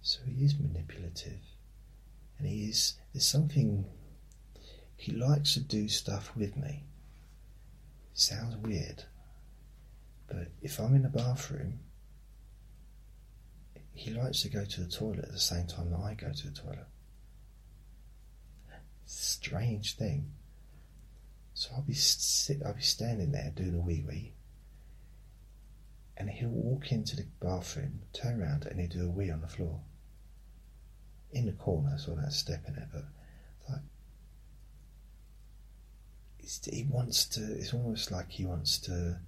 So 0.00 0.20
he 0.24 0.42
is 0.42 0.58
manipulative 0.58 1.40
and 2.38 2.48
he 2.48 2.64
is 2.64 2.94
there's 3.12 3.26
something 3.26 3.84
he 4.96 5.12
likes 5.12 5.54
to 5.54 5.60
do 5.60 5.88
stuff 5.88 6.32
with 6.34 6.56
me. 6.56 6.84
Sounds 8.14 8.56
weird, 8.56 9.04
but 10.28 10.48
if 10.62 10.78
I'm 10.78 10.94
in 10.94 11.02
the 11.02 11.08
bathroom, 11.08 11.80
he 13.92 14.12
likes 14.12 14.42
to 14.42 14.48
go 14.48 14.64
to 14.64 14.80
the 14.82 14.90
toilet 14.90 15.24
at 15.24 15.32
the 15.32 15.40
same 15.40 15.66
time 15.66 15.90
that 15.90 15.98
I 15.98 16.14
go 16.14 16.32
to 16.32 16.50
the 16.50 16.54
toilet. 16.54 16.86
Strange 19.06 19.96
thing. 19.96 20.30
So 21.54 21.70
I'll 21.74 21.82
be 21.82 21.94
sit, 21.94 22.62
I'll 22.64 22.74
be 22.74 22.82
standing 22.82 23.32
there 23.32 23.52
doing 23.56 23.74
a 23.74 23.80
wee 23.80 24.04
wee, 24.06 24.34
and 26.16 26.30
he'll 26.30 26.50
walk 26.50 26.92
into 26.92 27.16
the 27.16 27.26
bathroom, 27.40 28.02
turn 28.12 28.40
around, 28.40 28.66
and 28.66 28.78
he'll 28.78 28.88
do 28.88 29.06
a 29.06 29.10
wee 29.10 29.30
on 29.30 29.40
the 29.40 29.48
floor 29.48 29.80
in 31.32 31.46
the 31.46 31.52
corner, 31.52 31.98
so 31.98 32.14
that 32.14 32.32
step 32.32 32.64
in 32.68 32.74
it, 32.76 32.88
but 32.92 33.04
like 33.68 33.80
he 36.72 36.86
wants 36.88 37.24
to. 37.26 37.40
It's 37.40 37.74
almost 37.74 38.10
like 38.10 38.30
he 38.30 38.46
wants 38.46 38.78
to 38.80 39.18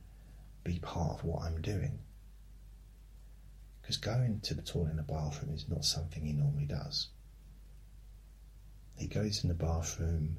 be 0.64 0.78
part 0.78 1.18
of 1.18 1.24
what 1.24 1.42
I'm 1.42 1.60
doing. 1.60 1.98
Because 3.80 3.96
going 3.96 4.40
to 4.40 4.54
the 4.54 4.62
toilet 4.62 4.90
in 4.90 4.96
the 4.96 5.02
bathroom 5.02 5.54
is 5.54 5.68
not 5.68 5.84
something 5.84 6.24
he 6.24 6.32
normally 6.32 6.66
does. 6.66 7.08
He 8.94 9.06
goes 9.06 9.42
in 9.42 9.48
the 9.48 9.54
bathroom 9.54 10.36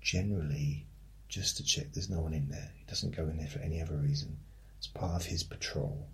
generally 0.00 0.86
just 1.28 1.58
to 1.58 1.64
check 1.64 1.92
there's 1.92 2.10
no 2.10 2.20
one 2.20 2.32
in 2.32 2.48
there. 2.48 2.72
He 2.76 2.84
doesn't 2.86 3.14
go 3.14 3.28
in 3.28 3.36
there 3.36 3.46
for 3.46 3.60
any 3.60 3.80
other 3.80 3.96
reason. 3.96 4.38
It's 4.78 4.86
part 4.86 5.20
of 5.20 5.26
his 5.26 5.42
patrol. 5.42 6.08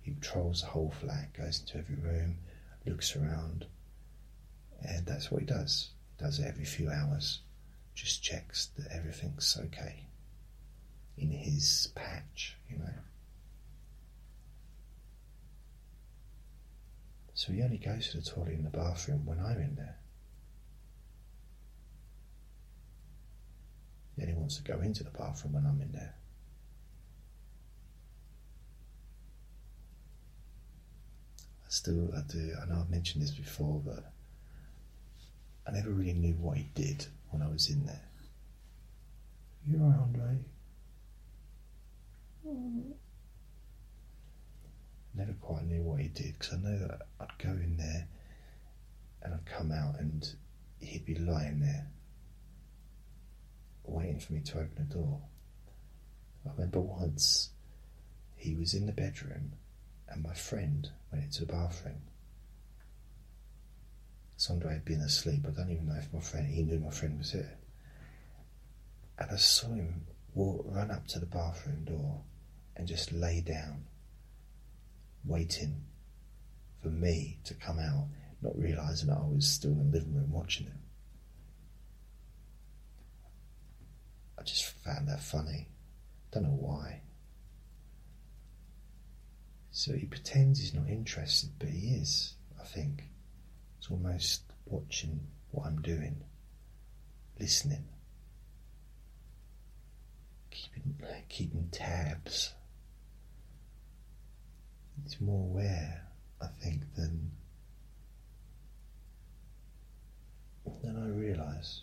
He 0.00 0.12
patrols 0.12 0.62
the 0.62 0.68
whole 0.68 0.90
flat, 0.90 1.32
goes 1.34 1.60
into 1.60 1.78
every 1.78 1.96
room, 1.96 2.38
looks 2.86 3.16
around, 3.16 3.66
and 4.80 5.04
that's 5.04 5.30
what 5.30 5.40
he 5.40 5.46
does. 5.46 5.90
He 6.16 6.24
does 6.24 6.38
it 6.38 6.46
every 6.46 6.64
few 6.64 6.90
hours. 6.90 7.40
Just 7.94 8.22
checks 8.22 8.70
that 8.76 8.90
everything's 8.92 9.58
okay 9.66 10.06
in 11.20 11.30
his 11.30 11.92
patch, 11.94 12.56
you 12.68 12.78
know. 12.78 12.84
So 17.34 17.52
he 17.52 17.62
only 17.62 17.78
goes 17.78 18.10
to 18.10 18.18
the 18.18 18.22
toilet 18.22 18.52
in 18.52 18.64
the 18.64 18.70
bathroom 18.70 19.24
when 19.26 19.38
I'm 19.38 19.60
in 19.60 19.74
there. 19.76 19.96
He 24.26 24.34
wants 24.34 24.56
to 24.58 24.62
go 24.62 24.80
into 24.80 25.02
the 25.02 25.10
bathroom 25.10 25.54
when 25.54 25.66
I'm 25.66 25.80
in 25.80 25.92
there. 25.92 26.14
I 31.64 31.68
still, 31.68 32.10
I 32.14 32.20
do, 32.30 32.52
I 32.60 32.66
know 32.66 32.80
I've 32.80 32.90
mentioned 32.90 33.22
this 33.22 33.30
before, 33.30 33.80
but 33.84 34.12
I 35.66 35.72
never 35.72 35.90
really 35.90 36.12
knew 36.12 36.34
what 36.34 36.58
he 36.58 36.70
did 36.74 37.06
when 37.30 37.42
I 37.42 37.48
was 37.48 37.70
in 37.70 37.86
there. 37.86 38.02
You 39.66 39.80
alright, 39.80 40.00
Andre? 40.00 40.38
Mm. 42.46 42.92
Never 45.14 45.32
quite 45.40 45.64
knew 45.64 45.82
what 45.82 46.00
he 46.00 46.08
did 46.08 46.38
because 46.38 46.54
I 46.54 46.56
know 46.58 46.78
that 46.78 47.02
I'd 47.20 47.38
go 47.38 47.50
in 47.50 47.76
there 47.76 48.08
and 49.22 49.34
I'd 49.34 49.46
come 49.46 49.72
out 49.72 49.98
and 49.98 50.26
he'd 50.78 51.04
be 51.04 51.16
lying 51.16 51.60
there 51.60 51.88
waiting 53.84 54.20
for 54.20 54.32
me 54.32 54.40
to 54.40 54.58
open 54.58 54.86
the 54.88 54.94
door. 54.94 55.20
I 56.46 56.50
remember 56.52 56.80
once 56.80 57.50
he 58.36 58.54
was 58.54 58.72
in 58.74 58.86
the 58.86 58.92
bedroom 58.92 59.52
and 60.08 60.22
my 60.22 60.34
friend 60.34 60.88
went 61.12 61.24
into 61.24 61.40
the 61.40 61.52
bathroom. 61.52 62.02
So 64.36 64.54
Andre 64.54 64.74
had 64.74 64.84
been 64.84 65.00
asleep. 65.00 65.44
I 65.46 65.50
don't 65.50 65.70
even 65.70 65.86
know 65.86 65.98
if 65.98 66.12
my 66.12 66.20
friend 66.20 66.46
he 66.46 66.62
knew 66.62 66.78
my 66.78 66.90
friend 66.90 67.18
was 67.18 67.32
here. 67.32 67.58
And 69.18 69.30
I 69.30 69.36
saw 69.36 69.68
him 69.74 70.06
walk, 70.34 70.64
run 70.66 70.90
up 70.90 71.06
to 71.08 71.18
the 71.18 71.26
bathroom 71.26 71.84
door 71.84 72.22
and 72.76 72.86
just 72.86 73.12
lay 73.12 73.40
down, 73.40 73.84
waiting 75.24 75.84
for 76.82 76.88
me 76.88 77.38
to 77.44 77.54
come 77.54 77.78
out, 77.78 78.06
not 78.40 78.58
realizing 78.58 79.08
that 79.08 79.18
I 79.18 79.26
was 79.26 79.46
still 79.46 79.72
in 79.72 79.90
the 79.90 79.98
living 79.98 80.14
room 80.14 80.32
watching 80.32 80.66
him. 80.66 80.78
I 84.38 84.42
just 84.42 84.64
found 84.82 85.08
that 85.08 85.22
funny. 85.22 85.68
Don't 86.32 86.44
know 86.44 86.48
why. 86.58 87.02
So 89.70 89.92
he 89.92 90.06
pretends 90.06 90.60
he's 90.60 90.74
not 90.74 90.88
interested, 90.88 91.50
but 91.58 91.68
he 91.68 91.94
is, 91.94 92.34
I 92.60 92.64
think. 92.64 93.04
It's 93.78 93.90
almost 93.90 94.42
watching 94.66 95.20
what 95.50 95.66
I'm 95.66 95.80
doing, 95.82 96.22
listening, 97.38 97.84
keeping, 100.50 100.96
keeping 101.28 101.68
tabs. 101.70 102.54
It's 105.04 105.20
more 105.20 105.44
aware, 105.44 106.06
I 106.40 106.46
think, 106.62 106.82
than, 106.94 107.30
than 110.82 110.96
I 110.96 111.08
realise. 111.08 111.82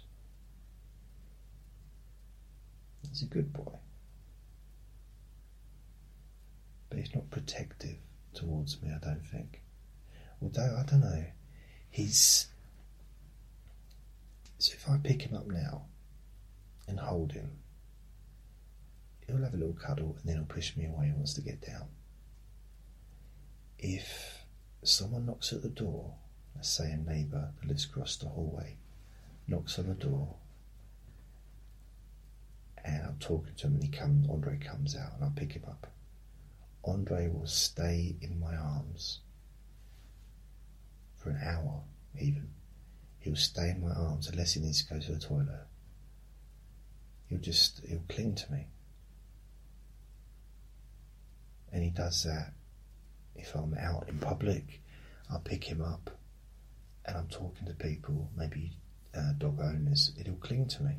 He's 3.10 3.22
a 3.24 3.26
good 3.26 3.52
boy. 3.54 3.74
But 6.90 7.00
he's 7.00 7.14
not 7.14 7.30
protective 7.30 7.98
towards 8.34 8.82
me, 8.82 8.90
I 8.90 9.00
don't 9.04 9.26
think. 9.26 9.62
Although, 10.42 10.78
I 10.80 10.84
don't 10.90 11.02
know, 11.02 11.26
he's. 11.90 12.48
So 14.60 14.74
if 14.74 14.90
I 14.90 14.98
pick 14.98 15.24
him 15.24 15.36
up 15.36 15.48
now 15.48 15.86
and 16.88 17.00
hold 17.00 17.32
him, 17.32 17.60
he'll 19.26 19.44
have 19.44 19.54
a 19.54 19.58
little 19.58 19.74
cuddle 19.74 20.16
and 20.20 20.26
then 20.26 20.36
he'll 20.38 20.46
push 20.46 20.76
me 20.78 20.86
away 20.86 21.08
and 21.08 21.16
wants 21.16 21.34
to 21.36 21.42
get 21.42 21.62
down. 21.62 21.88
If 23.80 24.46
someone 24.84 25.26
knocks 25.26 25.54
at 25.54 25.62
the 25.62 25.70
door, 25.70 26.16
let's 26.56 26.70
say 26.70 26.92
a 26.92 26.98
neighbour 26.98 27.54
that 27.60 27.68
lives 27.68 27.86
across 27.86 28.16
the 28.16 28.28
hallway, 28.28 28.78
knocks 29.48 29.78
on 29.78 29.88
the 29.88 29.94
door 29.94 30.36
and 32.88 33.04
I'm 33.06 33.18
talking 33.20 33.54
to 33.58 33.68
him, 33.68 33.74
and 33.76 33.84
he 33.84 33.90
comes. 33.90 34.28
Andre 34.30 34.58
comes 34.58 34.96
out, 34.96 35.14
and 35.16 35.26
I 35.26 35.30
pick 35.36 35.54
him 35.54 35.64
up. 35.68 35.92
Andre 36.86 37.28
will 37.28 37.48
stay 37.48 38.16
in 38.22 38.40
my 38.40 38.56
arms 38.56 39.20
for 41.18 41.32
an 41.32 41.40
hour, 41.44 41.82
even. 42.20 42.48
He'll 43.20 43.36
stay 43.36 43.70
in 43.72 43.82
my 43.82 43.94
arms 43.94 44.30
unless 44.30 44.54
he 44.54 44.62
needs 44.62 44.84
to 44.84 44.94
go 44.94 45.00
to 45.02 45.12
the 45.12 45.20
toilet. 45.20 45.68
He'll 47.28 47.40
just 47.40 47.82
he'll 47.86 48.04
cling 48.08 48.36
to 48.36 48.52
me, 48.54 48.68
and 51.74 51.84
he 51.84 51.90
does 51.90 52.24
that. 52.24 52.54
If 53.38 53.56
I'm 53.56 53.76
out 53.76 54.10
in 54.10 54.20
public, 54.20 54.82
I'll 55.32 55.40
pick 55.40 55.64
him 55.64 55.82
up, 55.82 56.10
and 57.06 57.18
I'm 57.18 57.28
talking 57.28 57.68
to 57.68 57.74
people, 57.74 58.30
maybe 58.36 58.78
uh, 59.16 59.34
dog 59.38 59.60
owners. 59.62 60.12
It'll 60.20 60.36
cling 60.36 60.68
to 60.70 60.84
me 60.84 60.96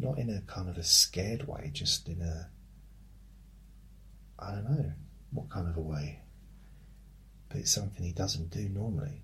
not 0.00 0.18
in 0.18 0.30
a 0.30 0.40
kind 0.50 0.68
of 0.68 0.78
a 0.78 0.82
scared 0.82 1.46
way, 1.46 1.70
just 1.72 2.08
in 2.08 2.22
a, 2.22 2.48
I 4.38 4.52
don't 4.52 4.64
know 4.64 4.92
what 5.32 5.50
kind 5.50 5.68
of 5.68 5.76
a 5.76 5.80
way, 5.80 6.20
but 7.48 7.58
it's 7.58 7.72
something 7.72 8.04
he 8.04 8.12
doesn't 8.12 8.50
do 8.50 8.68
normally. 8.68 9.22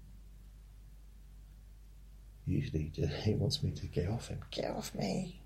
Usually 2.44 2.92
he 3.24 3.34
wants 3.34 3.62
me 3.62 3.72
to 3.72 3.86
get 3.86 4.08
off 4.08 4.28
him. 4.28 4.40
Get 4.50 4.70
off 4.70 4.94
me! 4.94 5.42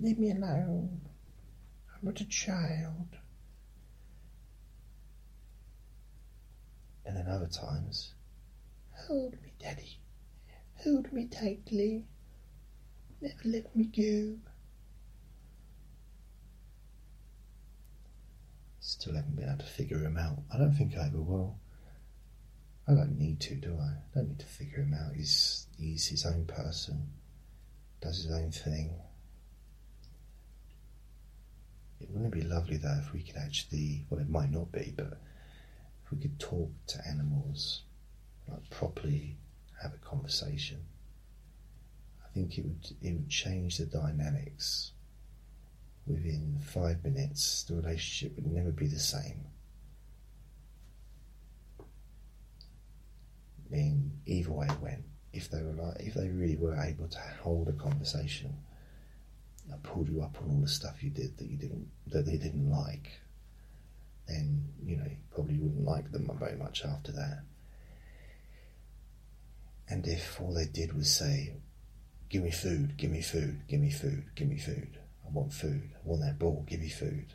Leave 0.00 0.18
me 0.18 0.30
alone. 0.30 1.00
I'm 1.92 2.00
not 2.02 2.20
a 2.20 2.28
child. 2.28 3.08
And 7.08 7.16
then 7.16 7.26
other 7.26 7.46
times, 7.46 8.12
hold 9.06 9.32
me, 9.42 9.54
Daddy. 9.58 9.98
Hold 10.84 11.10
me 11.10 11.24
tightly. 11.26 12.04
Never 13.22 13.34
let 13.46 13.74
me 13.74 13.84
go. 13.84 14.36
Still 18.80 19.14
haven't 19.14 19.36
been 19.36 19.48
able 19.48 19.56
to 19.56 19.64
figure 19.64 20.00
him 20.00 20.18
out. 20.18 20.42
I 20.52 20.58
don't 20.58 20.74
think 20.74 20.98
I 20.98 21.06
ever 21.06 21.22
will. 21.22 21.58
I 22.86 22.92
don't 22.92 23.18
need 23.18 23.40
to, 23.40 23.54
do 23.54 23.78
I? 23.80 23.86
I 23.86 24.02
don't 24.14 24.28
need 24.28 24.40
to 24.40 24.46
figure 24.46 24.82
him 24.82 24.92
out. 24.92 25.14
He's 25.14 25.66
he's 25.78 26.06
his 26.08 26.26
own 26.26 26.44
person, 26.44 27.08
does 28.02 28.22
his 28.22 28.30
own 28.30 28.50
thing. 28.50 28.92
It 32.00 32.10
wouldn't 32.10 32.34
be 32.34 32.42
lovely 32.42 32.76
though 32.76 33.00
if 33.00 33.14
we 33.14 33.22
could 33.22 33.36
actually 33.36 34.04
well 34.10 34.20
it 34.20 34.28
might 34.28 34.50
not 34.50 34.70
be, 34.72 34.92
but 34.94 35.18
if 36.08 36.16
we 36.16 36.22
could 36.22 36.38
talk 36.40 36.70
to 36.86 37.06
animals, 37.06 37.82
like 38.48 38.70
properly 38.70 39.36
have 39.82 39.92
a 39.92 39.98
conversation. 39.98 40.78
I 42.24 42.28
think 42.32 42.56
it 42.56 42.64
would 42.64 42.96
it 43.02 43.12
would 43.12 43.28
change 43.28 43.76
the 43.76 43.86
dynamics 43.86 44.92
within 46.06 46.58
five 46.64 47.04
minutes, 47.04 47.64
the 47.64 47.74
relationship 47.74 48.34
would 48.36 48.46
never 48.46 48.72
be 48.72 48.86
the 48.86 48.98
same. 48.98 49.44
I 51.80 53.70
mean, 53.70 54.12
either 54.24 54.50
way 54.50 54.66
it 54.66 54.80
went, 54.80 55.04
if 55.34 55.50
they 55.50 55.62
were 55.62 55.74
like, 55.74 56.00
if 56.00 56.14
they 56.14 56.28
really 56.28 56.56
were 56.56 56.76
able 56.82 57.08
to 57.08 57.18
hold 57.42 57.68
a 57.68 57.72
conversation 57.72 58.56
and 59.70 59.82
pulled 59.82 60.08
you 60.08 60.22
up 60.22 60.38
on 60.40 60.48
all 60.50 60.60
the 60.62 60.68
stuff 60.68 61.02
you 61.02 61.10
did 61.10 61.36
that 61.36 61.48
you 61.48 61.58
didn't, 61.58 61.86
that 62.06 62.24
they 62.24 62.38
didn't 62.38 62.70
like, 62.70 63.10
then 64.28 64.68
you 64.84 64.96
know 64.96 65.04
you 65.04 65.16
probably 65.34 65.58
wouldn't 65.58 65.84
like 65.84 66.12
them 66.12 66.30
very 66.38 66.56
much 66.56 66.84
after 66.84 67.12
that. 67.12 67.42
And 69.88 70.06
if 70.06 70.40
all 70.40 70.52
they 70.52 70.66
did 70.66 70.92
was 70.92 71.10
say, 71.10 71.54
"Give 72.28 72.42
me 72.42 72.50
food, 72.50 72.96
give 72.96 73.10
me 73.10 73.22
food, 73.22 73.62
give 73.66 73.80
me 73.80 73.90
food, 73.90 74.24
give 74.34 74.48
me 74.48 74.58
food," 74.58 74.98
I 75.28 75.30
want 75.30 75.52
food. 75.52 75.90
I 75.94 75.98
want 76.08 76.22
that 76.22 76.38
ball. 76.38 76.64
Give 76.66 76.80
me 76.80 76.88
food. 76.88 77.34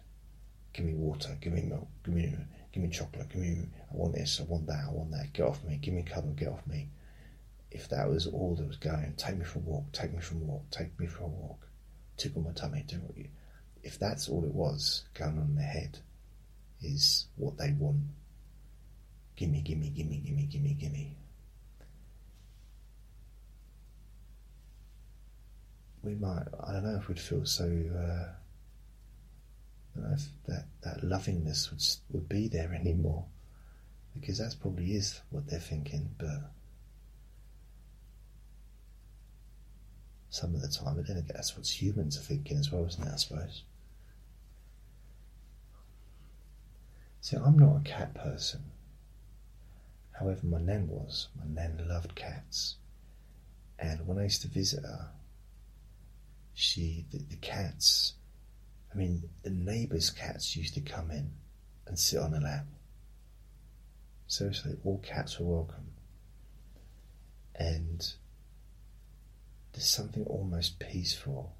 Give 0.73 0.85
me 0.85 0.95
water. 0.95 1.37
Give 1.39 1.53
me 1.53 1.61
milk. 1.61 1.87
Give 2.03 2.15
me, 2.15 2.35
give 2.71 2.81
me 2.81 2.89
chocolate. 2.89 3.29
Give 3.29 3.41
me. 3.41 3.69
I 3.91 3.95
want 3.95 4.15
this. 4.15 4.39
I 4.39 4.43
want 4.43 4.65
that. 4.65 4.85
I 4.87 4.91
want 4.91 5.11
that. 5.11 5.31
Get 5.33 5.45
off 5.45 5.63
me. 5.63 5.77
Give 5.77 5.93
me 5.93 6.01
a 6.01 6.03
cuddle. 6.03 6.31
Get 6.31 6.47
off 6.47 6.65
me. 6.65 6.89
If 7.69 7.89
that 7.89 8.09
was 8.09 8.25
all 8.25 8.55
that 8.55 8.67
was 8.67 8.77
going, 8.77 9.13
take 9.17 9.37
me 9.37 9.45
for 9.45 9.59
a 9.59 9.61
walk. 9.61 9.91
Take 9.91 10.13
me 10.13 10.21
for 10.21 10.35
a 10.35 10.37
walk. 10.37 10.69
Take 10.71 10.99
me 10.99 11.05
for 11.05 11.23
a 11.23 11.27
walk. 11.27 11.67
Tickle 12.17 12.41
my 12.41 12.51
tummy. 12.51 12.83
Do 12.87 12.97
what 12.97 13.17
you. 13.17 13.29
If 13.83 13.99
that's 13.99 14.27
all 14.27 14.43
it 14.43 14.53
was 14.53 15.03
going 15.13 15.37
on 15.37 15.45
in 15.49 15.55
their 15.55 15.65
head, 15.65 15.99
is 16.83 17.27
what 17.35 17.57
they 17.57 17.71
want. 17.71 18.01
Gimme, 19.35 19.61
gimme, 19.61 19.89
gimme, 19.89 20.17
gimme, 20.17 20.45
gimme, 20.45 20.73
gimme. 20.73 21.15
we 26.03 26.15
might, 26.15 26.43
I 26.67 26.73
don't 26.73 26.83
know 26.83 26.97
if 26.97 27.07
we'd 27.07 27.19
feel 27.19 27.45
so, 27.45 27.63
uh, 27.63 28.27
I 29.95 29.99
don't 29.99 30.09
know 30.09 30.15
if 30.15 30.27
that, 30.47 30.65
that 30.83 31.03
lovingness 31.03 31.71
would, 31.71 31.83
would 32.11 32.29
be 32.29 32.47
there 32.47 32.73
anymore. 32.73 33.25
Because 34.13 34.37
that 34.37 34.55
probably 34.61 34.91
is 34.93 35.21
what 35.31 35.47
they're 35.47 35.59
thinking, 35.59 36.09
but 36.19 36.51
some 40.29 40.53
of 40.53 40.61
the 40.61 40.67
time, 40.67 40.95
but 40.95 41.07
then 41.07 41.17
again, 41.17 41.31
that's 41.33 41.57
what 41.57 41.65
humans 41.65 42.17
are 42.17 42.21
thinking 42.21 42.57
as 42.57 42.71
well, 42.71 42.85
isn't 42.85 43.07
it, 43.07 43.11
I 43.11 43.15
suppose? 43.15 43.63
See, 47.23 47.37
I'm 47.37 47.57
not 47.57 47.77
a 47.77 47.89
cat 47.89 48.13
person. 48.13 48.59
However, 50.11 50.45
my 50.45 50.59
nan 50.59 50.89
was. 50.89 51.29
My 51.37 51.45
nan 51.47 51.81
loved 51.87 52.15
cats. 52.15 52.75
And 53.79 54.05
when 54.05 54.17
I 54.17 54.23
used 54.23 54.41
to 54.41 54.49
visit 54.49 54.83
her, 54.83 55.07
she, 56.53 57.05
the, 57.11 57.19
the 57.19 57.37
cats, 57.37 58.15
I 58.93 58.97
mean, 58.97 59.29
the 59.41 59.51
neighbours' 59.51 60.09
cats 60.09 60.57
used 60.57 60.73
to 60.73 60.81
come 60.81 61.11
in 61.11 61.31
and 61.87 61.97
sit 61.97 62.19
on 62.19 62.33
her 62.33 62.41
lap. 62.41 62.65
Seriously, 64.27 64.75
all 64.83 64.97
cats 64.97 65.39
were 65.39 65.45
welcome. 65.45 65.93
And 67.55 68.05
there's 69.71 69.87
something 69.87 70.25
almost 70.25 70.77
peaceful 70.77 71.55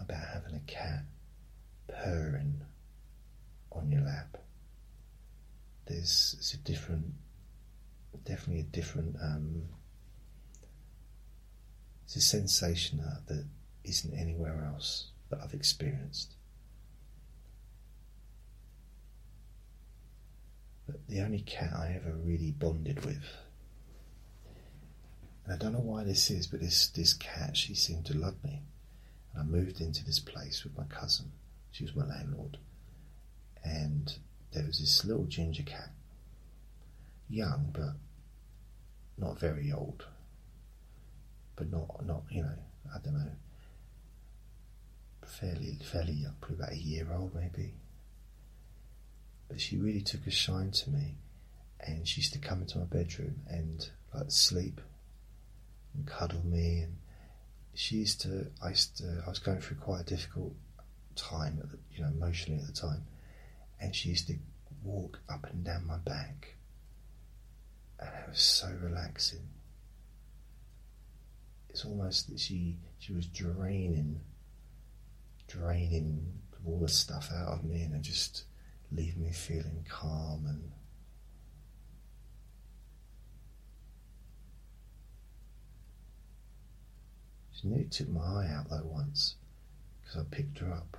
about 0.00 0.28
having 0.32 0.54
a 0.54 0.70
cat 0.70 1.02
purring 1.88 2.60
on 3.72 3.90
your 3.90 4.02
lap. 4.02 4.38
There's 5.88 6.36
it's 6.38 6.52
a 6.52 6.58
different, 6.58 7.06
definitely 8.24 8.60
a 8.60 8.64
different. 8.64 9.16
Um, 9.22 9.62
it's 12.04 12.16
a 12.16 12.20
sensation 12.20 12.98
that, 12.98 13.26
that 13.26 13.46
isn't 13.84 14.14
anywhere 14.14 14.64
else 14.70 15.10
that 15.30 15.40
I've 15.42 15.54
experienced. 15.54 16.34
But 20.86 21.06
the 21.08 21.20
only 21.20 21.40
cat 21.40 21.72
I 21.74 21.94
ever 21.96 22.14
really 22.16 22.50
bonded 22.50 23.04
with, 23.04 23.24
and 25.44 25.54
I 25.54 25.56
don't 25.56 25.72
know 25.72 25.80
why 25.80 26.04
this 26.04 26.30
is, 26.30 26.46
but 26.46 26.60
this 26.60 26.88
this 26.88 27.14
cat 27.14 27.56
she 27.56 27.74
seemed 27.74 28.04
to 28.06 28.16
love 28.16 28.42
me. 28.44 28.62
And 29.32 29.42
I 29.42 29.44
moved 29.44 29.80
into 29.80 30.04
this 30.04 30.18
place 30.18 30.64
with 30.64 30.76
my 30.76 30.84
cousin. 30.84 31.32
She 31.70 31.84
was 31.84 31.94
my 31.94 32.06
landlord, 32.06 32.58
and 33.64 34.18
there 34.52 34.64
was 34.66 34.78
this 34.80 35.04
little 35.04 35.24
ginger 35.24 35.62
cat, 35.62 35.90
young 37.28 37.70
but 37.72 37.94
not 39.16 39.38
very 39.38 39.72
old, 39.72 40.06
but 41.56 41.70
not 41.70 42.04
not 42.04 42.22
you 42.30 42.42
know 42.42 42.54
I 42.94 42.98
don't 42.98 43.14
know, 43.14 43.32
fairly 45.26 45.78
fairly 45.82 46.12
young, 46.12 46.36
probably 46.40 46.56
about 46.56 46.72
a 46.72 46.78
year 46.78 47.06
old 47.12 47.34
maybe. 47.34 47.74
But 49.48 49.60
she 49.60 49.76
really 49.76 50.02
took 50.02 50.26
a 50.26 50.30
shine 50.30 50.70
to 50.72 50.90
me, 50.90 51.16
and 51.80 52.06
she 52.06 52.20
used 52.20 52.32
to 52.34 52.38
come 52.38 52.60
into 52.60 52.78
my 52.78 52.84
bedroom 52.84 53.40
and 53.48 53.88
like 54.14 54.30
sleep 54.30 54.80
and 55.94 56.06
cuddle 56.06 56.44
me, 56.44 56.80
and 56.80 56.96
she 57.74 57.96
used 57.96 58.20
to. 58.22 58.46
I 58.62 58.70
used 58.70 58.98
to. 58.98 59.22
I 59.26 59.28
was 59.28 59.38
going 59.38 59.60
through 59.60 59.78
quite 59.78 60.00
a 60.00 60.04
difficult 60.04 60.54
time, 61.16 61.58
the, 61.58 61.78
you 61.94 62.02
know, 62.02 62.10
emotionally 62.10 62.60
at 62.60 62.66
the 62.66 62.72
time, 62.72 63.04
and 63.80 63.94
she 63.94 64.10
used 64.10 64.26
to 64.28 64.34
walk 64.82 65.20
up 65.28 65.46
and 65.50 65.64
down 65.64 65.86
my 65.86 65.98
back, 65.98 66.54
and 68.00 68.08
it 68.08 68.28
was 68.30 68.40
so 68.40 68.68
relaxing. 68.82 69.48
It's 71.68 71.84
almost 71.84 72.28
that 72.30 72.40
she 72.40 72.76
she 72.98 73.12
was 73.12 73.26
draining, 73.26 74.20
draining 75.46 76.26
all 76.66 76.80
the 76.80 76.88
stuff 76.88 77.30
out 77.32 77.52
of 77.52 77.64
me, 77.64 77.82
and 77.82 78.02
just 78.02 78.44
leaving 78.90 79.22
me 79.22 79.32
feeling 79.32 79.84
calm 79.88 80.46
and. 80.46 80.72
She 87.52 87.66
nearly 87.66 87.86
took 87.86 88.08
my 88.08 88.20
eye 88.20 88.50
out 88.54 88.70
though 88.70 88.84
once 88.84 89.34
because 90.00 90.20
I 90.20 90.24
picked 90.30 90.58
her 90.58 90.72
up. 90.72 90.96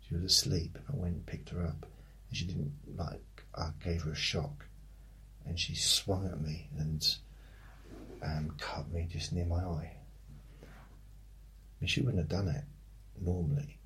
She 0.00 0.14
was 0.14 0.24
asleep 0.24 0.76
and 0.76 0.84
I 0.88 0.98
went 0.98 1.14
and 1.14 1.26
picked 1.26 1.50
her 1.50 1.62
up 1.62 1.84
and 2.30 2.36
she 2.38 2.44
didn't 2.46 2.72
like 2.96 3.44
I 3.54 3.70
gave 3.84 4.02
her 4.02 4.12
a 4.12 4.16
shock 4.16 4.66
and 5.44 5.58
she 5.58 5.74
swung 5.74 6.26
at 6.26 6.40
me 6.40 6.68
and 6.78 7.04
um, 8.22 8.54
cut 8.58 8.90
me 8.92 9.08
just 9.10 9.32
near 9.32 9.46
my 9.46 9.56
eye. 9.56 9.96
I 10.62 10.66
mean, 11.80 11.88
she 11.88 12.00
wouldn't 12.00 12.18
have 12.18 12.28
done 12.28 12.48
it 12.48 12.64
normally, 13.20 13.78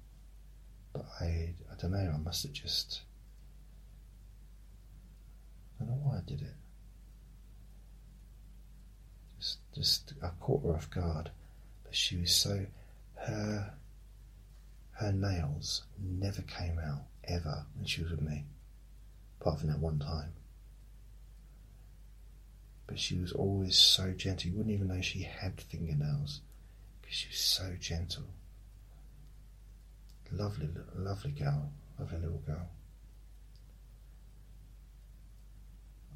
but 0.92 1.06
I, 1.20 1.54
I 1.70 1.74
don't 1.80 1.92
know, 1.92 2.12
I 2.14 2.18
must 2.18 2.42
have 2.42 2.52
just, 2.52 3.02
I 5.80 5.84
don't 5.84 5.94
know 5.94 6.00
why 6.02 6.18
I 6.18 6.22
did 6.26 6.42
it. 6.42 6.54
Just, 9.38 9.58
just, 9.74 10.12
I 10.22 10.28
caught 10.40 10.64
her 10.64 10.74
off 10.74 10.90
guard, 10.90 11.30
but 11.84 11.94
she 11.94 12.16
was 12.16 12.34
so, 12.34 12.66
her, 13.14 13.72
her 14.92 15.12
nails 15.12 15.84
never 15.98 16.42
came 16.42 16.78
out 16.78 17.04
ever 17.28 17.66
when 17.76 17.86
she 17.86 18.02
was 18.02 18.10
with 18.10 18.22
me, 18.22 18.44
apart 19.40 19.60
from 19.60 19.68
that 19.68 19.78
one 19.78 19.98
time. 19.98 20.32
But 22.86 22.98
she 22.98 23.16
was 23.16 23.32
always 23.32 23.76
so 23.78 24.12
gentle. 24.12 24.50
You 24.50 24.56
wouldn't 24.56 24.74
even 24.74 24.88
know 24.88 25.00
she 25.00 25.22
had 25.22 25.60
fingernails 25.60 26.40
because 27.00 27.16
she 27.16 27.28
was 27.28 27.38
so 27.38 27.74
gentle. 27.80 28.24
Lovely, 30.32 30.68
lovely 30.96 31.30
girl, 31.30 31.70
lovely 31.98 32.18
little 32.18 32.42
girl. 32.46 32.68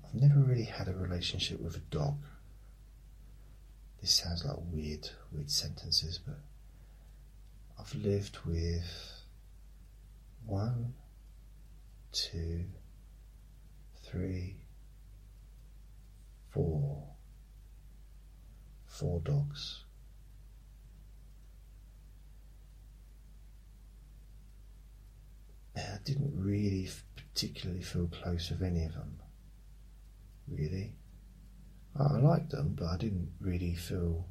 I've 0.04 0.14
never 0.14 0.40
really 0.40 0.64
had 0.64 0.88
a 0.88 0.94
relationship 0.94 1.60
with 1.60 1.76
a 1.76 1.80
dog. 1.90 2.16
This 4.00 4.14
sounds 4.14 4.44
like 4.44 4.56
weird, 4.72 5.10
weird 5.32 5.50
sentences, 5.50 6.18
but 6.24 6.38
I've 7.78 7.94
lived 7.94 8.38
with 8.44 9.17
one, 10.48 10.94
two, 12.10 12.64
three, 14.02 14.56
four, 16.48 17.04
four 18.86 19.20
dogs. 19.20 19.84
I 25.76 25.98
didn't 26.04 26.32
really 26.34 26.88
particularly 27.14 27.82
feel 27.82 28.08
close 28.08 28.50
with 28.50 28.62
any 28.62 28.84
of 28.84 28.94
them. 28.94 29.20
Really, 30.48 30.94
I 31.94 32.16
liked 32.16 32.50
them, 32.52 32.74
but 32.74 32.86
I 32.86 32.96
didn't 32.96 33.32
really 33.38 33.74
feel. 33.74 34.26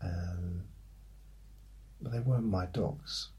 Um, 0.00 0.62
they 2.00 2.20
weren't 2.20 2.44
my 2.44 2.66
dogs. 2.66 3.30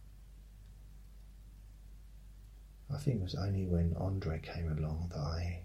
I 2.94 2.98
think 2.98 3.20
it 3.20 3.24
was 3.24 3.36
only 3.36 3.66
when 3.66 3.96
Andre 4.00 4.40
came 4.40 4.72
along 4.72 5.10
that 5.10 5.20
I 5.20 5.64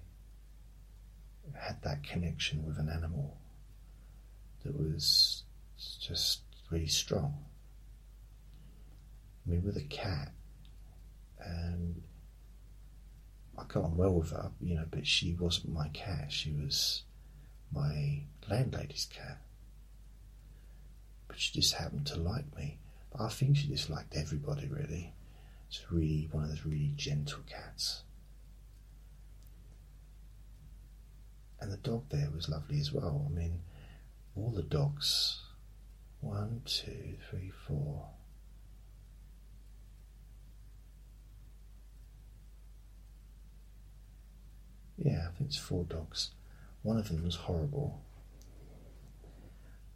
had 1.55 1.83
that 1.83 2.03
connection 2.03 2.65
with 2.65 2.79
an 2.79 2.89
animal 2.89 3.37
that 4.65 4.79
was 4.79 5.45
just 6.01 6.41
really 6.71 6.87
strong. 6.87 7.45
I 9.47 9.51
mean, 9.51 9.65
with 9.65 9.77
a 9.77 9.83
cat, 9.83 10.33
um, 11.45 12.03
I 13.59 13.65
got 13.65 13.85
on 13.85 13.97
well 13.97 14.15
with 14.15 14.31
her, 14.31 14.51
you 14.61 14.75
know, 14.77 14.87
but 14.91 15.07
she 15.07 15.35
wasn't 15.35 15.73
my 15.73 15.89
cat. 15.89 16.33
She 16.33 16.53
was 16.53 17.03
my 17.73 18.23
landlady's 18.49 19.09
cat. 19.11 19.43
But 21.27 21.39
she 21.39 21.61
just 21.61 21.75
happened 21.75 22.07
to 22.07 22.17
like 22.17 22.57
me. 22.57 22.79
But 23.11 23.23
I 23.23 23.29
think 23.29 23.57
she 23.57 23.69
just 23.69 23.91
liked 23.91 24.17
everybody, 24.17 24.67
really. 24.69 25.15
It's 25.69 25.85
really 25.91 26.29
one 26.31 26.45
of 26.45 26.51
those 26.51 26.65
really 26.65 26.93
gentle 26.97 27.43
cats. 27.49 28.03
And 31.61 31.73
the 31.73 31.77
dog 31.77 32.05
there 32.11 32.31
was 32.35 32.49
lovely 32.49 32.81
as 32.81 32.93
well. 32.93 33.27
I 33.29 33.35
mean, 33.35 33.61
all 34.37 34.51
the 34.51 34.63
dogs 34.63 35.41
one, 36.21 36.63
two, 36.65 37.17
three, 37.31 37.53
four. 37.67 38.09
Yeah, 44.97 45.29
I 45.29 45.37
think 45.37 45.51
it's 45.51 45.59
four 45.59 45.85
dogs. 45.85 46.31
One 46.83 46.99
of 46.99 47.09
them 47.09 47.25
was 47.25 47.37
horrible, 47.37 48.03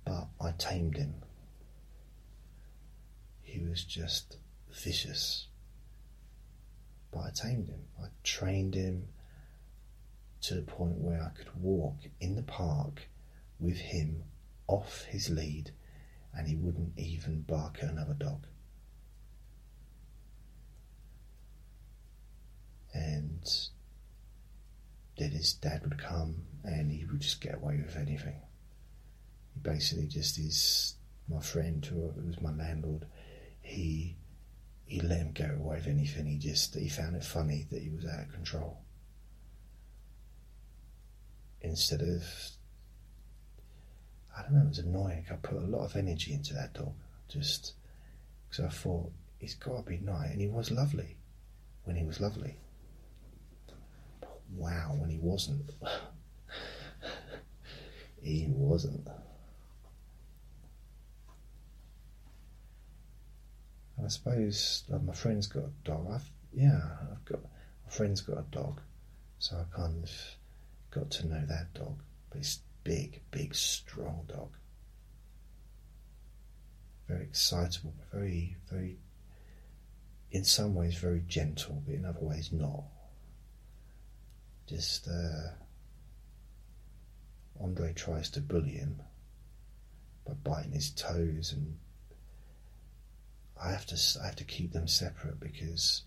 but 0.04 0.28
I 0.40 0.52
tamed 0.52 0.96
him. 0.96 1.14
He 3.42 3.60
was 3.60 3.82
just 3.82 4.36
vicious. 4.70 5.48
But 7.12 7.20
I 7.20 7.30
tamed 7.30 7.68
him. 7.68 7.82
I 8.02 8.06
trained 8.24 8.74
him 8.74 9.08
to 10.42 10.54
the 10.54 10.62
point 10.62 10.98
where 10.98 11.22
I 11.22 11.28
could 11.28 11.54
walk 11.62 11.98
in 12.20 12.34
the 12.34 12.42
park 12.42 13.08
with 13.60 13.78
him 13.78 14.24
off 14.66 15.04
his 15.04 15.30
lead 15.30 15.70
and 16.34 16.48
he 16.48 16.56
wouldn't 16.56 16.98
even 16.98 17.42
bark 17.42 17.78
at 17.82 17.90
another 17.90 18.14
dog. 18.14 18.46
And 22.94 23.42
then 25.18 25.30
his 25.30 25.52
dad 25.52 25.82
would 25.84 25.98
come 25.98 26.46
and 26.64 26.90
he 26.90 27.04
would 27.04 27.20
just 27.20 27.40
get 27.40 27.54
away 27.54 27.80
with 27.84 27.96
anything. 27.96 28.40
He 29.54 29.60
basically 29.60 30.06
just 30.06 30.38
is 30.38 30.94
my 31.28 31.40
friend 31.40 31.84
who 31.84 32.00
was 32.00 32.40
my 32.40 32.52
landlord. 32.52 33.06
He 33.60 34.16
he 34.92 35.00
let 35.00 35.16
him 35.16 35.32
get 35.32 35.54
away 35.54 35.76
with 35.76 35.86
anything. 35.86 36.26
He 36.26 36.36
just 36.36 36.74
he 36.74 36.90
found 36.90 37.16
it 37.16 37.24
funny 37.24 37.66
that 37.70 37.80
he 37.80 37.88
was 37.88 38.04
out 38.04 38.20
of 38.20 38.32
control 38.32 38.82
instead 41.62 42.02
of 42.02 42.22
I 44.36 44.42
don't 44.42 44.52
know, 44.52 44.64
it 44.64 44.68
was 44.68 44.78
annoying. 44.80 45.24
I 45.30 45.36
put 45.36 45.56
a 45.56 45.66
lot 45.66 45.86
of 45.86 45.96
energy 45.96 46.34
into 46.34 46.52
that 46.54 46.74
dog 46.74 46.92
just 47.26 47.72
because 48.48 48.66
I 48.66 48.68
thought 48.68 49.10
he's 49.38 49.54
got 49.54 49.78
to 49.78 49.82
be 49.82 49.98
nice, 49.98 50.30
and 50.30 50.42
he 50.42 50.48
was 50.48 50.70
lovely 50.70 51.16
when 51.84 51.96
he 51.96 52.04
was 52.04 52.20
lovely. 52.20 52.58
But 54.20 54.40
wow, 54.54 54.94
when 54.98 55.08
he 55.08 55.18
wasn't, 55.18 55.70
he 58.22 58.46
wasn't. 58.50 59.08
I 64.04 64.08
suppose 64.08 64.84
like, 64.88 65.02
my 65.02 65.12
friend's 65.12 65.46
got 65.46 65.64
a 65.64 65.72
dog. 65.84 66.08
I've 66.12 66.30
yeah, 66.52 66.80
I've 67.10 67.24
got 67.24 67.42
my 67.42 67.90
friend's 67.90 68.20
got 68.20 68.38
a 68.38 68.44
dog, 68.50 68.80
so 69.38 69.56
I 69.56 69.76
kind 69.76 70.02
of 70.04 70.10
got 70.90 71.10
to 71.12 71.28
know 71.28 71.42
that 71.46 71.74
dog. 71.74 72.02
But 72.30 72.38
it's 72.38 72.60
big, 72.84 73.20
big, 73.30 73.54
strong 73.54 74.24
dog. 74.28 74.50
Very 77.08 77.24
excitable, 77.24 77.94
very, 78.12 78.56
very. 78.70 78.98
In 80.30 80.44
some 80.44 80.74
ways, 80.74 80.96
very 80.96 81.22
gentle, 81.28 81.82
but 81.84 81.94
in 81.94 82.06
other 82.06 82.20
ways, 82.24 82.50
not. 82.52 82.84
Just 84.66 85.06
uh, 85.06 85.52
Andre 87.60 87.92
tries 87.92 88.30
to 88.30 88.40
bully 88.40 88.70
him 88.70 89.02
by 90.26 90.32
biting 90.32 90.72
his 90.72 90.90
toes, 90.90 91.52
and 91.52 91.76
I 93.62 93.70
have 93.70 93.86
to 93.86 94.20
I 94.20 94.26
have 94.26 94.36
to 94.36 94.44
keep 94.44 94.72
them 94.72 94.88
separate 94.88 95.38
because 95.38 96.02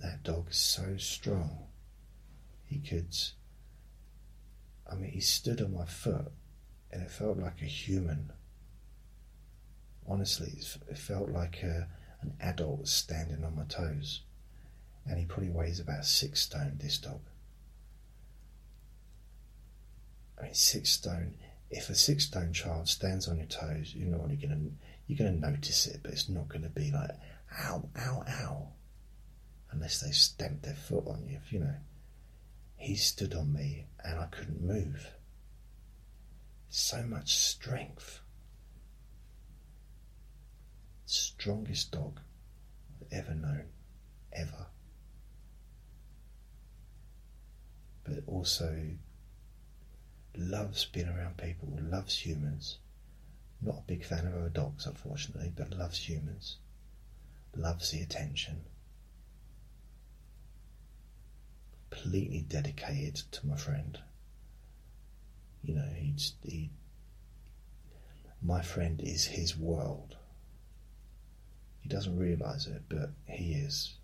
that 0.00 0.22
dog 0.24 0.50
is 0.50 0.56
so 0.56 0.96
strong. 0.96 1.66
He 2.64 2.78
could. 2.78 3.14
I 4.90 4.96
mean, 4.96 5.10
he 5.10 5.20
stood 5.20 5.60
on 5.60 5.74
my 5.74 5.86
foot, 5.86 6.32
and 6.90 7.02
it 7.02 7.10
felt 7.10 7.38
like 7.38 7.62
a 7.62 7.66
human. 7.66 8.32
Honestly, 10.08 10.58
it 10.90 10.98
felt 10.98 11.28
like 11.28 11.62
a, 11.62 11.86
an 12.20 12.34
adult 12.40 12.88
standing 12.88 13.44
on 13.44 13.54
my 13.54 13.64
toes, 13.64 14.22
and 15.06 15.18
he 15.18 15.24
probably 15.24 15.50
weighs 15.50 15.78
about 15.78 16.04
six 16.04 16.40
stone. 16.40 16.78
This 16.80 16.98
dog. 16.98 17.20
I 20.38 20.44
mean, 20.44 20.54
six 20.54 20.90
stone. 20.90 21.34
If 21.70 21.88
a 21.88 21.94
six 21.94 22.24
stone 22.24 22.52
child 22.52 22.88
stands 22.88 23.28
on 23.28 23.36
your 23.36 23.46
toes, 23.46 23.94
you're 23.94 24.08
not 24.08 24.20
only 24.20 24.36
going 24.36 24.50
to 24.50 24.91
you're 25.06 25.18
going 25.18 25.40
to 25.40 25.50
notice 25.50 25.86
it, 25.86 26.00
but 26.02 26.12
it's 26.12 26.28
not 26.28 26.48
going 26.48 26.62
to 26.62 26.68
be 26.68 26.90
like 26.90 27.10
ow, 27.64 27.88
ow, 27.98 28.24
ow, 28.28 28.68
unless 29.70 30.00
they 30.00 30.10
stamped 30.10 30.62
their 30.62 30.74
foot 30.74 31.06
on 31.06 31.26
you. 31.26 31.38
You 31.50 31.60
know, 31.60 31.74
he 32.76 32.96
stood 32.96 33.34
on 33.34 33.52
me 33.52 33.86
and 34.04 34.18
I 34.18 34.26
couldn't 34.26 34.62
move. 34.62 35.06
So 36.68 37.02
much 37.02 37.34
strength. 37.34 38.20
Strongest 41.04 41.92
dog 41.92 42.20
I've 43.00 43.18
ever 43.18 43.34
known, 43.34 43.64
ever. 44.32 44.66
But 48.04 48.24
also 48.26 48.96
loves 50.36 50.86
being 50.86 51.08
around 51.08 51.36
people, 51.36 51.78
loves 51.82 52.16
humans. 52.16 52.78
Not 53.62 53.78
a 53.78 53.86
big 53.86 54.04
fan 54.04 54.26
of 54.26 54.34
other 54.34 54.48
dogs, 54.48 54.86
unfortunately, 54.86 55.52
but 55.54 55.76
loves 55.78 56.08
humans. 56.08 56.56
Loves 57.54 57.90
the 57.90 58.00
attention. 58.00 58.64
Completely 61.90 62.42
dedicated 62.42 63.16
to 63.30 63.46
my 63.46 63.56
friend. 63.56 63.98
You 65.62 65.74
know, 65.76 65.88
he's 65.94 66.34
he. 66.42 66.70
My 68.42 68.62
friend 68.62 69.00
is 69.00 69.26
his 69.26 69.56
world. 69.56 70.16
He 71.80 71.88
doesn't 71.88 72.18
realize 72.18 72.66
it, 72.66 72.82
but 72.88 73.10
he 73.26 73.54
is. 73.54 73.94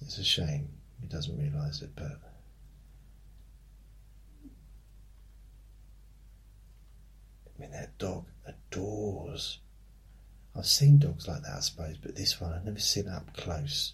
It's 0.00 0.18
a 0.18 0.24
shame 0.24 0.70
he 1.00 1.06
doesn't 1.06 1.38
realize 1.38 1.82
it, 1.82 1.90
but 1.94 2.20
I 7.60 7.62
mean, 7.62 7.72
that 7.72 7.98
dog 7.98 8.24
adores. 8.46 9.58
I've 10.56 10.64
seen 10.64 10.98
dogs 10.98 11.28
like 11.28 11.42
that, 11.42 11.56
I 11.58 11.60
suppose, 11.60 11.98
but 11.98 12.16
this 12.16 12.40
one 12.40 12.54
I've 12.54 12.64
never 12.64 12.78
seen 12.78 13.06
up 13.06 13.36
close. 13.36 13.92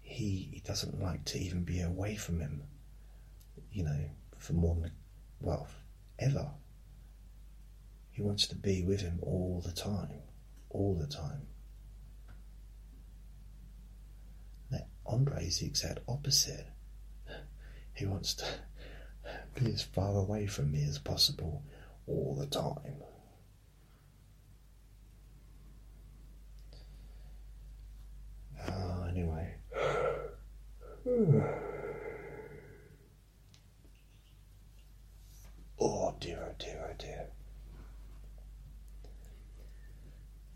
He 0.00 0.48
he 0.50 0.60
doesn't 0.60 0.98
like 0.98 1.26
to 1.26 1.38
even 1.38 1.64
be 1.64 1.82
away 1.82 2.16
from 2.16 2.40
him. 2.40 2.62
You 3.70 3.84
know, 3.84 4.10
for 4.38 4.54
more 4.54 4.76
than 4.76 4.92
well, 5.40 5.68
ever. 6.18 6.52
He 8.12 8.22
wants 8.22 8.46
to 8.46 8.56
be 8.56 8.82
with 8.82 9.02
him 9.02 9.18
all 9.20 9.60
the 9.62 9.72
time, 9.72 10.22
all 10.70 10.94
the 10.94 11.06
time. 11.06 11.46
Now, 14.70 14.86
Andre 15.04 15.48
is 15.48 15.58
the 15.58 15.66
exact 15.66 15.98
opposite. 16.08 16.68
He 17.92 18.06
wants 18.06 18.32
to 18.34 18.46
be 19.54 19.70
as 19.70 19.82
far 19.82 20.16
away 20.16 20.46
from 20.46 20.72
me 20.72 20.82
as 20.84 20.98
possible 20.98 21.62
all 22.06 22.36
the 22.38 22.46
time. 22.46 23.02
Oh, 28.68 29.06
anyway. 29.08 29.54
Oh 35.80 36.14
dear, 36.20 36.38
oh 36.48 36.54
dear, 36.58 36.86
oh 36.88 36.94
dear. 36.98 37.26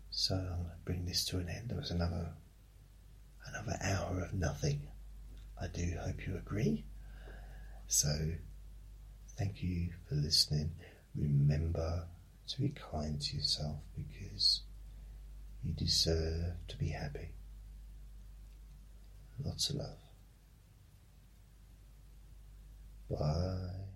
So 0.09 0.35
to 0.35 0.85
bring 0.85 1.05
this 1.05 1.23
to 1.25 1.37
an 1.37 1.49
end. 1.49 1.69
There 1.69 1.77
was 1.77 1.91
another 1.91 2.31
another 3.47 3.77
hour 3.81 4.21
of 4.21 4.33
nothing. 4.33 4.87
I 5.61 5.67
do 5.67 5.97
hope 6.03 6.25
you 6.25 6.35
agree. 6.35 6.85
So 7.87 8.09
thank 9.37 9.61
you 9.61 9.89
for 10.07 10.15
listening 10.15 10.71
remember 11.15 12.05
to 12.47 12.61
be 12.61 12.69
kind 12.91 13.21
to 13.21 13.37
yourself 13.37 13.77
because 13.95 14.61
you 15.63 15.73
deserve 15.73 16.53
to 16.67 16.77
be 16.77 16.89
happy. 16.89 17.29
Lots 19.43 19.69
of 19.69 19.77
love. 19.77 19.97
Bye. 23.09 23.88